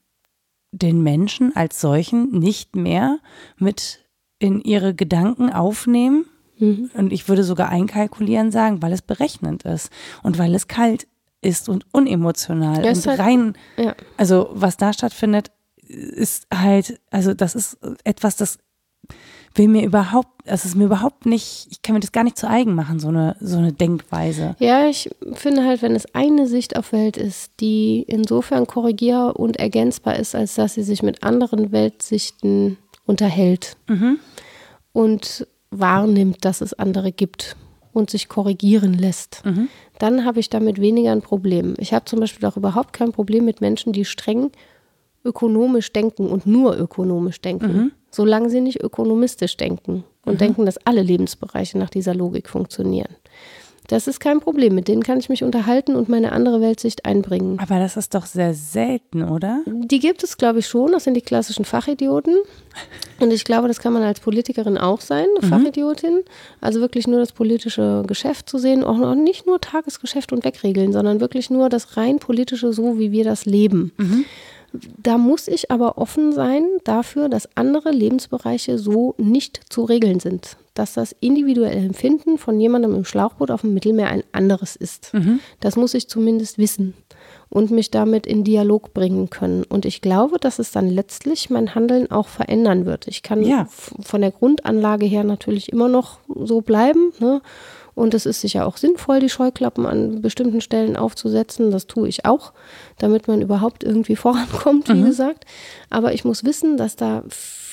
den 0.71 1.03
Menschen 1.03 1.55
als 1.55 1.81
solchen 1.81 2.31
nicht 2.31 2.75
mehr 2.75 3.19
mit 3.57 4.05
in 4.39 4.61
ihre 4.61 4.93
Gedanken 4.93 5.51
aufnehmen. 5.51 6.25
Und 6.59 7.11
ich 7.11 7.27
würde 7.27 7.43
sogar 7.43 7.69
einkalkulieren 7.69 8.51
sagen, 8.51 8.81
weil 8.81 8.93
es 8.93 9.01
berechnend 9.01 9.63
ist 9.63 9.89
und 10.23 10.37
weil 10.37 10.55
es 10.55 10.67
kalt 10.67 11.07
ist 11.41 11.67
und 11.69 11.85
unemotional 11.91 12.83
Ja, 12.83 12.91
und 12.91 13.07
halt- 13.07 13.19
rein. 13.19 13.53
Ja. 13.77 13.95
Also 14.17 14.49
was 14.53 14.77
da 14.77 14.93
stattfindet, 14.93 15.51
ist 15.87 16.47
halt, 16.53 16.99
also 17.11 17.33
das 17.33 17.53
ist 17.55 17.77
etwas, 18.03 18.35
das 18.37 18.57
will 19.53 19.67
mir 19.67 19.83
überhaupt, 19.85 20.29
das 20.45 20.65
ist 20.65 20.75
mir 20.75 20.85
überhaupt 20.85 21.25
nicht, 21.25 21.67
ich 21.69 21.81
kann 21.81 21.93
mir 21.93 21.99
das 21.99 22.11
gar 22.11 22.23
nicht 22.23 22.37
zu 22.37 22.49
eigen 22.49 22.73
machen, 22.73 22.99
so 22.99 23.09
eine, 23.09 23.35
so 23.39 23.57
eine 23.57 23.71
Denkweise. 23.71 24.55
Ja, 24.59 24.87
ich 24.87 25.09
finde 25.33 25.63
halt, 25.65 25.81
wenn 25.81 25.95
es 25.95 26.13
eine 26.15 26.47
Sicht 26.47 26.75
auf 26.75 26.91
Welt 26.91 27.15
ist, 27.17 27.51
die 27.59 28.03
insofern 28.07 28.65
korrigier- 28.65 29.33
und 29.37 29.57
ergänzbar 29.57 30.15
ist, 30.17 30.35
als 30.35 30.55
dass 30.55 30.73
sie 30.73 30.83
sich 30.83 31.03
mit 31.03 31.23
anderen 31.23 31.71
Weltsichten 31.71 32.77
unterhält 33.05 33.77
und 34.93 35.47
wahrnimmt, 35.79 36.45
dass 36.45 36.61
es 36.61 36.73
andere 36.73 37.11
gibt 37.11 37.55
und 37.93 38.09
sich 38.09 38.27
korrigieren 38.27 38.93
lässt, 38.93 39.41
dann 39.99 40.25
habe 40.25 40.39
ich 40.39 40.49
damit 40.49 40.81
weniger 40.81 41.11
ein 41.11 41.21
Problem. 41.21 41.75
Ich 41.77 41.93
habe 41.93 42.05
zum 42.05 42.19
Beispiel 42.19 42.47
auch 42.47 42.57
überhaupt 42.57 42.93
kein 42.93 43.11
Problem 43.11 43.45
mit 43.45 43.61
Menschen, 43.61 43.93
die 43.93 44.05
streng 44.05 44.51
ökonomisch 45.23 45.91
denken 45.93 46.27
und 46.27 46.45
nur 46.45 46.77
ökonomisch 46.77 47.41
denken, 47.41 47.91
solange 48.11 48.49
sie 48.49 48.61
nicht 48.61 48.83
ökonomistisch 48.83 49.57
denken 49.57 50.03
und 50.25 50.41
denken, 50.41 50.65
dass 50.65 50.77
alle 50.85 51.01
Lebensbereiche 51.01 51.77
nach 51.77 51.89
dieser 51.89 52.13
Logik 52.13 52.49
funktionieren. 52.49 53.15
Das 53.87 54.07
ist 54.07 54.19
kein 54.19 54.39
Problem. 54.39 54.73
Mit 54.75 54.87
denen 54.87 55.03
kann 55.03 55.19
ich 55.19 55.29
mich 55.29 55.43
unterhalten 55.43 55.95
und 55.95 56.09
meine 56.09 56.31
andere 56.31 56.61
Weltsicht 56.61 57.05
einbringen. 57.05 57.59
Aber 57.59 57.79
das 57.79 57.97
ist 57.97 58.15
doch 58.15 58.25
sehr 58.25 58.53
selten, 58.53 59.23
oder? 59.23 59.61
Die 59.65 59.99
gibt 59.99 60.23
es, 60.23 60.37
glaube 60.37 60.59
ich, 60.59 60.67
schon. 60.67 60.91
Das 60.91 61.03
sind 61.03 61.13
die 61.13 61.21
klassischen 61.21 61.65
Fachidioten. 61.65 62.35
Und 63.19 63.31
ich 63.31 63.45
glaube, 63.45 63.67
das 63.67 63.79
kann 63.79 63.93
man 63.93 64.03
als 64.03 64.19
Politikerin 64.19 64.77
auch 64.77 65.01
sein, 65.01 65.27
eine 65.37 65.47
Fachidiotin. 65.47 66.23
Also 66.61 66.81
wirklich 66.81 67.07
nur 67.07 67.19
das 67.19 67.31
politische 67.31 68.03
Geschäft 68.07 68.49
zu 68.49 68.57
sehen, 68.57 68.83
auch 68.83 69.15
nicht 69.15 69.45
nur 69.45 69.61
Tagesgeschäft 69.61 70.33
und 70.33 70.43
Wegregeln, 70.43 70.91
sondern 70.91 71.19
wirklich 71.19 71.49
nur 71.49 71.69
das 71.69 71.95
rein 71.95 72.19
politische, 72.19 72.73
so 72.73 72.99
wie 72.99 73.11
wir 73.11 73.23
das 73.23 73.45
leben. 73.45 73.91
Da 74.97 75.17
muss 75.17 75.47
ich 75.47 75.71
aber 75.71 75.97
offen 75.97 76.33
sein 76.33 76.65
dafür, 76.83 77.29
dass 77.29 77.47
andere 77.55 77.91
Lebensbereiche 77.91 78.77
so 78.77 79.15
nicht 79.17 79.61
zu 79.69 79.85
regeln 79.85 80.19
sind. 80.19 80.57
Dass 80.75 80.93
das 80.93 81.15
individuelle 81.21 81.75
Empfinden 81.79 82.37
von 82.37 82.59
jemandem 82.59 82.93
im 82.93 83.03
Schlauchboot 83.05 83.49
auf 83.49 83.61
dem 83.61 83.73
Mittelmeer 83.73 84.09
ein 84.09 84.23
anderes 84.33 84.75
ist. 84.75 85.11
Das 85.61 85.75
muss 85.75 85.93
ich 85.95 86.07
zumindest 86.09 86.57
wissen 86.59 86.93
und 87.49 87.71
mich 87.71 87.89
damit 87.91 88.27
in 88.27 88.43
Dialog 88.43 88.93
bringen 88.93 89.29
können. 89.29 89.63
Und 89.63 89.85
ich 89.85 90.01
glaube, 90.01 90.37
dass 90.39 90.59
es 90.59 90.71
dann 90.71 90.87
letztlich 90.89 91.49
mein 91.49 91.73
Handeln 91.75 92.11
auch 92.11 92.27
verändern 92.27 92.85
wird. 92.85 93.07
Ich 93.07 93.23
kann 93.23 93.41
Ja. 93.43 93.67
von 94.01 94.21
der 94.21 94.31
Grundanlage 94.31 95.05
her 95.05 95.23
natürlich 95.23 95.71
immer 95.71 95.87
noch 95.87 96.19
so 96.27 96.61
bleiben. 96.61 97.13
Ne? 97.19 97.41
Und 97.93 98.13
es 98.13 98.25
ist 98.25 98.41
sicher 98.41 98.67
auch 98.67 98.75
sinnvoll, 98.75 99.21
die 99.21 99.29
Scheuklappen 99.29 99.85
an 99.85 100.21
bestimmten 100.21 100.59
Stellen 100.59 100.97
aufzusetzen. 100.97 101.71
Das 101.71 101.87
tue 101.87 102.09
ich 102.09 102.25
auch, 102.25 102.51
damit 102.97 103.29
man 103.29 103.41
überhaupt 103.41 103.85
irgendwie 103.85 104.15
vorankommt, 104.25 104.89
wie 104.89 105.01
gesagt. 105.03 105.45
Aber 105.89 106.13
ich 106.13 106.25
muss 106.25 106.43
wissen, 106.43 106.75
dass 106.75 106.97
da 106.97 107.23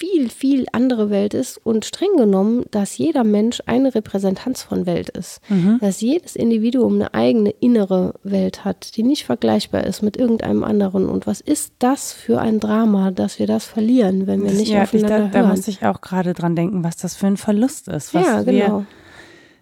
viel, 0.03 0.31
viel 0.31 0.67
andere 0.73 1.11
Welt 1.11 1.33
ist 1.33 1.59
und 1.59 1.85
streng 1.85 2.17
genommen, 2.17 2.65
dass 2.73 2.99
jeder 2.99 3.23
Mensch 3.23 3.63
eine 3.67 3.95
Repräsentanz 3.95 4.65
von 4.65 4.85
Welt 4.85 5.11
ist. 5.11 5.41
Dass 5.81 6.01
jedes 6.01 6.35
Individuum 6.35 6.95
eine 6.95 7.15
eigene 7.15 7.51
innere 7.61 8.15
Welt 8.25 8.65
hat, 8.65 8.97
die 8.97 9.05
nicht 9.05 9.25
vergleichbar 9.25 9.85
ist 9.85 10.03
mit 10.03 10.17
irgendeinem 10.17 10.65
anderen. 10.65 11.09
Und 11.09 11.29
was 11.29 11.41
ist 11.41 11.75
das 11.79 12.13
für 12.13 12.41
ein 12.41 12.59
Drama, 12.59 13.13
dass 13.13 13.39
wir 13.39 13.47
das 13.47 13.65
verlieren, 13.65 14.27
wenn 14.27 14.43
wir 14.43 14.51
nicht 14.51 14.73
ja, 14.73 14.79
ich, 14.79 14.89
aufeinander 14.89 15.19
da, 15.19 15.29
da 15.29 15.39
hören? 15.39 15.51
muss 15.51 15.69
ich 15.69 15.87
auch 15.87 16.01
gerade 16.01 16.33
dran 16.33 16.57
denken, 16.57 16.83
was 16.83 16.97
das 16.97 17.15
für 17.15 17.29
ein 17.29 17.37
Verlust 17.37 17.87
ist. 17.87 18.13
Was 18.13 18.27
ja, 18.27 18.43
genau. 18.43 18.79
wir 18.79 18.87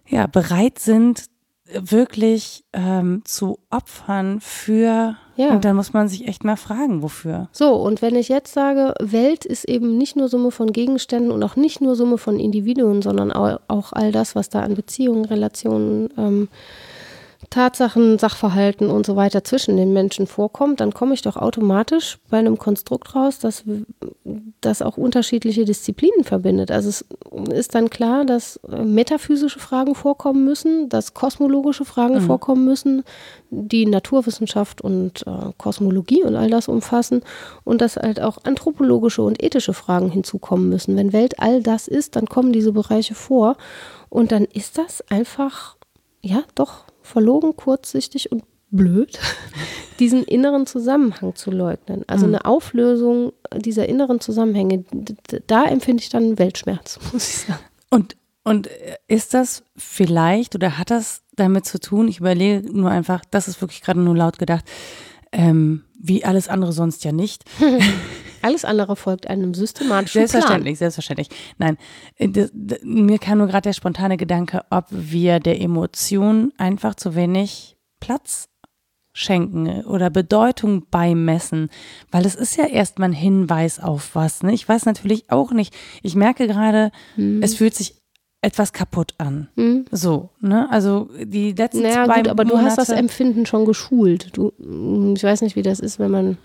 ja, 0.08 0.26
bereit 0.26 0.78
sind, 0.78 1.24
wirklich 1.66 2.64
ähm, 2.72 3.20
zu 3.26 3.58
opfern 3.68 4.40
für. 4.40 5.16
Ja. 5.40 5.52
Und 5.52 5.64
dann 5.64 5.74
muss 5.74 5.94
man 5.94 6.06
sich 6.06 6.28
echt 6.28 6.44
mal 6.44 6.56
fragen, 6.56 7.02
wofür. 7.02 7.48
So, 7.50 7.74
und 7.74 8.02
wenn 8.02 8.14
ich 8.14 8.28
jetzt 8.28 8.52
sage, 8.52 8.92
Welt 9.00 9.46
ist 9.46 9.64
eben 9.64 9.96
nicht 9.96 10.14
nur 10.14 10.28
Summe 10.28 10.50
von 10.50 10.70
Gegenständen 10.72 11.32
und 11.32 11.42
auch 11.42 11.56
nicht 11.56 11.80
nur 11.80 11.96
Summe 11.96 12.18
von 12.18 12.38
Individuen, 12.38 13.00
sondern 13.00 13.32
au- 13.32 13.58
auch 13.66 13.92
all 13.94 14.12
das, 14.12 14.34
was 14.34 14.50
da 14.50 14.60
an 14.60 14.74
Beziehungen, 14.74 15.24
Relationen, 15.24 16.10
ähm, 16.18 16.48
Tatsachen, 17.48 18.18
Sachverhalten 18.18 18.90
und 18.90 19.06
so 19.06 19.16
weiter 19.16 19.42
zwischen 19.42 19.78
den 19.78 19.94
Menschen 19.94 20.26
vorkommt, 20.26 20.80
dann 20.80 20.92
komme 20.92 21.14
ich 21.14 21.22
doch 21.22 21.36
automatisch 21.36 22.18
bei 22.28 22.38
einem 22.38 22.58
Konstrukt 22.58 23.14
raus, 23.14 23.38
das, 23.38 23.64
das 24.60 24.82
auch 24.82 24.98
unterschiedliche 24.98 25.64
Disziplinen 25.64 26.22
verbindet. 26.22 26.70
Also 26.70 26.90
es 26.90 27.04
ist 27.52 27.74
dann 27.74 27.88
klar, 27.88 28.26
dass 28.26 28.56
äh, 28.70 28.84
metaphysische 28.84 29.58
Fragen 29.58 29.94
vorkommen 29.94 30.44
müssen, 30.44 30.90
dass 30.90 31.14
kosmologische 31.14 31.86
Fragen 31.86 32.20
vorkommen 32.20 32.66
müssen, 32.66 33.04
die 33.48 33.86
Naturwissenschaft 33.86 34.82
und 34.82 35.26
äh, 35.26 35.52
Kosmologie 35.56 36.22
und 36.22 36.36
all 36.36 36.50
das 36.50 36.68
umfassen 36.68 37.22
und 37.64 37.80
dass 37.80 37.96
halt 37.96 38.20
auch 38.20 38.38
anthropologische 38.44 39.22
und 39.22 39.42
ethische 39.42 39.72
Fragen 39.72 40.10
hinzukommen 40.10 40.68
müssen. 40.68 40.94
Wenn 40.96 41.14
Welt 41.14 41.40
all 41.40 41.62
das 41.62 41.88
ist, 41.88 42.16
dann 42.16 42.26
kommen 42.26 42.52
diese 42.52 42.72
Bereiche 42.72 43.14
vor 43.14 43.56
und 44.10 44.30
dann 44.30 44.44
ist 44.44 44.76
das 44.76 45.02
einfach, 45.08 45.76
ja, 46.20 46.42
doch 46.54 46.84
verlogen, 47.10 47.56
kurzsichtig 47.56 48.32
und 48.32 48.44
blöd, 48.70 49.18
diesen 49.98 50.24
inneren 50.24 50.66
Zusammenhang 50.66 51.34
zu 51.34 51.50
leugnen. 51.50 52.04
Also 52.06 52.26
eine 52.26 52.44
Auflösung 52.44 53.32
dieser 53.54 53.88
inneren 53.88 54.20
Zusammenhänge, 54.20 54.84
da 55.46 55.64
empfinde 55.64 56.02
ich 56.02 56.08
dann 56.08 56.38
Weltschmerz, 56.38 56.98
muss 57.12 57.28
ich 57.28 57.36
sagen. 57.46 57.64
Und, 57.90 58.16
und 58.44 58.68
ist 59.08 59.34
das 59.34 59.64
vielleicht 59.76 60.54
oder 60.54 60.78
hat 60.78 60.90
das 60.90 61.22
damit 61.36 61.66
zu 61.66 61.80
tun, 61.80 62.08
ich 62.08 62.20
überlege 62.20 62.70
nur 62.72 62.90
einfach, 62.90 63.22
das 63.30 63.48
ist 63.48 63.60
wirklich 63.60 63.82
gerade 63.82 64.00
nur 64.00 64.16
laut 64.16 64.38
gedacht, 64.38 64.64
ähm, 65.32 65.84
wie 65.98 66.24
alles 66.24 66.48
andere 66.48 66.72
sonst 66.72 67.04
ja 67.04 67.12
nicht. 67.12 67.44
Alles 68.42 68.64
andere 68.64 68.96
folgt 68.96 69.28
einem 69.28 69.54
systematischen 69.54 70.20
Selbstverständlich, 70.26 70.78
selbstverständlich. 70.78 71.28
Nein, 71.58 71.76
äh, 72.16 72.28
das, 72.28 72.50
mir 72.82 73.18
kam 73.18 73.38
nur 73.38 73.46
gerade 73.46 73.68
der 73.68 73.72
spontane 73.72 74.16
Gedanke, 74.16 74.62
ob 74.70 74.86
wir 74.90 75.40
der 75.40 75.60
Emotion 75.60 76.52
einfach 76.58 76.94
zu 76.94 77.14
wenig 77.14 77.76
Platz 78.00 78.48
schenken 79.12 79.84
oder 79.84 80.08
Bedeutung 80.08 80.86
beimessen, 80.90 81.68
weil 82.10 82.24
es 82.24 82.34
ist 82.34 82.56
ja 82.56 82.66
erstmal 82.66 83.10
ein 83.10 83.14
Hinweis 83.14 83.80
auf 83.80 84.14
was. 84.14 84.42
Ne? 84.42 84.54
Ich 84.54 84.68
weiß 84.68 84.86
natürlich 84.86 85.30
auch 85.30 85.50
nicht. 85.50 85.76
Ich 86.02 86.14
merke 86.14 86.46
gerade, 86.46 86.92
es 87.40 87.56
fühlt 87.56 87.74
sich 87.74 88.00
etwas 88.42 88.72
kaputt 88.72 89.14
an. 89.18 89.48
Mhm. 89.56 89.84
So, 89.90 90.30
ne? 90.40 90.70
Also 90.70 91.10
die 91.22 91.52
letzten 91.52 91.82
naja, 91.82 92.06
zwei 92.06 92.22
gut, 92.22 92.28
aber 92.28 92.44
Monate, 92.44 92.62
du 92.62 92.66
hast 92.66 92.78
das 92.78 92.88
Empfinden 92.88 93.44
schon 93.46 93.64
geschult. 93.66 94.36
Du, 94.36 94.52
ich 95.14 95.22
weiß 95.22 95.42
nicht, 95.42 95.56
wie 95.56 95.62
das 95.62 95.80
ist, 95.80 95.98
wenn 95.98 96.10
man 96.10 96.38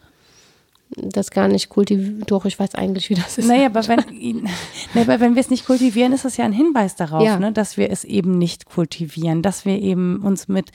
das 0.89 1.31
gar 1.31 1.47
nicht 1.47 1.69
kultiviert. 1.69 2.29
Doch, 2.29 2.45
ich 2.45 2.59
weiß 2.59 2.75
eigentlich, 2.75 3.09
wie 3.09 3.15
das 3.15 3.37
ist. 3.37 3.47
Naja, 3.47 3.67
aber 3.67 3.87
wenn, 3.87 3.99
naja, 4.93 5.19
wenn 5.19 5.35
wir 5.35 5.39
es 5.39 5.49
nicht 5.49 5.65
kultivieren, 5.65 6.13
ist 6.13 6.25
das 6.25 6.37
ja 6.37 6.45
ein 6.45 6.53
Hinweis 6.53 6.95
darauf, 6.95 7.23
ja. 7.23 7.39
ne, 7.39 7.51
dass 7.51 7.77
wir 7.77 7.89
es 7.89 8.03
eben 8.03 8.37
nicht 8.37 8.65
kultivieren, 8.65 9.41
dass 9.41 9.65
wir 9.65 9.81
eben 9.81 10.21
uns 10.21 10.47
mit, 10.47 10.71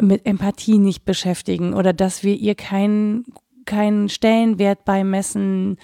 mit 0.00 0.26
Empathie 0.26 0.78
nicht 0.78 1.04
beschäftigen 1.04 1.74
oder 1.74 1.92
dass 1.92 2.22
wir 2.22 2.34
ihr 2.34 2.54
keinen 2.54 3.24
keinen 3.66 4.08
Stellenwert 4.08 4.86
beimessen, 4.86 5.76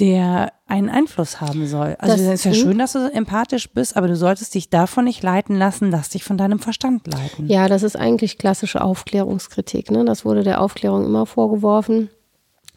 der 0.00 0.52
einen 0.66 0.88
Einfluss 0.88 1.40
haben 1.40 1.68
soll. 1.68 1.94
Also 2.00 2.16
es 2.16 2.40
ist 2.40 2.44
ja 2.44 2.52
schön, 2.52 2.78
dass 2.78 2.94
du 2.94 3.12
empathisch 3.12 3.70
bist, 3.70 3.96
aber 3.96 4.08
du 4.08 4.16
solltest 4.16 4.52
dich 4.56 4.68
davon 4.68 5.04
nicht 5.04 5.22
leiten 5.22 5.56
lassen, 5.56 5.92
lass 5.92 6.08
dich 6.08 6.24
von 6.24 6.36
deinem 6.36 6.58
Verstand 6.58 7.06
leiten. 7.06 7.46
Ja, 7.46 7.68
das 7.68 7.84
ist 7.84 7.94
eigentlich 7.94 8.38
klassische 8.38 8.82
Aufklärungskritik. 8.82 9.92
Ne? 9.92 10.04
Das 10.04 10.24
wurde 10.24 10.42
der 10.42 10.60
Aufklärung 10.60 11.04
immer 11.04 11.26
vorgeworfen 11.26 12.10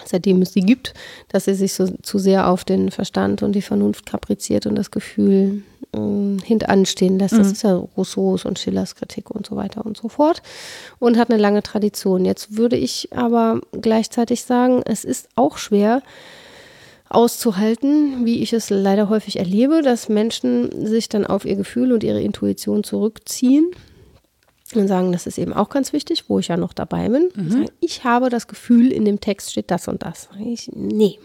seitdem 0.05 0.41
es 0.41 0.53
sie 0.53 0.61
gibt, 0.61 0.93
dass 1.29 1.45
sie 1.45 1.53
sich 1.53 1.73
so 1.73 1.87
zu 2.01 2.19
sehr 2.19 2.49
auf 2.49 2.65
den 2.65 2.91
Verstand 2.91 3.43
und 3.43 3.53
die 3.53 3.61
Vernunft 3.61 4.05
kapriziert 4.05 4.65
und 4.65 4.75
das 4.75 4.91
Gefühl 4.91 5.63
äh, 5.93 6.41
hintanstehen 6.43 7.19
lässt. 7.19 7.33
Das 7.33 7.47
mhm. 7.47 7.53
ist 7.53 7.63
ja 7.63 7.75
Rousseaus 7.75 8.45
und 8.45 8.59
Schillers 8.59 8.95
Kritik 8.95 9.31
und 9.31 9.45
so 9.45 9.55
weiter 9.55 9.85
und 9.85 9.97
so 9.97 10.09
fort 10.09 10.41
und 10.99 11.17
hat 11.17 11.29
eine 11.29 11.41
lange 11.41 11.63
Tradition. 11.63 12.25
Jetzt 12.25 12.57
würde 12.57 12.77
ich 12.77 13.09
aber 13.13 13.61
gleichzeitig 13.71 14.43
sagen, 14.43 14.81
es 14.85 15.03
ist 15.03 15.29
auch 15.35 15.57
schwer 15.57 16.01
auszuhalten, 17.09 18.25
wie 18.25 18.43
ich 18.43 18.51
es 18.51 18.69
leider 18.69 19.07
häufig 19.07 19.39
erlebe, 19.39 19.81
dass 19.81 20.09
Menschen 20.09 20.85
sich 20.85 21.07
dann 21.07 21.25
auf 21.25 21.45
ihr 21.45 21.55
Gefühl 21.55 21.93
und 21.93 22.03
ihre 22.03 22.21
Intuition 22.21 22.83
zurückziehen 22.83 23.71
und 24.75 24.87
sagen, 24.87 25.11
das 25.13 25.27
ist 25.27 25.37
eben 25.37 25.53
auch 25.53 25.69
ganz 25.69 25.93
wichtig, 25.93 26.25
wo 26.27 26.39
ich 26.39 26.49
ja 26.49 26.57
noch 26.57 26.73
dabei 26.73 27.07
bin. 27.07 27.29
Mhm. 27.35 27.49
Sagen, 27.49 27.65
ich 27.79 28.03
habe 28.03 28.29
das 28.29 28.47
Gefühl, 28.47 28.91
in 28.91 29.05
dem 29.05 29.21
Text 29.21 29.51
steht 29.51 29.71
das 29.71 29.87
und 29.87 30.03
das. 30.03 30.27
Ich, 30.43 30.69
nee, 30.73 31.19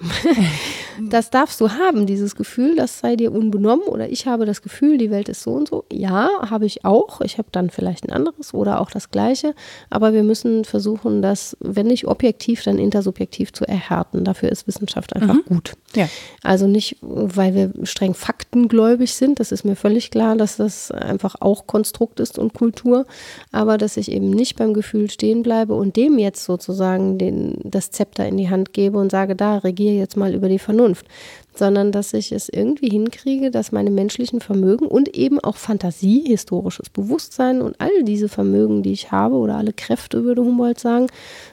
das 1.11 1.31
darfst 1.31 1.61
du 1.61 1.71
haben, 1.71 2.07
dieses 2.07 2.37
Gefühl, 2.37 2.77
das 2.77 3.01
sei 3.01 3.17
dir 3.17 3.33
unbenommen. 3.33 3.87
Oder 3.87 4.09
ich 4.09 4.27
habe 4.27 4.47
das 4.47 4.63
Gefühl, 4.63 4.97
die 4.97 5.11
Welt 5.11 5.29
ist 5.29 5.43
so 5.43 5.53
und 5.53 5.69
so. 5.69 5.85
Ja, 5.93 6.29
habe 6.49 6.67
ich 6.67 6.85
auch. 6.85 7.21
Ich 7.21 7.39
habe 7.39 7.49
dann 7.51 7.71
vielleicht 7.71 8.05
ein 8.07 8.13
anderes 8.13 8.55
oder 8.55 8.81
auch 8.81 8.91
das 8.91 9.11
gleiche. 9.11 9.55
Aber 9.91 10.13
wir 10.13 10.23
müssen 10.23 10.65
versuchen, 10.65 11.21
das, 11.21 11.57
wenn 11.59 11.89
nicht 11.89 12.07
objektiv, 12.07 12.63
dann 12.63 12.79
intersubjektiv 12.79 13.53
zu 13.53 13.67
erhärten. 13.67 14.25
Dafür 14.25 14.51
ist 14.51 14.69
Wissenschaft 14.69 15.17
einfach 15.17 15.35
mhm. 15.35 15.45
gut. 15.47 15.73
Ja. 15.97 16.09
Also 16.45 16.69
nicht, 16.69 16.97
weil 17.01 17.55
wir 17.55 17.73
streng 17.85 18.15
faktengläubig 18.15 19.15
sind. 19.15 19.41
Das 19.41 19.51
ist 19.51 19.65
mir 19.65 19.75
völlig 19.75 20.13
klar, 20.13 20.37
dass 20.37 20.57
das 20.57 20.93
einfach 20.93 21.37
auch 21.41 21.67
Konstrukt 21.67 22.21
ist 22.21 22.39
und 22.39 22.55
Kultur 22.55 23.05
aber 23.51 23.79
dass 23.79 23.97
ich 23.97 24.11
eben 24.11 24.31
nicht 24.31 24.57
beim 24.57 24.75
Gefühl 24.75 25.11
stehen 25.11 25.43
bleibe 25.43 25.75
und 25.75 25.97
dem 25.97 26.19
jetzt 26.19 26.45
sozusagen 26.45 27.19
den, 27.19 27.59
das 27.65 27.91
Zepter 27.91 28.27
in 28.27 28.37
die 28.37 28.51
Hand 28.51 28.73
gebe 28.73 28.99
und 28.99 29.11
sage, 29.11 29.37
da 29.37 29.59
regiere 29.59 29.95
jetzt 29.95 30.17
mal 30.17 30.35
über 30.35 30.49
die 30.49 30.59
Vernunft, 30.59 31.07
sondern 31.55 31.93
dass 31.93 32.15
ich 32.15 32.33
es 32.33 32.49
irgendwie 32.49 32.89
hinkriege, 32.89 33.51
dass 33.51 33.73
meine 33.73 33.91
menschlichen 33.91 34.41
Vermögen 34.41 34.87
und 34.87 35.15
eben 35.17 35.39
auch 35.41 35.57
Fantasie, 35.57 36.25
historisches 36.27 36.89
Bewusstsein 36.89 37.61
und 37.61 37.81
all 37.81 38.05
diese 38.05 38.29
Vermögen, 38.29 38.83
die 38.83 38.93
ich 38.93 39.13
habe 39.13 39.37
oder 39.37 39.57
alle 39.57 39.73
Kräfte, 39.73 40.25
würde 40.25 40.43
Humboldt 40.43 40.81
sagen, 40.81 41.09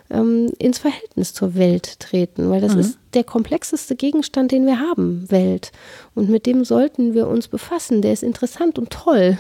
ähm, 0.10 0.52
ins 0.58 0.80
Verhältnis 0.80 1.34
zur 1.34 1.56
Welt 1.56 2.00
treten, 2.00 2.50
weil 2.50 2.62
das 2.62 2.74
mhm. 2.74 2.80
ist 2.80 3.00
der 3.14 3.24
komplexeste 3.24 3.96
Gegenstand, 3.96 4.52
den 4.52 4.66
wir 4.66 4.80
haben, 4.80 5.30
Welt. 5.30 5.72
Und 6.16 6.30
mit 6.30 6.46
dem 6.46 6.64
sollten 6.64 7.14
wir 7.14 7.28
uns 7.28 7.48
befassen. 7.48 8.02
Der 8.02 8.14
ist 8.14 8.24
interessant 8.24 8.80
und 8.80 8.92
toll. 8.92 9.38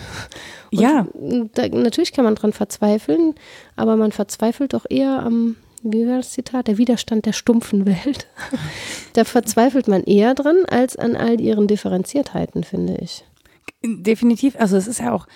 Und 0.72 0.82
ja. 0.82 1.08
Da, 1.54 1.68
natürlich 1.68 2.14
kann 2.14 2.26
man 2.26 2.36
dran 2.36 2.54
verzweifeln, 2.54 3.36
aber 3.76 3.96
man 3.96 4.12
verzweifelt 4.12 4.74
doch 4.74 4.86
eher 4.90 5.24
am 5.24 5.56
wie 5.84 6.08
war 6.08 6.18
das 6.18 6.32
Zitat, 6.32 6.68
der 6.68 6.78
Widerstand 6.78 7.26
der 7.26 7.34
stumpfen 7.34 7.86
Welt. 7.86 8.28
da 9.14 9.24
verzweifelt 9.24 9.88
man 9.88 10.04
eher 10.04 10.34
dran 10.36 10.66
als 10.68 10.96
an 10.96 11.16
all 11.16 11.40
ihren 11.40 11.68
Differenziertheiten, 11.68 12.64
finde 12.64 12.98
ich. 12.98 13.26
Definitiv. 13.84 14.56
Also 14.60 14.78
es 14.78 14.88
ist 14.88 15.00
ja 15.00 15.14
auch, 15.14 15.28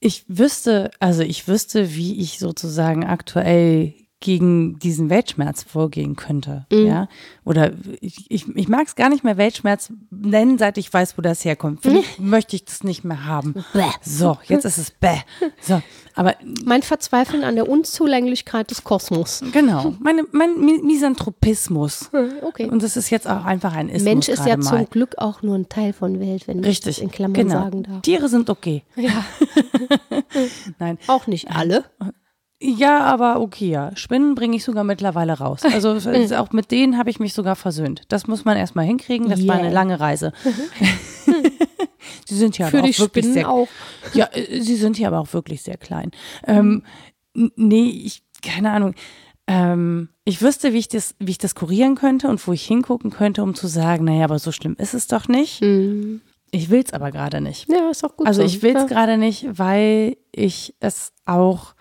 ich 0.00 0.24
wüsste, 0.28 0.90
also 1.00 1.22
ich 1.22 1.48
wüsste, 1.48 1.94
wie 1.94 2.20
ich 2.20 2.38
sozusagen 2.38 3.04
aktuell 3.04 3.94
gegen 4.20 4.78
diesen 4.80 5.10
Weltschmerz 5.10 5.62
vorgehen 5.62 6.16
könnte. 6.16 6.66
Mhm. 6.72 6.86
Ja? 6.86 7.08
Oder 7.44 7.72
ich, 8.00 8.30
ich, 8.30 8.48
ich 8.56 8.68
mag 8.68 8.86
es 8.86 8.96
gar 8.96 9.08
nicht 9.08 9.22
mehr 9.22 9.36
Weltschmerz 9.36 9.92
nennen, 10.10 10.58
seit 10.58 10.76
ich 10.76 10.92
weiß, 10.92 11.16
wo 11.16 11.22
das 11.22 11.44
herkommt. 11.44 11.82
Für 11.82 11.90
mich 11.92 12.18
möchte 12.18 12.56
ich 12.56 12.64
das 12.64 12.82
nicht 12.82 13.04
mehr 13.04 13.26
haben. 13.26 13.54
Bäh. 13.72 13.84
So, 14.02 14.38
jetzt 14.44 14.64
ist 14.64 14.78
es 14.78 14.90
bäh. 14.90 15.20
So, 15.60 15.80
aber 16.14 16.34
mein 16.64 16.82
Verzweifeln 16.82 17.44
an 17.44 17.54
der 17.54 17.68
Unzulänglichkeit 17.68 18.70
des 18.70 18.82
Kosmos. 18.82 19.42
Genau, 19.52 19.94
meine, 20.00 20.24
mein 20.32 20.58
Misanthropismus. 20.60 22.10
Okay. 22.42 22.68
Und 22.68 22.82
das 22.82 22.96
ist 22.96 23.10
jetzt 23.10 23.28
auch 23.28 23.44
einfach 23.44 23.74
ein 23.74 23.88
Ismus 23.88 24.02
Mensch 24.02 24.28
ist 24.28 24.44
ja 24.44 24.56
mal. 24.56 24.64
zum 24.64 24.90
Glück 24.90 25.14
auch 25.18 25.42
nur 25.42 25.54
ein 25.54 25.68
Teil 25.68 25.92
von 25.92 26.18
Welt, 26.18 26.48
wenn 26.48 26.64
Richtig. 26.64 26.88
ich 26.88 26.96
das 26.96 26.98
in 26.98 27.10
Klammern 27.12 27.34
genau. 27.34 27.54
sagen 27.54 27.82
darf. 27.84 28.02
Tiere 28.02 28.28
sind 28.28 28.50
okay. 28.50 28.82
Ja. 28.96 29.24
Nein. 30.78 30.98
Auch 31.06 31.28
nicht 31.28 31.50
alle. 31.50 31.84
Ja, 32.60 33.00
aber 33.00 33.40
okay, 33.40 33.70
ja. 33.70 33.94
Spinnen 33.94 34.34
bringe 34.34 34.56
ich 34.56 34.64
sogar 34.64 34.82
mittlerweile 34.82 35.34
raus. 35.34 35.62
Also 35.62 35.90
auch 36.36 36.52
mit 36.52 36.70
denen 36.70 36.98
habe 36.98 37.10
ich 37.10 37.20
mich 37.20 37.32
sogar 37.32 37.54
versöhnt. 37.54 38.02
Das 38.08 38.26
muss 38.26 38.44
man 38.44 38.56
erstmal 38.56 38.84
hinkriegen. 38.84 39.28
Das 39.28 39.40
yeah. 39.40 39.48
war 39.48 39.56
eine 39.56 39.70
lange 39.70 40.00
Reise. 40.00 40.32
sie 42.26 42.34
sind 42.34 42.58
ja 42.58 42.66
Für 42.66 42.78
aber 42.78 42.88
auch 42.88 42.98
wirklich 42.98 43.24
Spinnen 43.24 43.32
sehr. 43.32 43.48
Auch. 43.48 43.68
Ja, 44.12 44.28
äh, 44.32 44.60
sie 44.60 44.74
sind 44.74 44.96
hier 44.96 45.06
aber 45.08 45.20
auch 45.20 45.32
wirklich 45.32 45.62
sehr 45.62 45.76
klein. 45.76 46.10
Ähm, 46.46 46.82
nee, 47.34 47.90
ich, 48.04 48.22
keine 48.42 48.72
Ahnung. 48.72 48.94
Ähm, 49.46 50.08
ich 50.24 50.42
wüsste, 50.42 50.72
wie 50.72 50.78
ich, 50.78 50.88
das, 50.88 51.14
wie 51.20 51.30
ich 51.30 51.38
das 51.38 51.54
kurieren 51.54 51.94
könnte 51.94 52.28
und 52.28 52.44
wo 52.46 52.52
ich 52.52 52.66
hingucken 52.66 53.10
könnte, 53.10 53.42
um 53.44 53.54
zu 53.54 53.68
sagen, 53.68 54.04
naja, 54.04 54.24
aber 54.24 54.40
so 54.40 54.50
schlimm 54.50 54.74
ist 54.78 54.94
es 54.94 55.06
doch 55.06 55.28
nicht. 55.28 55.62
Mhm. 55.62 56.22
Ich 56.50 56.70
will 56.70 56.82
es 56.84 56.92
aber 56.92 57.12
gerade 57.12 57.40
nicht. 57.40 57.70
Ja, 57.70 57.90
ist 57.90 58.04
auch 58.04 58.16
gut. 58.16 58.26
Also 58.26 58.40
so. 58.40 58.46
ich 58.46 58.62
will 58.62 58.74
es 58.74 58.82
ja. 58.82 58.88
gerade 58.88 59.16
nicht, 59.16 59.46
weil 59.58 60.16
ich 60.32 60.74
es 60.80 61.12
auch 61.24 61.74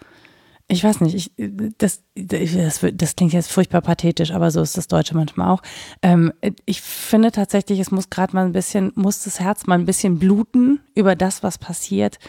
ich 0.70 0.84
weiß 0.84 0.99
nicht, 1.01 1.15
ich, 1.15 1.32
das, 1.78 2.03
das, 2.15 2.86
das, 2.93 3.15
klingt 3.15 3.32
jetzt 3.32 3.51
furchtbar 3.51 3.82
pathetisch, 3.82 4.32
aber 4.32 4.51
so 4.51 4.61
ist 4.61 4.78
das 4.78 4.88
Deutsche 4.88 5.15
manchmal 5.15 5.49
auch. 5.49 5.61
Ähm, 6.01 6.34
ich 6.65 6.82
finde 6.82 7.32
tatsächlich, 7.32 7.80
es 7.80 7.91
muss 7.91 8.09
gerade 8.09 8.36
mal 8.36 8.45
ein 8.45 8.51
bisschen, 8.51 8.91
muss 8.95 9.24
das 9.24 9.39
Herz 9.39 9.65
mal 9.65 9.76
ein 9.76 9.86
bisschen 9.86 10.20
bluten 10.20 10.82
über 10.93 11.15
das, 11.15 11.41
was 11.41 11.57
passiert, 11.57 12.20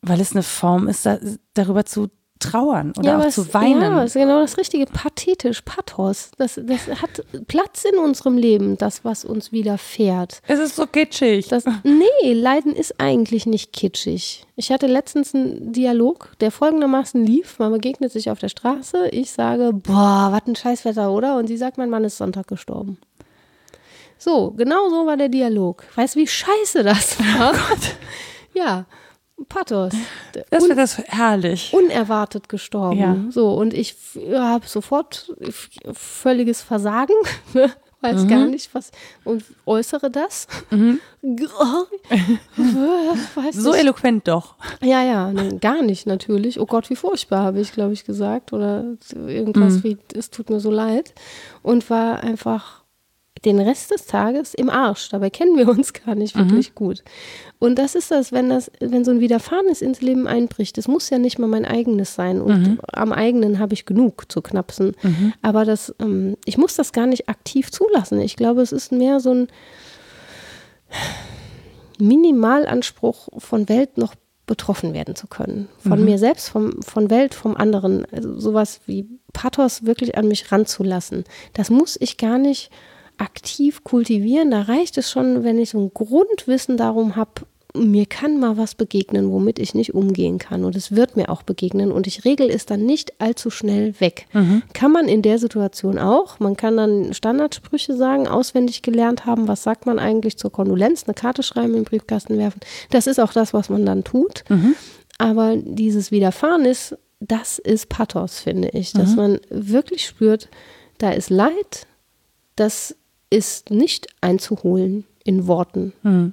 weil 0.00 0.20
es 0.20 0.32
eine 0.32 0.42
Form 0.42 0.88
ist, 0.88 1.04
da, 1.04 1.18
darüber 1.52 1.84
zu 1.84 2.08
trauern 2.38 2.92
oder 2.98 3.12
ja, 3.12 3.18
auch 3.18 3.28
zu 3.28 3.52
weinen. 3.54 3.80
Ja, 3.80 4.00
das 4.00 4.14
ist 4.14 4.20
genau 4.20 4.40
das 4.40 4.58
Richtige. 4.58 4.86
Pathetisch, 4.86 5.62
Pathos. 5.62 6.30
Das, 6.36 6.60
das 6.62 6.88
hat 7.00 7.24
Platz 7.48 7.84
in 7.84 7.98
unserem 7.98 8.36
Leben, 8.36 8.76
das, 8.76 9.04
was 9.04 9.24
uns 9.24 9.52
widerfährt. 9.52 10.40
Es 10.46 10.58
ist 10.58 10.76
so 10.76 10.86
kitschig. 10.86 11.48
Das, 11.48 11.64
nee, 11.84 12.32
Leiden 12.32 12.74
ist 12.74 13.00
eigentlich 13.00 13.46
nicht 13.46 13.72
kitschig. 13.72 14.46
Ich 14.56 14.70
hatte 14.70 14.86
letztens 14.86 15.34
einen 15.34 15.72
Dialog, 15.72 16.32
der 16.40 16.50
folgendermaßen 16.50 17.24
lief. 17.24 17.58
Man 17.58 17.72
begegnet 17.72 18.12
sich 18.12 18.30
auf 18.30 18.38
der 18.38 18.48
Straße. 18.48 19.08
Ich 19.08 19.30
sage, 19.30 19.72
boah, 19.72 20.28
was 20.30 20.46
ein 20.46 20.56
Scheißwetter, 20.56 21.10
oder? 21.10 21.36
Und 21.36 21.46
sie 21.46 21.56
sagt, 21.56 21.78
mein 21.78 21.90
Mann 21.90 22.04
ist 22.04 22.18
Sonntag 22.18 22.46
gestorben. 22.46 22.98
So, 24.18 24.52
genau 24.52 24.88
so 24.90 25.06
war 25.06 25.16
der 25.16 25.28
Dialog. 25.28 25.84
Weißt 25.96 26.14
du, 26.14 26.20
wie 26.20 26.26
scheiße 26.26 26.82
das 26.82 27.18
war? 27.18 27.50
Oh 27.50 27.56
Gott. 27.68 27.96
Ja. 28.54 28.86
Pathos. 29.44 29.92
Das 30.50 30.64
wäre 30.64 30.76
das 30.76 30.98
herrlich. 30.98 31.72
Unerwartet 31.72 32.48
gestorben. 32.48 32.98
Ja. 32.98 33.16
So, 33.30 33.52
und 33.54 33.74
ich 33.74 33.96
habe 34.32 34.66
sofort 34.66 35.32
völliges 35.92 36.62
Versagen, 36.62 37.14
ne? 37.54 37.70
weiß 38.04 38.24
mhm. 38.24 38.28
gar 38.28 38.46
nicht, 38.46 38.74
was, 38.74 38.92
und 39.24 39.42
äußere 39.66 40.10
das. 40.10 40.46
Mhm. 40.70 41.00
so 43.52 43.70
nicht. 43.70 43.80
eloquent 43.80 44.28
doch. 44.28 44.56
Ja, 44.82 45.02
ja, 45.02 45.32
ne, 45.32 45.58
gar 45.58 45.82
nicht 45.82 46.06
natürlich. 46.06 46.60
Oh 46.60 46.66
Gott, 46.66 46.90
wie 46.90 46.96
furchtbar, 46.96 47.42
habe 47.42 47.60
ich, 47.60 47.72
glaube 47.72 47.94
ich, 47.94 48.04
gesagt. 48.04 48.52
Oder 48.52 48.84
irgendwas 49.26 49.76
mhm. 49.76 49.84
wie, 49.84 49.98
es 50.14 50.30
tut 50.30 50.50
mir 50.50 50.60
so 50.60 50.70
leid. 50.70 51.14
Und 51.62 51.88
war 51.88 52.20
einfach 52.20 52.83
den 53.44 53.60
Rest 53.60 53.90
des 53.90 54.06
Tages 54.06 54.54
im 54.54 54.70
Arsch. 54.70 55.08
Dabei 55.10 55.30
kennen 55.30 55.56
wir 55.56 55.68
uns 55.68 55.92
gar 56.06 56.14
nicht 56.14 56.36
wirklich 56.36 56.70
mhm. 56.70 56.74
gut. 56.74 57.04
Und 57.58 57.78
das 57.78 57.94
ist 57.94 58.10
das, 58.10 58.32
wenn 58.32 58.50
das, 58.50 58.70
wenn 58.80 59.04
so 59.04 59.10
ein 59.10 59.20
Widerfahrenes 59.20 59.82
ins 59.82 60.00
Leben 60.00 60.26
einbricht, 60.26 60.76
das 60.76 60.88
muss 60.88 61.10
ja 61.10 61.18
nicht 61.18 61.38
mal 61.38 61.46
mein 61.46 61.64
eigenes 61.64 62.14
sein. 62.14 62.40
Und 62.40 62.62
mhm. 62.62 62.78
am 62.92 63.12
eigenen 63.12 63.58
habe 63.58 63.74
ich 63.74 63.86
genug 63.86 64.30
zu 64.30 64.42
knapsen. 64.42 64.92
Mhm. 65.02 65.32
Aber 65.42 65.64
das, 65.64 65.94
ähm, 66.00 66.36
ich 66.44 66.58
muss 66.58 66.76
das 66.76 66.92
gar 66.92 67.06
nicht 67.06 67.28
aktiv 67.28 67.70
zulassen. 67.70 68.20
Ich 68.20 68.36
glaube, 68.36 68.62
es 68.62 68.72
ist 68.72 68.92
mehr 68.92 69.20
so 69.20 69.32
ein 69.32 69.48
Minimalanspruch 71.98 73.28
von 73.38 73.68
Welt 73.68 73.98
noch 73.98 74.14
betroffen 74.46 74.92
werden 74.92 75.16
zu 75.16 75.26
können. 75.26 75.68
Von 75.78 76.00
mhm. 76.00 76.04
mir 76.04 76.18
selbst, 76.18 76.50
vom, 76.50 76.82
von 76.82 77.08
Welt, 77.08 77.34
vom 77.34 77.56
anderen. 77.56 78.04
Also 78.12 78.38
sowas 78.38 78.80
wie 78.86 79.08
Pathos 79.32 79.86
wirklich 79.86 80.18
an 80.18 80.28
mich 80.28 80.52
ranzulassen. 80.52 81.24
Das 81.54 81.70
muss 81.70 81.96
ich 82.00 82.18
gar 82.18 82.38
nicht 82.38 82.70
aktiv 83.18 83.84
kultivieren. 83.84 84.50
Da 84.50 84.62
reicht 84.62 84.98
es 84.98 85.10
schon, 85.10 85.44
wenn 85.44 85.58
ich 85.58 85.70
so 85.70 85.78
ein 85.78 85.92
Grundwissen 85.94 86.76
darum 86.76 87.16
habe, 87.16 87.42
mir 87.76 88.06
kann 88.06 88.38
mal 88.38 88.56
was 88.56 88.76
begegnen, 88.76 89.32
womit 89.32 89.58
ich 89.58 89.74
nicht 89.74 89.94
umgehen 89.94 90.38
kann. 90.38 90.64
Und 90.64 90.76
es 90.76 90.94
wird 90.94 91.16
mir 91.16 91.28
auch 91.28 91.42
begegnen. 91.42 91.90
Und 91.90 92.06
ich 92.06 92.24
regel 92.24 92.48
es 92.48 92.66
dann 92.66 92.86
nicht 92.86 93.20
allzu 93.20 93.50
schnell 93.50 93.98
weg. 93.98 94.26
Mhm. 94.32 94.62
Kann 94.72 94.92
man 94.92 95.08
in 95.08 95.22
der 95.22 95.40
Situation 95.40 95.98
auch. 95.98 96.38
Man 96.38 96.56
kann 96.56 96.76
dann 96.76 97.12
Standardsprüche 97.12 97.96
sagen, 97.96 98.28
auswendig 98.28 98.82
gelernt 98.82 99.26
haben. 99.26 99.48
Was 99.48 99.64
sagt 99.64 99.86
man 99.86 99.98
eigentlich 99.98 100.38
zur 100.38 100.52
Kondolenz? 100.52 101.04
Eine 101.04 101.14
Karte 101.14 101.42
schreiben, 101.42 101.70
in 101.70 101.80
den 101.80 101.84
Briefkasten 101.84 102.38
werfen. 102.38 102.60
Das 102.90 103.08
ist 103.08 103.18
auch 103.18 103.32
das, 103.32 103.52
was 103.52 103.68
man 103.68 103.84
dann 103.84 104.04
tut. 104.04 104.44
Mhm. 104.48 104.76
Aber 105.18 105.56
dieses 105.56 106.12
Widerfahren 106.12 106.64
ist, 106.64 106.96
das 107.18 107.58
ist 107.58 107.88
Pathos, 107.88 108.38
finde 108.38 108.68
ich. 108.68 108.92
Dass 108.92 109.10
mhm. 109.10 109.16
man 109.16 109.40
wirklich 109.50 110.06
spürt, 110.06 110.48
da 110.98 111.10
ist 111.10 111.30
Leid, 111.30 111.88
das 112.54 112.94
ist 113.34 113.70
nicht 113.70 114.06
einzuholen 114.20 115.04
in 115.24 115.46
Worten. 115.46 115.92
Mhm 116.02 116.32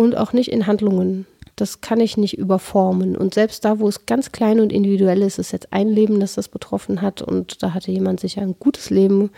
und 0.00 0.16
auch 0.16 0.32
nicht 0.32 0.50
in 0.50 0.66
Handlungen. 0.66 1.26
Das 1.56 1.82
kann 1.82 2.00
ich 2.00 2.16
nicht 2.16 2.38
überformen. 2.38 3.16
Und 3.16 3.34
selbst 3.34 3.66
da, 3.66 3.80
wo 3.80 3.88
es 3.88 4.06
ganz 4.06 4.32
klein 4.32 4.60
und 4.60 4.72
individuell 4.72 5.20
ist, 5.20 5.38
ist 5.38 5.52
jetzt 5.52 5.74
ein 5.74 5.88
Leben, 5.88 6.20
das 6.20 6.34
das 6.34 6.48
betroffen 6.48 7.02
hat 7.02 7.20
und 7.20 7.62
da 7.62 7.74
hatte 7.74 7.92
jemand 7.92 8.18
sicher 8.18 8.40
ein 8.40 8.54
gutes 8.58 8.88
Leben 8.88 9.30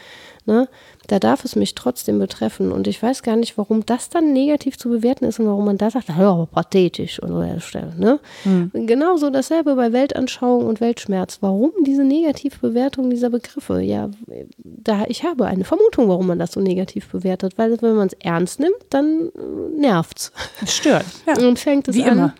Ne? 0.44 0.68
Da 1.06 1.18
darf 1.18 1.44
es 1.44 1.54
mich 1.54 1.74
trotzdem 1.74 2.18
betreffen. 2.18 2.72
Und 2.72 2.88
ich 2.88 3.00
weiß 3.02 3.22
gar 3.22 3.36
nicht, 3.36 3.56
warum 3.56 3.86
das 3.86 4.08
dann 4.08 4.32
negativ 4.32 4.76
zu 4.76 4.88
bewerten 4.88 5.24
ist 5.24 5.38
und 5.38 5.46
warum 5.46 5.64
man 5.64 5.78
da 5.78 5.90
sagt, 5.90 6.08
ja, 6.08 6.16
aber 6.16 6.46
pathetisch 6.46 7.22
an 7.22 7.40
der 7.40 7.60
Stelle. 7.60 7.92
Ne? 7.96 8.18
Mhm. 8.44 8.86
Genauso 8.86 9.30
dasselbe 9.30 9.76
bei 9.76 9.92
Weltanschauung 9.92 10.66
und 10.66 10.80
Weltschmerz. 10.80 11.38
Warum 11.40 11.72
diese 11.86 12.04
negative 12.04 12.58
Bewertung 12.58 13.10
dieser 13.10 13.30
Begriffe? 13.30 13.80
Ja, 13.80 14.10
da, 14.56 15.04
ich 15.06 15.22
habe 15.24 15.46
eine 15.46 15.64
Vermutung, 15.64 16.08
warum 16.08 16.26
man 16.26 16.38
das 16.38 16.52
so 16.52 16.60
negativ 16.60 17.08
bewertet. 17.08 17.54
Weil 17.56 17.80
wenn 17.80 17.94
man 17.94 18.08
es 18.08 18.14
ernst 18.14 18.58
nimmt, 18.58 18.74
dann 18.90 19.30
äh, 19.36 19.80
nervt 19.80 20.32
es. 20.64 20.72
Stört. 20.72 21.06
Ja. 21.26 21.38
Und 21.46 21.58
fängt 21.58 21.86
es 21.88 21.94
Wie 21.94 22.04
an. 22.04 22.12
Immer. 22.12 22.34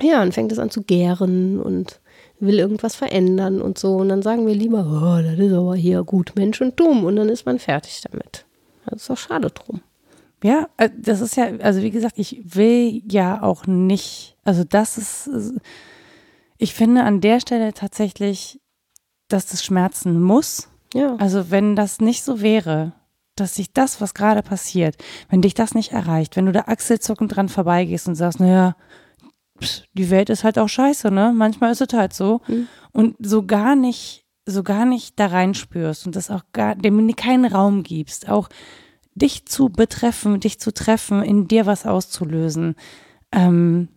Ja, 0.00 0.22
und 0.22 0.32
fängt 0.32 0.52
es 0.52 0.58
an 0.58 0.70
zu 0.70 0.82
gären 0.82 1.60
und 1.60 2.00
will 2.42 2.58
irgendwas 2.58 2.94
verändern 2.94 3.62
und 3.62 3.78
so. 3.78 3.96
Und 3.96 4.08
dann 4.08 4.22
sagen 4.22 4.46
wir 4.46 4.54
lieber, 4.54 4.80
oh, 4.80 5.22
das 5.22 5.38
ist 5.38 5.52
aber 5.52 5.74
hier 5.74 6.02
gut, 6.02 6.32
Mensch 6.36 6.60
und 6.60 6.78
dumm. 6.78 7.04
Und 7.04 7.16
dann 7.16 7.28
ist 7.28 7.46
man 7.46 7.58
fertig 7.58 8.02
damit. 8.10 8.44
Das 8.84 9.02
ist 9.02 9.10
doch 9.10 9.16
schade 9.16 9.50
drum. 9.50 9.80
Ja, 10.42 10.68
äh, 10.76 10.90
das 10.96 11.20
ist 11.20 11.36
ja, 11.36 11.46
also 11.60 11.82
wie 11.82 11.90
gesagt, 11.90 12.18
ich 12.18 12.42
will 12.44 13.02
ja 13.10 13.42
auch 13.42 13.66
nicht, 13.66 14.36
also 14.44 14.64
das 14.64 14.98
ist, 14.98 15.30
ich 16.58 16.74
finde 16.74 17.04
an 17.04 17.20
der 17.20 17.40
Stelle 17.40 17.72
tatsächlich, 17.72 18.60
dass 19.28 19.46
das 19.46 19.64
schmerzen 19.64 20.20
muss. 20.20 20.68
Ja. 20.94 21.16
Also 21.16 21.50
wenn 21.50 21.76
das 21.76 22.00
nicht 22.00 22.24
so 22.24 22.40
wäre, 22.40 22.92
dass 23.36 23.54
sich 23.54 23.72
das, 23.72 24.00
was 24.00 24.14
gerade 24.14 24.42
passiert, 24.42 24.96
wenn 25.30 25.42
dich 25.42 25.54
das 25.54 25.74
nicht 25.74 25.92
erreicht, 25.92 26.36
wenn 26.36 26.46
du 26.46 26.52
da 26.52 26.64
achselzuckend 26.66 27.34
dran 27.34 27.48
vorbeigehst 27.48 28.08
und 28.08 28.14
sagst, 28.14 28.40
naja, 28.40 28.76
die 29.94 30.10
Welt 30.10 30.30
ist 30.30 30.44
halt 30.44 30.58
auch 30.58 30.68
scheiße, 30.68 31.10
ne? 31.10 31.32
Manchmal 31.34 31.72
ist 31.72 31.80
es 31.80 31.92
halt 31.92 32.12
so. 32.12 32.40
Mhm. 32.46 32.68
Und 32.92 33.16
so 33.20 33.46
gar 33.46 33.76
nicht, 33.76 34.24
so 34.46 34.62
gar 34.62 34.84
nicht 34.84 35.18
da 35.18 35.26
reinspürst 35.26 36.06
und 36.06 36.16
das 36.16 36.30
auch 36.30 36.42
gar, 36.52 36.74
dem 36.74 37.14
keinen 37.16 37.44
Raum 37.44 37.82
gibst, 37.82 38.28
auch 38.28 38.48
dich 39.14 39.46
zu 39.46 39.68
betreffen, 39.68 40.40
dich 40.40 40.58
zu 40.58 40.72
treffen, 40.72 41.22
in 41.22 41.48
dir 41.48 41.66
was 41.66 41.86
auszulösen, 41.86 42.76
ähm, 43.30 43.88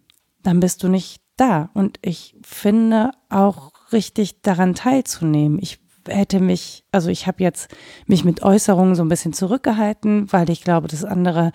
dann 0.43 0.59
bist 0.59 0.84
du 0.84 0.88
nicht 0.88 1.22
da. 1.38 1.70
Und 1.74 1.99
ich 2.01 2.36
finde 2.43 3.11
auch 3.30 3.72
richtig 3.91 4.41
daran 4.41 4.76
teilzunehmen. 4.76 5.59
Ich 5.61 5.80
hätte 6.07 6.39
mich, 6.39 6.86
also 6.91 7.09
ich 7.09 7.28
habe 7.28 7.43
jetzt 7.43 7.74
mich 8.05 8.24
mit 8.24 8.43
Äußerungen 8.43 8.95
so 8.95 9.03
ein 9.03 9.09
bisschen 9.09 9.34
zurückgehalten, 9.34 10.32
weil 10.32 10.49
ich 10.49 10.63
glaube, 10.63 10.88
dass 10.88 11.03
andere 11.03 11.51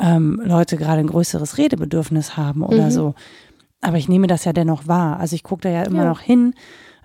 ähm, 0.00 0.40
Leute 0.42 0.76
gerade 0.76 1.00
ein 1.00 1.06
größeres 1.06 1.58
Redebedürfnis 1.58 2.36
haben 2.36 2.62
oder 2.62 2.86
mhm. 2.86 2.90
so. 2.90 3.14
Aber 3.80 3.98
ich 3.98 4.08
nehme 4.08 4.26
das 4.26 4.44
ja 4.44 4.52
dennoch 4.52 4.86
wahr. 4.86 5.18
Also 5.20 5.34
ich 5.34 5.42
gucke 5.42 5.62
da 5.62 5.68
ja 5.68 5.82
immer 5.82 6.04
ja. 6.04 6.08
noch 6.08 6.20
hin. 6.20 6.54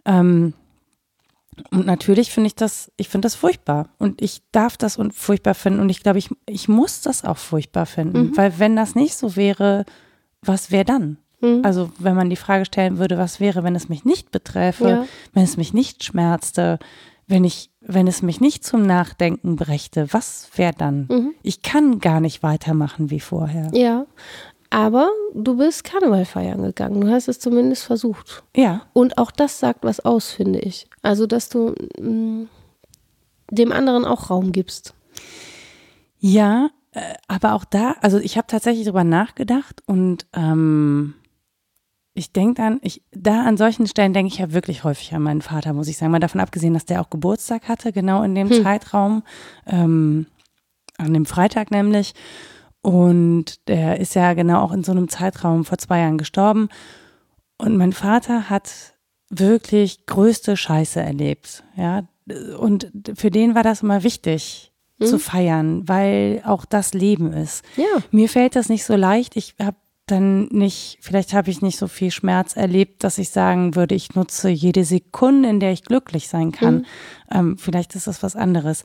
Ähm, 0.06 0.54
und 1.72 1.86
natürlich 1.86 2.32
finde 2.32 2.48
ich 2.48 2.56
das, 2.56 2.91
ich 2.98 3.08
finde 3.10 3.26
das 3.26 3.36
furchtbar. 3.36 3.89
Und 3.98 4.22
ich 4.22 4.41
darf 4.52 4.78
das 4.78 4.98
und 4.98 5.14
furchtbar 5.14 5.54
finden. 5.54 5.80
Und 5.80 5.89
ich 5.89 6.04
glaube, 6.04 6.20
ich, 6.20 6.30
ich 6.48 6.68
muss 6.68 7.02
das 7.02 7.24
auch 7.24 7.38
furchtbar 7.38 7.86
finden. 7.86 8.30
Mhm. 8.30 8.38
Weil 8.38 8.60
wenn 8.60 8.76
das 8.76 8.96
nicht 8.96 9.16
so 9.16 9.36
wäre, 9.36 9.86
was 10.41 10.72
wäre 10.72 10.86
dann? 10.86 11.18
Mhm. 11.41 11.62
Also 11.64 11.91
wenn 12.00 12.16
man 12.16 12.30
die 12.30 12.36
Frage 12.36 12.66
stellen 12.66 12.98
würde, 12.98 13.18
was 13.18 13.39
wäre, 13.39 13.64
wenn 13.64 13.76
es 13.76 13.89
mich 13.89 14.06
nicht 14.06 14.32
beträfe, 14.32 14.89
ja. 14.89 15.06
wenn 15.34 15.43
es 15.43 15.58
mich 15.58 15.74
nicht 15.74 16.04
schmerzte, 16.04 16.80
wenn 17.28 17.44
ich, 17.44 17.72
wenn 17.82 18.08
es 18.08 18.22
mich 18.22 18.40
nicht 18.40 18.64
zum 18.64 18.84
Nachdenken 18.84 19.56
brächte, 19.56 20.08
was 20.12 20.50
wäre 20.56 20.74
dann? 20.78 21.08
Mhm. 21.10 21.34
Ich 21.42 21.62
kann 21.62 22.00
gar 22.00 22.20
nicht 22.20 22.44
weitermachen 22.44 23.10
wie 23.10 23.20
vorher. 23.20 23.70
Ja. 23.74 24.06
Aber 24.70 25.10
du 25.34 25.58
bist 25.58 25.84
Karneval 25.84 26.26
feiern 26.26 26.62
gegangen. 26.62 27.02
Du 27.02 27.10
hast 27.10 27.28
es 27.28 27.40
zumindest 27.40 27.86
versucht. 27.86 28.44
Ja. 28.56 28.82
Und 28.94 29.18
auch 29.18 29.32
das 29.32 29.60
sagt 29.60 29.84
was 29.84 30.00
aus, 30.00 30.32
finde 30.32 30.60
ich. 30.60 30.88
Also, 31.02 31.28
dass 31.28 31.50
du 31.50 31.74
mh, 32.00 32.10
mm, 32.10 32.50
dem 33.52 33.72
anderen 33.72 34.06
auch 34.06 34.30
Raum 34.30 34.52
gibst. 34.52 34.94
Ja, 36.20 36.70
äh, 36.92 37.14
aber 37.28 37.54
auch 37.54 37.66
da, 37.66 37.96
also 38.02 38.18
ich 38.18 38.38
habe 38.38 38.48
tatsächlich 38.48 38.86
drüber 38.86 39.04
nachgedacht 39.04 39.84
und 39.86 40.26
ähm, 40.34 41.14
ich 42.16 42.32
denke 42.32 42.55
dann, 42.55 42.80
ich, 42.82 43.03
da 43.11 43.43
an 43.43 43.57
solchen 43.57 43.86
Stellen 43.88 44.13
denke 44.13 44.34
ich 44.34 44.39
ja 44.39 44.53
wirklich 44.53 44.86
häufig 44.86 45.13
an 45.13 45.22
meinen 45.22 45.41
Vater, 45.41 45.74
muss 45.74 45.89
ich 45.89 45.97
sagen. 45.97 46.11
Mal 46.11 46.20
davon 46.20 46.41
abgesehen, 46.41 46.74
dass 46.74 46.86
der 46.86 47.01
auch 47.01 47.09
Geburtstag 47.09 47.68
hatte, 47.68 47.91
genau 47.91 48.24
in 48.24 48.34
dem 48.34 48.49
hm. 48.49 48.63
Zeitraum, 48.63 49.24
ähm, 49.68 50.26
an 50.97 51.13
dem 51.13 51.26
Freitag 51.26 51.72
nämlich. 51.72 52.13
Und 52.82 53.68
der 53.68 53.99
ist 53.99 54.16
ja 54.16 54.34
genau 54.34 54.61
auch 54.61 54.72
in 54.72 54.84
so 54.84 54.93
einem 54.93 55.09
Zeitraum 55.09 55.66
vor 55.66 55.78
zwei 55.78 55.99
Jahren 55.99 56.18
gestorben. 56.18 56.70
Und 57.57 57.76
mein 57.76 57.91
Vater 57.91 58.49
hat 58.49 58.93
wirklich 59.30 60.05
größte 60.05 60.55
Scheiße 60.55 61.01
erlebt, 61.01 61.63
ja. 61.76 62.03
Und 62.57 62.91
für 63.16 63.30
den 63.30 63.53
war 63.53 63.61
das 63.61 63.84
immer 63.84 64.03
wichtig, 64.03 64.72
zu 64.99 65.20
feiern, 65.20 65.88
weil 65.88 66.41
auch 66.45 66.63
das 66.63 66.93
Leben 66.93 67.34
ist. 67.34 67.66
Ja. 67.76 68.01
Mir 68.11 68.30
fällt 68.30 68.55
das 68.55 68.70
nicht 68.70 68.86
so 68.86 68.95
leicht. 68.95 69.36
Ich 69.36 69.55
habe 69.61 69.76
dann 70.06 70.45
nicht, 70.45 70.99
vielleicht 71.01 71.34
habe 71.34 71.49
ich 71.49 71.62
nicht 71.62 71.78
so 71.78 71.88
viel 71.88 72.12
Schmerz 72.12 72.56
erlebt, 72.56 73.03
dass 73.03 73.18
ich 73.18 73.30
sagen 73.30 73.76
würde, 73.76 73.95
ich 73.95 74.16
nutze 74.16 74.49
jede 74.49 74.84
Sekunde, 74.84 75.49
in 75.49 75.60
der 75.60 75.72
ich 75.72 75.84
glücklich 75.84 76.28
sein 76.28 76.51
kann. 76.51 76.76
Mhm. 76.76 76.86
Ähm, 77.32 77.58
vielleicht 77.58 77.95
ist 77.95 78.08
das 78.08 78.22
was 78.22 78.36
anderes. 78.36 78.84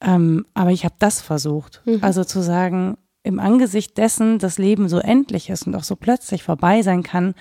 Ähm, 0.00 0.46
aber 0.54 0.70
ich 0.70 0.84
habe 0.84 0.96
das 0.98 1.20
versucht. 1.20 1.82
Mhm. 1.84 1.98
Also 2.02 2.24
zu 2.24 2.42
sagen, 2.42 2.98
im 3.22 3.38
Angesicht 3.38 3.96
dessen 3.98 4.38
das 4.38 4.58
Leben 4.58 4.88
so 4.88 4.98
endlich 4.98 5.50
ist 5.50 5.66
und 5.66 5.74
auch 5.74 5.84
so 5.84 5.96
plötzlich 5.96 6.42
vorbei 6.42 6.82
sein 6.82 7.02
kann, 7.02 7.34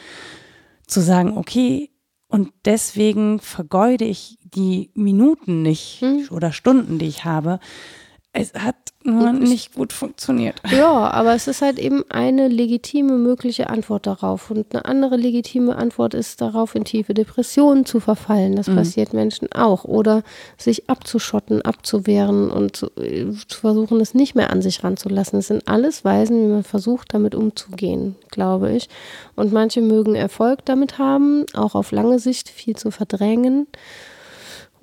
zu 0.87 1.01
sagen, 1.01 1.37
okay, 1.37 1.91
und 2.27 2.51
deswegen 2.65 3.39
vergeude 3.39 4.05
ich 4.05 4.37
die 4.43 4.91
Minuten 4.93 5.61
nicht 5.61 6.01
mhm. 6.01 6.27
oder 6.31 6.51
Stunden, 6.51 6.97
die 6.97 7.07
ich 7.07 7.23
habe. 7.23 7.59
Es 8.33 8.53
hat 8.53 8.84
nicht 9.05 9.73
gut 9.75 9.93
funktioniert. 9.93 10.61
Ja, 10.75 11.09
aber 11.11 11.33
es 11.33 11.47
ist 11.47 11.61
halt 11.61 11.79
eben 11.79 12.03
eine 12.09 12.49
legitime 12.49 13.13
mögliche 13.13 13.69
Antwort 13.69 14.07
darauf. 14.07 14.51
Und 14.51 14.73
eine 14.73 14.85
andere 14.85 15.15
legitime 15.15 15.75
Antwort 15.75 16.13
ist 16.13 16.41
darauf, 16.41 16.75
in 16.75 16.83
tiefe 16.83 17.13
Depressionen 17.13 17.85
zu 17.85 17.99
verfallen. 18.01 18.55
Das 18.55 18.67
mhm. 18.67 18.75
passiert 18.75 19.13
Menschen 19.13 19.51
auch. 19.53 19.85
Oder 19.85 20.23
sich 20.57 20.89
abzuschotten, 20.89 21.61
abzuwehren 21.61 22.49
und 22.51 22.75
zu, 22.75 22.89
zu, 23.47 23.59
versuchen, 23.59 24.01
es 24.01 24.13
nicht 24.13 24.35
mehr 24.35 24.49
an 24.49 24.61
sich 24.61 24.83
ranzulassen. 24.83 25.39
Es 25.39 25.47
sind 25.47 25.67
alles 25.67 26.03
Weisen, 26.03 26.41
wie 26.43 26.51
man 26.51 26.63
versucht, 26.63 27.13
damit 27.13 27.35
umzugehen, 27.35 28.15
glaube 28.31 28.73
ich. 28.73 28.89
Und 29.35 29.53
manche 29.53 29.81
mögen 29.81 30.15
Erfolg 30.15 30.65
damit 30.65 30.97
haben, 30.97 31.45
auch 31.53 31.75
auf 31.75 31.91
lange 31.91 32.19
Sicht 32.19 32.49
viel 32.49 32.75
zu 32.75 32.91
verdrängen 32.91 33.67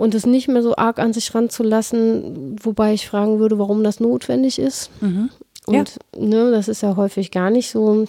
und 0.03 0.17
es 0.17 0.27
nicht 0.27 0.49
mehr 0.49 0.65
so 0.65 0.75
arg 0.75 0.99
an 0.99 1.13
sich 1.13 1.33
ranzulassen, 1.33 2.57
wobei 2.61 2.93
ich 2.93 3.07
fragen 3.07 3.39
würde, 3.39 3.61
warum 3.61 3.85
das 3.85 4.01
notwendig 4.01 4.59
ist. 4.59 4.91
Mhm. 5.01 5.31
Und 5.65 5.77
ja. 5.77 6.21
ne, 6.21 6.51
das 6.51 6.67
ist 6.67 6.83
ja 6.83 6.97
häufig 6.97 7.31
gar 7.31 7.51
nicht 7.51 7.71
so, 7.71 8.07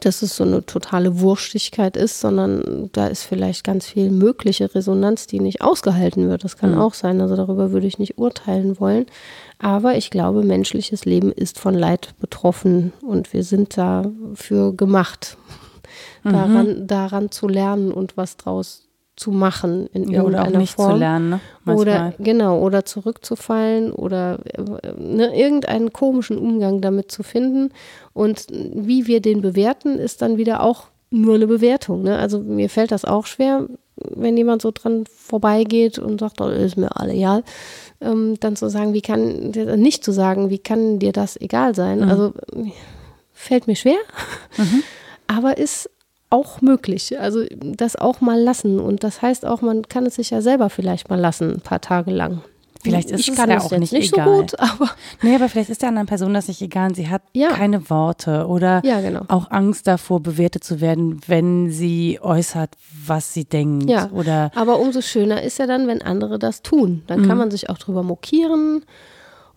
dass 0.00 0.22
es 0.22 0.36
so 0.36 0.44
eine 0.44 0.64
totale 0.64 1.20
Wurstigkeit 1.20 1.98
ist, 1.98 2.18
sondern 2.20 2.88
da 2.92 3.08
ist 3.08 3.24
vielleicht 3.24 3.62
ganz 3.62 3.84
viel 3.84 4.10
mögliche 4.10 4.74
Resonanz, 4.74 5.26
die 5.26 5.40
nicht 5.40 5.60
ausgehalten 5.60 6.30
wird. 6.30 6.44
Das 6.44 6.56
kann 6.56 6.76
mhm. 6.76 6.80
auch 6.80 6.94
sein. 6.94 7.20
Also 7.20 7.36
darüber 7.36 7.72
würde 7.72 7.86
ich 7.86 7.98
nicht 7.98 8.16
urteilen 8.16 8.80
wollen. 8.80 9.04
Aber 9.58 9.98
ich 9.98 10.08
glaube, 10.08 10.42
menschliches 10.44 11.04
Leben 11.04 11.30
ist 11.30 11.58
von 11.58 11.74
Leid 11.74 12.14
betroffen 12.20 12.94
und 13.02 13.34
wir 13.34 13.44
sind 13.44 13.76
dafür 13.76 14.72
gemacht, 14.72 15.36
mhm. 16.24 16.32
daran, 16.32 16.86
daran 16.86 17.30
zu 17.30 17.48
lernen 17.48 17.92
und 17.92 18.16
was 18.16 18.38
draus 18.38 18.87
zu 19.18 19.32
machen 19.32 19.88
in 19.92 20.10
ja, 20.10 20.20
irgendeiner 20.20 20.48
oder 20.48 20.56
auch 20.56 20.60
nicht 20.60 20.74
Form. 20.74 20.92
zu 20.92 20.96
lernen, 20.98 21.28
ne? 21.30 21.40
Oder 21.66 22.14
genau, 22.18 22.60
oder 22.60 22.84
zurückzufallen 22.84 23.92
oder 23.92 24.38
ne, 24.96 25.36
irgendeinen 25.36 25.92
komischen 25.92 26.38
Umgang 26.38 26.80
damit 26.80 27.10
zu 27.12 27.22
finden. 27.22 27.70
Und 28.14 28.46
wie 28.50 29.06
wir 29.06 29.20
den 29.20 29.42
bewerten, 29.42 29.98
ist 29.98 30.22
dann 30.22 30.38
wieder 30.38 30.62
auch 30.62 30.84
nur 31.10 31.34
eine 31.34 31.46
Bewertung. 31.46 32.02
Ne? 32.02 32.18
Also 32.18 32.40
mir 32.40 32.70
fällt 32.70 32.92
das 32.92 33.04
auch 33.04 33.26
schwer, 33.26 33.66
wenn 33.96 34.36
jemand 34.36 34.62
so 34.62 34.70
dran 34.70 35.04
vorbeigeht 35.06 35.98
und 35.98 36.20
sagt, 36.20 36.40
oh, 36.40 36.48
ist 36.48 36.76
mir 36.76 36.96
alle 36.96 37.12
egal, 37.12 37.42
ähm, 38.00 38.36
dann 38.40 38.56
zu 38.56 38.68
sagen, 38.70 38.94
wie 38.94 39.02
kann, 39.02 39.50
nicht 39.50 40.04
zu 40.04 40.12
sagen, 40.12 40.50
wie 40.50 40.58
kann 40.58 40.98
dir 40.98 41.12
das 41.12 41.40
egal 41.40 41.74
sein? 41.74 42.00
Mhm. 42.00 42.08
Also 42.08 42.32
fällt 43.32 43.66
mir 43.66 43.76
schwer, 43.76 43.98
aber 45.26 45.58
ist 45.58 45.90
auch 46.30 46.60
möglich. 46.60 47.18
Also 47.18 47.44
das 47.50 47.96
auch 47.96 48.20
mal 48.20 48.40
lassen. 48.40 48.78
Und 48.80 49.02
das 49.04 49.22
heißt 49.22 49.46
auch, 49.46 49.62
man 49.62 49.82
kann 49.88 50.06
es 50.06 50.16
sich 50.16 50.30
ja 50.30 50.40
selber 50.42 50.70
vielleicht 50.70 51.08
mal 51.08 51.18
lassen, 51.18 51.52
ein 51.54 51.60
paar 51.60 51.80
Tage 51.80 52.10
lang. 52.10 52.42
Vielleicht 52.80 53.10
ist 53.10 53.20
ich 53.22 53.30
es 53.30 53.36
kann 53.36 53.50
ja 53.50 53.58
auch 53.58 53.70
nicht 53.72 53.92
nicht 53.92 54.12
egal. 54.12 54.24
so 54.26 54.32
gut, 54.40 54.60
aber 54.60 54.88
Nee, 55.22 55.34
aber 55.34 55.48
vielleicht 55.48 55.68
ist 55.68 55.82
der 55.82 55.88
anderen 55.88 56.06
Person 56.06 56.32
das 56.32 56.46
nicht 56.46 56.62
egal. 56.62 56.90
und 56.90 56.94
Sie 56.94 57.08
hat 57.08 57.22
Ja. 57.32 57.48
keine 57.50 57.90
Worte 57.90 58.46
oder 58.46 58.80
Ja, 58.84 59.00
genau. 59.00 59.22
auch 59.26 59.50
Angst 59.50 59.88
davor, 59.88 60.20
bewertet 60.20 60.62
zu 60.62 60.80
werden, 60.80 61.20
wenn 61.26 61.72
sie 61.72 62.20
äußert, 62.22 62.70
was 63.04 63.34
sie 63.34 63.44
denkt. 63.46 63.90
Ja. 63.90 64.08
Oder 64.12 64.52
Aber 64.54 64.78
umso 64.78 65.00
schöner 65.00 65.42
ist 65.42 65.58
ja 65.58 65.66
dann, 65.66 65.88
wenn 65.88 66.02
andere 66.02 66.38
das 66.38 66.62
tun. 66.62 67.02
Dann 67.08 67.22
Mhm. 67.22 67.26
kann 67.28 67.38
man 67.38 67.50
sich 67.50 67.68
auch 67.68 67.78
drüber 67.78 68.04
mokieren. 68.04 68.84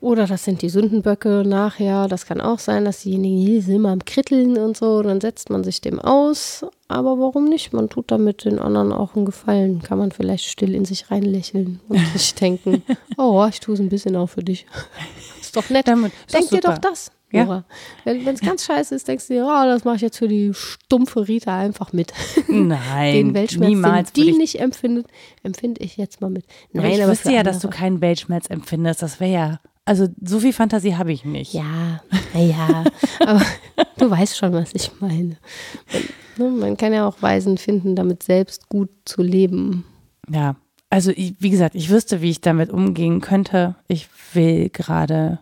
Oder 0.02 0.26
das 0.26 0.43
sind 0.43 0.64
die 0.64 0.70
Sündenböcke 0.70 1.43
nachher. 1.45 2.08
Das 2.08 2.26
kann 2.26 2.41
auch 2.41 2.58
sein, 2.58 2.86
dass 2.86 3.04
diejenigen 3.04 3.45
die 3.45 3.62
sind 3.62 3.76
immer 3.76 3.89
am 3.91 4.04
Kritteln 4.04 4.58
und 4.58 4.76
so. 4.76 5.04
Dann 5.04 5.22
setzt 5.22 5.52
man 5.52 5.64
sich 5.64 5.80
dem 5.80 5.99
aus. 5.99 6.66
Aber 6.88 7.20
warum 7.20 7.45
nicht? 7.45 7.72
Man 7.72 7.88
tut 7.88 8.10
damit 8.10 8.43
den 8.43 8.58
anderen 8.58 8.91
auch 8.93 9.16
einen 9.16 9.26
Gefallen. 9.26 9.84
Kann 9.84 9.99
man 9.99 10.12
vielleicht 10.12 10.45
still 10.45 10.74
in 10.74 10.86
sich 10.86 11.12
reinlächeln 11.12 11.80
und 11.88 11.99
sich 12.16 12.34
denken, 12.34 12.82
oh, 13.18 13.45
ich 13.47 13.60
tue 13.60 13.76
es 13.76 13.80
ein 13.80 13.89
bisschen 13.89 14.16
auch 14.16 14.28
für 14.28 14.43
dich. 14.43 14.66
Ist 15.39 15.56
doch 15.56 15.70
nett. 15.70 15.88
Damit- 15.88 16.14
ist 16.26 16.34
Denk 16.34 16.49
dir 16.49 16.62
doch 16.62 16.80
das. 16.80 17.12
Ja. 17.32 17.64
Wenn 18.04 18.28
es 18.28 18.41
ganz 18.41 18.66
scheiße 18.66 18.93
ist, 18.93 19.08
denkst 19.08 19.28
du 19.28 19.36
dir, 19.36 19.45
oh, 19.45 19.66
das 19.66 19.86
mache 19.86 19.95
ich 19.95 20.02
jetzt 20.02 20.18
für 20.18 20.28
die 20.28 20.54
stumpfe 20.54 21.28
Rita 21.28 21.58
einfach 21.58 21.93
mit. 21.93 22.12
nein, 22.49 23.14
den 23.14 23.34
Weltschmerz, 23.34 23.70
niemals. 23.70 24.12
den 24.12 24.24
die 24.26 24.30
ich, 24.32 24.38
nicht 24.38 24.60
empfindet, 24.60 25.08
empfinde 25.41 25.82
ich 25.82 25.95
jetzt 25.95 26.20
mal 26.20 26.30
mit. 26.30 26.43
aber 26.74 26.84
Nein, 26.84 26.91
ich 26.91 27.04
aber 27.04 27.12
wüsste 27.14 27.32
ja, 27.32 27.43
dass 27.43 27.60
du 27.60 27.70
keinen 27.70 28.02
Weltschmerz 28.02 28.49
empfindest. 28.49 29.02
Das 29.02 29.22
wäre 29.22 29.32
ja, 29.32 29.60
also 29.86 30.08
so 30.24 30.40
viel 30.40 30.54
Fantasie 30.54 30.96
habe 30.96 31.12
ich 31.12 31.26
nicht. 31.26 31.54
Ja, 31.54 32.02
naja, 32.34 32.84
aber 33.26 33.42
du 33.98 34.10
weißt 34.10 34.38
schon, 34.38 34.54
was 34.54 34.74
ich 34.74 34.92
meine. 35.00 35.38
Man, 36.38 36.54
ne, 36.54 36.60
man 36.60 36.78
kann 36.78 36.94
ja 36.94 37.08
auch 37.08 37.22
Weisen 37.22 37.58
finden, 37.58 37.96
damit 37.96 38.24
selbst 38.24 38.70
gut 38.70 38.90
zu 39.06 39.22
leben. 39.22 39.86
Ja, 40.30 40.56
also 40.90 41.12
ich, 41.12 41.36
wie 41.40 41.50
gesagt, 41.50 41.76
ich 41.76 41.90
wüsste, 41.90 42.22
wie 42.22 42.30
ich 42.30 42.42
damit 42.42 42.70
umgehen 42.70 43.22
könnte. 43.22 43.76
Ich 43.88 44.08
will 44.34 44.70
gerade 44.70 45.40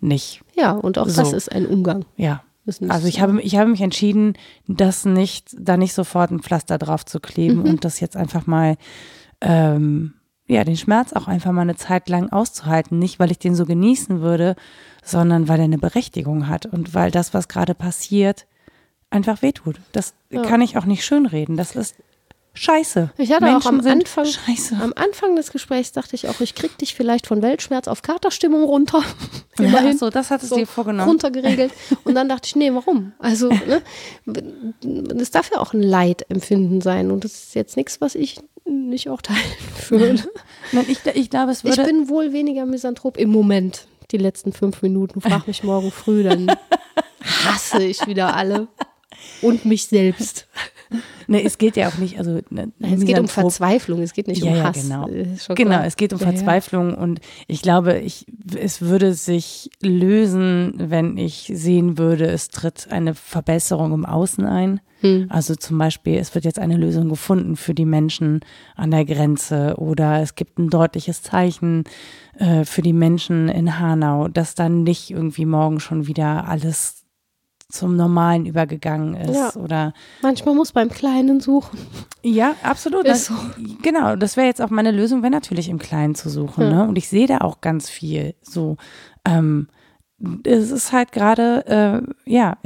nicht. 0.00 0.42
Ja, 0.56 0.72
und 0.72 0.98
auch 0.98 1.08
So. 1.08 1.22
das 1.22 1.32
ist 1.32 1.52
ein 1.52 1.66
Umgang. 1.66 2.04
Ja. 2.16 2.42
Also 2.88 3.06
ich 3.08 3.20
habe, 3.20 3.42
ich 3.42 3.56
habe 3.56 3.68
mich 3.70 3.82
entschieden, 3.82 4.34
das 4.66 5.04
nicht, 5.04 5.54
da 5.58 5.76
nicht 5.76 5.92
sofort 5.92 6.30
ein 6.30 6.40
Pflaster 6.40 6.78
drauf 6.78 7.04
zu 7.04 7.20
kleben 7.20 7.58
Mhm. 7.58 7.64
und 7.68 7.84
das 7.84 8.00
jetzt 8.00 8.16
einfach 8.16 8.46
mal, 8.46 8.76
ähm, 9.42 10.14
ja, 10.46 10.62
den 10.64 10.76
Schmerz 10.76 11.12
auch 11.12 11.26
einfach 11.26 11.52
mal 11.52 11.62
eine 11.62 11.76
Zeit 11.76 12.08
lang 12.08 12.30
auszuhalten. 12.30 12.98
Nicht, 12.98 13.18
weil 13.18 13.30
ich 13.30 13.38
den 13.38 13.54
so 13.54 13.64
genießen 13.66 14.20
würde, 14.20 14.56
sondern 15.02 15.48
weil 15.48 15.58
er 15.58 15.64
eine 15.64 15.78
Berechtigung 15.78 16.48
hat 16.48 16.66
und 16.66 16.94
weil 16.94 17.10
das, 17.10 17.32
was 17.34 17.48
gerade 17.48 17.74
passiert, 17.74 18.46
einfach 19.10 19.42
wehtut. 19.42 19.76
Das 19.92 20.14
Ja. 20.30 20.42
kann 20.42 20.60
ich 20.60 20.76
auch 20.76 20.84
nicht 20.84 21.04
schönreden. 21.04 21.56
Das 21.56 21.74
ist 21.76 21.94
scheiße. 22.56 23.10
Ich 23.16 23.32
hatte 23.32 23.44
Menschen 23.44 23.62
auch 23.62 23.66
am 23.66 23.80
sind 23.80 23.92
Anfang, 24.02 24.26
Scheiße. 24.26 24.76
am 24.80 24.92
Anfang 24.96 25.34
des 25.34 25.50
Gesprächs 25.50 25.90
dachte 25.92 26.14
ich 26.14 26.28
auch, 26.28 26.40
ich 26.40 26.54
krieg 26.54 26.76
dich 26.78 26.94
vielleicht 26.94 27.26
von 27.26 27.42
Weltschmerz 27.42 27.88
auf 27.88 28.02
Katerstimmung 28.02 28.64
runter. 28.64 29.02
Ja, 29.58 29.66
Immerhin. 29.66 29.96
so, 29.96 30.10
das 30.10 30.30
hattest 30.32 30.50
du 30.50 30.56
dir 30.56 30.66
vorgenommen. 30.66 31.08
runtergeregelt. 31.08 31.72
Und 32.04 32.16
dann 32.16 32.28
dachte 32.28 32.48
ich, 32.48 32.56
nee, 32.56 32.72
warum? 32.74 33.12
Also, 33.20 33.48
ne, 33.50 33.82
das 34.26 35.30
darf 35.30 35.50
ja 35.52 35.60
auch 35.60 35.72
ein 35.74 35.82
Leidempfinden 35.82 36.80
sein. 36.80 37.12
Und 37.12 37.22
das 37.24 37.32
ist 37.34 37.54
jetzt 37.54 37.76
nichts, 37.76 38.00
was 38.00 38.16
ich 38.16 38.40
nicht 38.64 39.08
auch 39.08 39.22
teilen 39.22 39.40
würde. 39.88 40.24
Nein, 40.72 40.86
ich, 40.88 40.98
ich 41.14 41.30
glaube, 41.30 41.52
es 41.52 41.58
Ich 41.58 41.64
würde. 41.64 41.84
bin 41.84 42.08
wohl 42.08 42.32
weniger 42.32 42.66
Misanthrop 42.66 43.16
im 43.16 43.30
Moment. 43.30 43.86
Die 44.10 44.18
letzten 44.18 44.52
fünf 44.52 44.82
Minuten. 44.82 45.20
Frag 45.20 45.46
mich 45.46 45.64
morgen 45.64 45.90
früh, 45.90 46.22
dann 46.22 46.46
hasse 47.44 47.82
ich 47.82 48.06
wieder 48.06 48.34
alle. 48.36 48.68
Und 49.40 49.64
mich 49.64 49.86
selbst. 49.86 50.46
ne, 51.26 51.42
es 51.44 51.58
geht 51.58 51.76
ja 51.76 51.88
auch 51.88 51.98
nicht, 51.98 52.18
also 52.18 52.40
ne, 52.50 52.72
Es 52.80 53.04
geht 53.04 53.18
um 53.18 53.28
Verzweiflung, 53.28 54.00
es 54.02 54.12
geht 54.12 54.26
nicht 54.28 54.42
Ja, 54.42 54.50
um 54.52 54.56
ja, 54.58 54.64
Hass. 54.64 54.82
genau. 54.82 55.06
Ist 55.08 55.44
schon 55.44 55.56
Genau, 55.56 55.82
es 55.82 55.96
geht 55.96 56.12
um 56.12 56.18
Ja, 56.18 56.26
ja. 56.26 56.32
Verzweiflung 56.32 56.94
und 56.94 57.20
ich 57.46 57.62
glaube, 57.62 57.98
ich, 57.98 58.26
es 58.56 58.80
würde 58.82 59.14
sich 59.14 59.70
lösen, 59.82 60.74
wenn 60.76 61.16
ich 61.16 61.50
sehen 61.54 61.98
würde, 61.98 62.26
es 62.26 62.48
tritt 62.48 62.88
eine 62.90 63.14
Verbesserung 63.14 63.92
im 63.92 64.04
Außen 64.06 64.44
ein. 64.44 64.80
Hm. 65.00 65.26
Also 65.28 65.54
zum 65.54 65.76
Beispiel, 65.76 66.14
es 66.18 66.34
wird 66.34 66.44
jetzt 66.46 66.58
eine 66.58 66.76
Lösung 66.76 67.08
gefunden 67.08 67.56
für 67.56 67.74
die 67.74 67.84
Menschen 67.84 68.40
an 68.74 68.90
der 68.90 69.04
Grenze 69.04 69.74
oder 69.76 70.22
es 70.22 70.34
gibt 70.34 70.58
ein 70.58 70.70
deutliches 70.70 71.22
Zeichen 71.22 71.84
äh, 72.38 72.64
für 72.64 72.80
die 72.80 72.92
Menschen 72.94 73.48
in 73.48 73.78
Hanau, 73.78 74.28
dass 74.28 74.54
dann 74.54 74.82
nicht 74.82 75.10
irgendwie 75.10 75.44
morgen 75.44 75.78
schon 75.80 76.06
wieder 76.06 76.48
alles 76.48 77.03
zum 77.74 77.96
Normalen 77.96 78.46
übergegangen 78.46 79.14
ist 79.14 79.34
Ja. 79.36 79.52
oder 79.56 79.92
Manchmal 80.22 80.54
muss 80.54 80.72
beim 80.72 80.88
Kleinen 80.88 81.40
suchen. 81.40 81.78
ja, 82.22 82.54
absolut. 82.62 83.06
Das, 83.06 83.30
Genau, 83.82 84.16
das 84.16 84.36
wäre 84.36 84.46
jetzt 84.46 84.62
auch 84.62 84.70
meine 84.70 84.90
Lösung, 84.92 85.22
wäre 85.22 85.32
natürlich 85.32 85.68
im 85.68 85.78
Kleinen 85.78 86.14
zu 86.14 86.28
suchen. 86.30 86.68
Ne? 86.68 86.86
Und 86.86 86.96
ich 86.96 87.08
sehe 87.08 87.26
da 87.26 87.38
auch 87.38 87.60
ganz 87.60 87.90
viel. 87.90 88.34
So, 88.42 88.76
ähm, 89.26 89.68
es 90.44 90.70
ist 90.70 90.92
halt 90.92 91.12
gerade, 91.12 91.66
äh, 91.66 92.30
ja, 92.30 92.56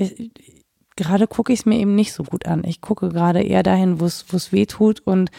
gerade 0.96 1.26
gucke 1.26 1.52
ich 1.52 1.60
es 1.60 1.66
mir 1.66 1.78
eben 1.78 1.94
nicht 1.94 2.12
so 2.12 2.22
gut 2.22 2.46
an. 2.46 2.62
Ich 2.64 2.80
gucke 2.80 3.08
gerade 3.08 3.42
eher 3.42 3.62
dahin, 3.62 4.00
wo 4.00 4.04
es 4.04 4.52
weh 4.52 4.66
tut 4.66 5.00
und 5.00 5.30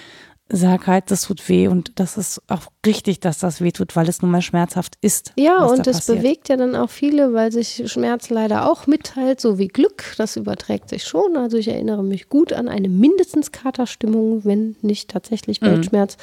sag 0.51 0.87
halt, 0.87 1.11
das 1.11 1.21
tut 1.21 1.47
weh 1.47 1.67
und 1.67 1.99
das 1.99 2.17
ist 2.17 2.41
auch 2.47 2.65
richtig, 2.85 3.19
dass 3.19 3.39
das 3.39 3.59
weh 3.61 3.71
tut, 3.71 3.95
weil 3.97 4.07
es 4.07 4.21
nun 4.21 4.31
mal 4.31 4.41
schmerzhaft 4.41 4.95
ist. 5.01 5.33
Ja, 5.37 5.65
und 5.65 5.85
da 5.85 5.91
es 5.91 5.97
passiert. 5.97 6.17
bewegt 6.19 6.49
ja 6.49 6.55
dann 6.55 6.75
auch 6.77 6.89
viele, 6.89 7.33
weil 7.33 7.51
sich 7.51 7.83
Schmerz 7.91 8.29
leider 8.29 8.71
auch 8.71 8.87
mitteilt, 8.87 9.41
so 9.41 9.57
wie 9.57 9.67
Glück. 9.67 10.03
Das 10.17 10.37
überträgt 10.37 10.89
sich 10.89 11.03
schon. 11.03 11.35
Also 11.35 11.57
ich 11.57 11.67
erinnere 11.67 12.03
mich 12.03 12.29
gut 12.29 12.53
an 12.53 12.69
eine 12.69 12.87
mindestens 12.87 13.51
Katerstimmung, 13.51 14.45
wenn 14.45 14.77
nicht 14.81 15.09
Mhm. 15.09 15.13
tatsächlich 15.13 15.61
Weltschmerz, 15.61 16.15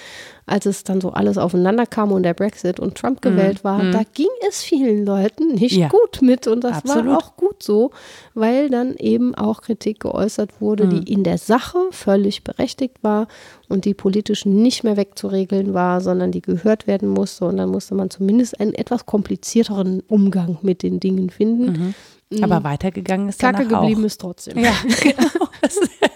als 0.47 0.65
es 0.65 0.83
dann 0.85 1.01
so 1.03 1.11
alles 1.11 1.37
aufeinander 1.37 1.85
kam 1.87 2.11
und 2.13 2.23
der 2.23 2.33
Brexit 2.35 2.81
und 2.81 2.97
Trump 2.97 3.21
gewählt 3.21 3.63
war. 3.65 3.83
Da 3.91 4.03
ging 4.15 4.29
es 4.49 4.63
vielen 4.63 5.05
Leuten 5.05 5.55
nicht 5.57 5.75
Mhm. 5.77 5.83
Ja. 5.83 5.89
gut 5.89 6.23
mit 6.23 6.47
und 6.47 6.65
das 6.65 6.79
Absolut. 6.79 7.07
war 7.07 7.19
auch 7.19 7.37
gut 7.37 7.63
so, 7.63 7.91
weil 8.33 8.71
dann 8.71 8.95
eben 8.97 9.35
auch 9.35 9.61
Kritik 9.61 10.01
geäußert 10.01 10.61
wurde, 10.61 10.87
Mhm. 10.87 10.91
die 11.05 11.13
in 11.13 11.23
der 11.23 11.37
Sache 11.39 11.79
völlig 11.91 12.45
berechtigt 12.45 12.97
war 13.03 13.27
und 13.69 13.85
die 13.85 13.93
politisch 13.95 14.47
nicht 14.47 14.85
mehr 14.85 14.97
wegzuregeln 14.97 15.75
war, 15.75 16.01
sondern 16.01 16.33
die 16.33 16.46
gehört 16.47 16.87
werden 16.87 17.09
musste. 17.11 17.45
Und 17.45 17.59
dann 17.59 17.69
musste 17.69 17.95
man 17.95 18.09
zumindest 18.09 18.59
einen 18.59 18.73
etwas 18.73 19.05
komplizierteren 19.05 20.01
Umgang 20.09 20.59
mit 20.63 20.83
den 20.83 20.99
Dingen 21.01 21.29
finden. 21.29 21.95
Aber 22.43 22.65
weitergegangen 22.65 23.29
ist 23.29 23.39
Kacke 23.41 23.67
geblieben 23.67 24.03
auch. 24.03 24.07
ist 24.07 24.21
trotzdem. 24.21 24.59
Ja, 24.59 24.73
genau. 25.03 25.49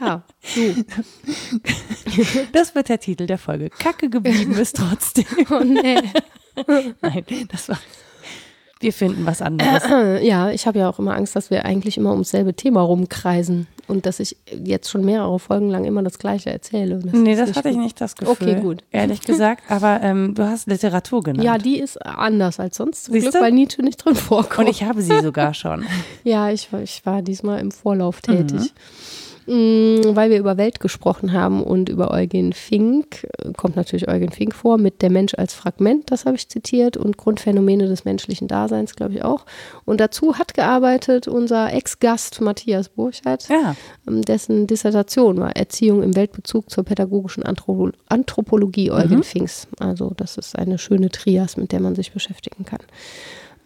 Ja, 0.00 0.22
so. 0.42 0.60
Das 2.52 2.74
wird 2.74 2.88
der 2.88 3.00
Titel 3.00 3.26
der 3.26 3.38
Folge. 3.38 3.68
Kacke 3.70 4.08
geblieben 4.08 4.52
ist 4.52 4.76
trotzdem. 4.76 5.24
Oh, 5.50 5.60
nee. 5.64 6.00
Nein, 7.02 7.24
das 7.48 7.68
war. 7.68 7.78
Wir 8.80 8.92
finden 8.92 9.26
was 9.26 9.42
anderes. 9.42 9.82
Ja, 10.22 10.50
ich 10.50 10.66
habe 10.66 10.78
ja 10.78 10.88
auch 10.88 10.98
immer 10.98 11.14
Angst, 11.16 11.34
dass 11.36 11.50
wir 11.50 11.64
eigentlich 11.64 11.96
immer 11.96 12.12
ums 12.12 12.30
selbe 12.30 12.54
Thema 12.54 12.80
rumkreisen 12.82 13.66
und 13.88 14.06
dass 14.06 14.20
ich 14.20 14.36
jetzt 14.64 14.88
schon 14.90 15.04
mehrere 15.04 15.38
Folgen 15.38 15.70
lang 15.70 15.84
immer 15.84 16.02
das 16.02 16.18
Gleiche 16.18 16.50
erzähle. 16.50 16.96
Und 16.96 17.12
Nee, 17.14 17.34
das 17.36 17.54
hatte 17.56 17.68
ich 17.70 17.74
gut. 17.74 17.82
nicht 17.84 18.00
das 18.00 18.14
Gefühl. 18.16 18.32
Okay, 18.50 18.60
gut. 18.60 18.84
Ehrlich 18.92 19.20
gesagt, 19.26 19.62
aber 19.68 20.00
ähm, 20.02 20.34
du 20.34 20.44
hast 20.46 20.68
Literatur 20.68 21.22
genannt. 21.22 21.44
Ja, 21.44 21.58
die 21.58 21.78
ist 21.80 21.96
anders 22.04 22.60
als 22.60 22.76
sonst. 22.76 23.04
Zum 23.04 23.14
Siehst 23.14 23.24
Glück, 23.24 23.34
du? 23.34 23.40
weil 23.40 23.52
Nietzsche 23.52 23.82
nicht 23.82 23.96
drin 24.04 24.14
vorkommt. 24.14 24.68
Und 24.68 24.74
ich 24.74 24.84
habe 24.84 25.02
sie 25.02 25.20
sogar 25.20 25.54
schon. 25.54 25.84
Ja, 26.24 26.50
ich, 26.50 26.72
war- 26.72 26.82
ich 26.82 27.04
war 27.06 27.22
diesmal 27.22 27.60
im 27.60 27.70
Vorlauf 27.70 28.20
tätig. 28.20 28.60
Mm, 28.60 28.66
Weil 29.48 30.30
wir 30.30 30.38
über 30.38 30.58
Welt 30.58 30.78
gesprochen 30.78 31.32
haben 31.32 31.62
und 31.62 31.88
über 31.88 32.10
Eugen 32.10 32.52
Fink, 32.52 33.26
äh, 33.38 33.52
kommt 33.56 33.76
natürlich 33.76 34.08
Eugen 34.08 34.30
Fink 34.30 34.54
vor, 34.54 34.76
mit 34.76 35.00
Der 35.00 35.10
Mensch 35.10 35.34
als 35.34 35.54
Fragment, 35.54 36.10
das 36.10 36.26
habe 36.26 36.36
ich 36.36 36.48
zitiert, 36.48 36.96
und 36.98 37.16
Grundphänomene 37.16 37.88
des 37.88 38.04
menschlichen 38.04 38.46
Daseins, 38.46 38.94
glaube 38.94 39.14
ich 39.14 39.24
auch. 39.24 39.46
Und 39.86 40.00
dazu 40.00 40.38
hat 40.38 40.52
gearbeitet 40.52 41.28
unser 41.28 41.72
Ex-Gast 41.72 42.40
Matthias 42.42 42.90
Burchardt, 42.90 43.48
Ja. 43.48 43.74
ähm, 44.06 44.22
dessen 44.22 44.66
Dissertation 44.66 45.38
war 45.38 45.56
Erziehung 45.56 46.02
im 46.02 46.14
Weltbezug 46.14 46.70
zur 46.70 46.84
pädagogischen 46.84 47.42
Anthropo 47.42 47.90
Anthropologie 48.08 48.90
Eugen 48.90 49.22
Finks. 49.22 49.66
Also 49.78 50.12
das 50.16 50.36
ist 50.36 50.58
eine 50.58 50.78
schöne 50.78 51.08
Trias, 51.08 51.56
mit 51.56 51.72
der 51.72 51.80
man 51.80 51.94
sich 51.94 52.12
beschäftigen 52.12 52.64
kann. 52.64 52.80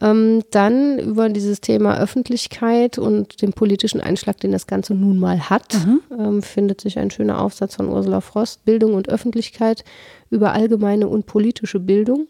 Ähm, 0.03 0.42
dann 0.50 0.98
über 0.98 1.28
dieses 1.28 1.61
Thema 1.61 1.96
Öffentlichkeit 1.98 2.98
und 2.98 3.40
den 3.40 3.53
politischen 3.53 4.00
Einschlag, 4.00 4.38
den 4.40 4.50
das 4.50 4.66
Ganze 4.66 4.94
nun 4.94 5.18
mal 5.18 5.48
hat, 5.48 5.76
ähm, 6.18 6.42
findet 6.42 6.80
sich 6.80 6.98
ein 6.98 7.11
schöner 7.11 7.40
Aufsatz 7.40 7.76
von 7.76 7.88
Ursula 7.88 8.20
Frost, 8.20 8.64
Bildung 8.64 8.94
und 8.94 9.09
Öffentlichkeit 9.09 9.84
über 10.30 10.53
allgemeine 10.53 11.07
und 11.09 11.26
politische 11.26 11.78
Bildung 11.78 12.26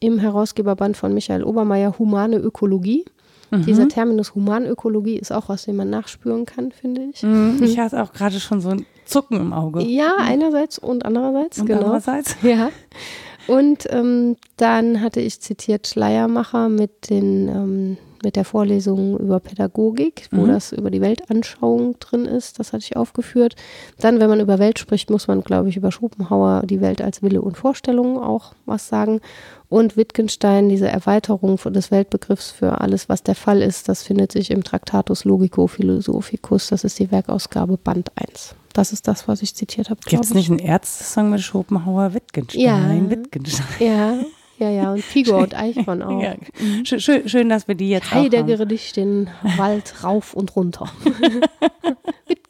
im 0.00 0.18
Herausgeberband 0.18 0.96
von 0.98 1.14
Michael 1.14 1.44
Obermeier, 1.44 1.98
Humane 1.98 2.36
Ökologie. 2.36 3.04
Dieser 3.52 3.86
Terminus 3.88 4.34
Humanökologie 4.34 5.16
ist 5.16 5.30
auch 5.30 5.48
was, 5.48 5.66
den 5.66 5.76
man 5.76 5.88
nachspüren 5.88 6.44
kann, 6.44 6.72
finde 6.72 7.02
ich. 7.12 7.22
Mhm, 7.22 7.58
Ich 7.62 7.78
hatte 7.78 8.02
auch 8.02 8.12
gerade 8.12 8.40
schon 8.40 8.60
so 8.60 8.70
ein 8.70 8.84
Zucken 9.04 9.38
im 9.38 9.52
Auge. 9.52 9.80
Ja, 9.84 10.14
einerseits 10.18 10.78
und 10.80 11.04
andererseits, 11.04 11.60
Und 11.60 11.66
genau. 11.66 11.80
andererseits? 11.82 12.36
Ja. 12.42 12.70
Und 13.46 13.86
ähm, 13.90 14.36
dann 14.56 15.00
hatte 15.00 15.20
ich 15.20 15.40
zitiert 15.40 15.86
Schleiermacher 15.86 16.68
mit 16.68 17.10
den 17.10 17.48
ähm, 17.48 17.96
mit 18.24 18.36
der 18.36 18.44
Vorlesung 18.44 19.18
über 19.18 19.38
Pädagogik, 19.38 20.28
wo 20.32 20.42
mhm. 20.42 20.48
das 20.48 20.72
über 20.72 20.90
die 20.90 21.00
Weltanschauung 21.00 21.98
drin 22.00 22.24
ist. 22.24 22.58
Das 22.58 22.72
hatte 22.72 22.82
ich 22.82 22.96
aufgeführt. 22.96 23.54
Dann, 24.00 24.18
wenn 24.18 24.30
man 24.30 24.40
über 24.40 24.58
Welt 24.58 24.78
spricht, 24.78 25.10
muss 25.10 25.28
man, 25.28 25.42
glaube 25.42 25.68
ich, 25.68 25.76
über 25.76 25.92
Schopenhauer 25.92 26.62
die 26.64 26.80
Welt 26.80 27.02
als 27.02 27.22
Wille 27.22 27.42
und 27.42 27.56
Vorstellung 27.56 28.18
auch 28.18 28.54
was 28.66 28.88
sagen. 28.88 29.20
Und 29.68 29.96
Wittgenstein, 29.96 30.68
diese 30.68 30.88
Erweiterung 30.88 31.56
des 31.56 31.90
Weltbegriffs 31.90 32.50
für 32.50 32.80
alles, 32.80 33.08
was 33.08 33.22
der 33.22 33.34
Fall 33.34 33.62
ist, 33.62 33.88
das 33.88 34.02
findet 34.02 34.32
sich 34.32 34.50
im 34.50 34.64
Traktatus 34.64 35.24
Logico 35.24 35.66
Philosophicus. 35.66 36.68
Das 36.68 36.84
ist 36.84 36.98
die 36.98 37.10
Werkausgabe 37.10 37.76
Band 37.76 38.10
1. 38.16 38.56
Das 38.74 38.92
ist 38.92 39.06
das, 39.06 39.28
was 39.28 39.40
ich 39.40 39.54
zitiert 39.54 39.88
habe. 39.88 40.00
Gibt 40.04 40.24
es 40.24 40.34
nicht 40.34 40.50
einen 40.50 40.58
Ärzte-Song 40.58 41.30
mit 41.30 41.40
Schopenhauer 41.40 42.12
Wittgenstein? 42.12 42.60
Ja. 43.04 43.10
Wittgenstein. 43.10 43.66
Ja, 43.78 44.18
ja, 44.58 44.68
ja, 44.68 44.92
und 44.92 45.02
Figur 45.02 45.38
und 45.38 45.54
Eichhorn 45.58 46.02
auch. 46.02 46.20
Ja. 46.20 46.34
Mhm. 46.60 46.84
Schön, 46.84 47.28
schön, 47.28 47.48
dass 47.48 47.68
wir 47.68 47.76
die 47.76 47.88
jetzt 47.90 48.12
Heidegger 48.12 48.66
dich 48.66 48.92
den 48.92 49.30
Wald 49.56 50.02
rauf 50.02 50.34
und 50.34 50.56
runter. 50.56 50.90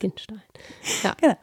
Wittgenstein. 0.04 0.42
Ja, 1.02 1.14
genau. 1.20 1.36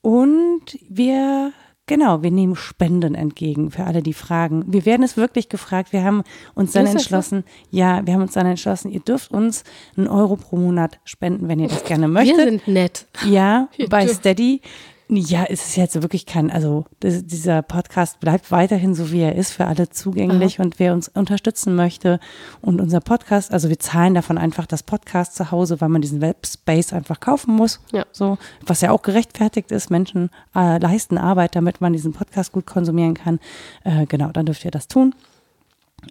Und 0.00 0.78
wir 0.88 1.52
Genau, 1.86 2.22
wir 2.22 2.30
nehmen 2.30 2.56
Spenden 2.56 3.14
entgegen 3.14 3.70
für 3.70 3.84
alle, 3.84 4.02
die 4.02 4.14
fragen. 4.14 4.64
Wir 4.68 4.86
werden 4.86 5.02
es 5.02 5.18
wirklich 5.18 5.50
gefragt. 5.50 5.92
Wir 5.92 6.02
haben 6.02 6.22
uns 6.54 6.72
dann 6.72 6.86
entschlossen, 6.86 7.44
ja, 7.70 8.06
wir 8.06 8.14
haben 8.14 8.22
uns 8.22 8.32
dann 8.32 8.46
entschlossen, 8.46 8.90
ihr 8.90 9.00
dürft 9.00 9.30
uns 9.32 9.64
einen 9.94 10.08
Euro 10.08 10.36
pro 10.36 10.56
Monat 10.56 10.98
spenden, 11.04 11.46
wenn 11.46 11.58
ihr 11.58 11.68
das 11.68 11.84
gerne 11.84 12.08
möchtet. 12.08 12.38
Wir 12.38 12.44
sind 12.44 12.68
nett. 12.68 13.06
Ja, 13.26 13.68
bei 13.90 14.08
Steady. 14.08 14.62
Ja, 15.08 15.44
es 15.44 15.66
ist 15.66 15.76
jetzt 15.76 16.00
wirklich 16.00 16.24
kein, 16.24 16.50
also 16.50 16.86
das, 17.00 17.26
dieser 17.26 17.60
Podcast 17.60 18.20
bleibt 18.20 18.50
weiterhin 18.50 18.94
so, 18.94 19.12
wie 19.12 19.20
er 19.20 19.34
ist, 19.34 19.52
für 19.52 19.66
alle 19.66 19.90
zugänglich 19.90 20.58
Aha. 20.58 20.64
und 20.64 20.78
wer 20.78 20.94
uns 20.94 21.08
unterstützen 21.08 21.74
möchte 21.74 22.20
und 22.62 22.80
unser 22.80 23.00
Podcast, 23.00 23.52
also 23.52 23.68
wir 23.68 23.78
zahlen 23.78 24.14
davon 24.14 24.38
einfach 24.38 24.64
das 24.64 24.82
Podcast 24.82 25.36
zu 25.36 25.50
Hause, 25.50 25.82
weil 25.82 25.90
man 25.90 26.00
diesen 26.00 26.22
Webspace 26.22 26.94
einfach 26.94 27.20
kaufen 27.20 27.54
muss. 27.54 27.80
Ja. 27.92 28.06
So, 28.12 28.38
was 28.64 28.80
ja 28.80 28.92
auch 28.92 29.02
gerechtfertigt 29.02 29.70
ist, 29.72 29.90
Menschen 29.90 30.30
äh, 30.54 30.78
leisten 30.78 31.18
Arbeit, 31.18 31.54
damit 31.54 31.82
man 31.82 31.92
diesen 31.92 32.14
Podcast 32.14 32.52
gut 32.52 32.64
konsumieren 32.64 33.12
kann. 33.12 33.40
Äh, 33.84 34.06
genau, 34.06 34.30
dann 34.30 34.46
dürft 34.46 34.64
ihr 34.64 34.70
das 34.70 34.88
tun. 34.88 35.14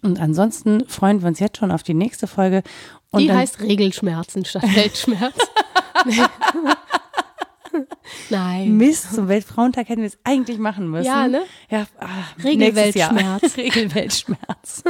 Und 0.03 0.19
ansonsten 0.19 0.87
freuen 0.87 1.21
wir 1.21 1.27
uns 1.27 1.39
jetzt 1.39 1.57
schon 1.57 1.71
auf 1.71 1.81
die 1.81 1.93
nächste 1.95 2.27
Folge. 2.27 2.61
Und 3.09 3.21
die 3.21 3.31
heißt 3.31 3.59
Regelschmerzen 3.59 4.45
statt 4.45 4.63
Weltschmerz. 4.75 5.35
Nein. 8.29 8.77
Mist, 8.77 9.13
zum 9.13 9.27
Weltfrauentag 9.27 9.89
hätten 9.89 10.01
wir 10.01 10.07
es 10.07 10.17
eigentlich 10.23 10.57
machen 10.57 10.89
müssen. 10.89 11.05
Ja, 11.05 11.27
ne? 11.27 11.41
Ja, 11.69 11.85
ach, 11.99 12.43
Regelweltschmerz. 12.43 13.57
Regelweltschmerz. 13.57 14.83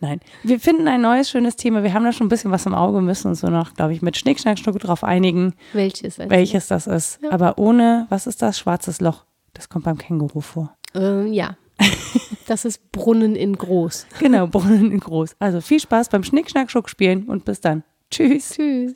Nein, 0.00 0.20
wir 0.42 0.60
finden 0.60 0.88
ein 0.88 1.00
neues 1.00 1.30
schönes 1.30 1.56
Thema. 1.56 1.82
Wir 1.82 1.92
haben 1.92 2.04
da 2.04 2.12
schon 2.12 2.26
ein 2.26 2.30
bisschen 2.30 2.50
was 2.50 2.66
im 2.66 2.74
Auge, 2.74 3.00
müssen 3.00 3.28
uns 3.28 3.40
so 3.40 3.48
noch, 3.48 3.74
glaube 3.74 3.92
ich, 3.92 4.02
mit 4.02 4.16
Schnick, 4.16 4.40
Schnack, 4.40 4.58
Schnuck 4.58 4.78
drauf 4.78 5.04
einigen, 5.04 5.54
welches, 5.72 6.18
welches 6.18 6.68
das 6.68 6.86
ist. 6.86 7.20
Ja. 7.22 7.32
Aber 7.32 7.58
ohne, 7.58 8.06
was 8.10 8.26
ist 8.26 8.42
das? 8.42 8.58
Schwarzes 8.58 9.00
Loch. 9.00 9.24
Das 9.52 9.68
kommt 9.68 9.84
beim 9.84 9.98
Känguru 9.98 10.40
vor. 10.40 10.76
Ähm, 10.94 11.32
ja. 11.32 11.56
Das 12.46 12.66
ist 12.66 12.92
Brunnen 12.92 13.36
in 13.36 13.56
groß. 13.56 14.06
Genau, 14.18 14.46
Brunnen 14.46 14.92
in 14.92 15.00
groß. 15.00 15.36
Also 15.38 15.62
viel 15.62 15.80
Spaß 15.80 16.10
beim 16.10 16.24
Schnick, 16.24 16.50
Schnack, 16.50 16.70
spielen 16.90 17.24
und 17.24 17.46
bis 17.46 17.62
dann. 17.62 17.84
Tschüss. 18.10 18.50
Tschüss. 18.50 18.94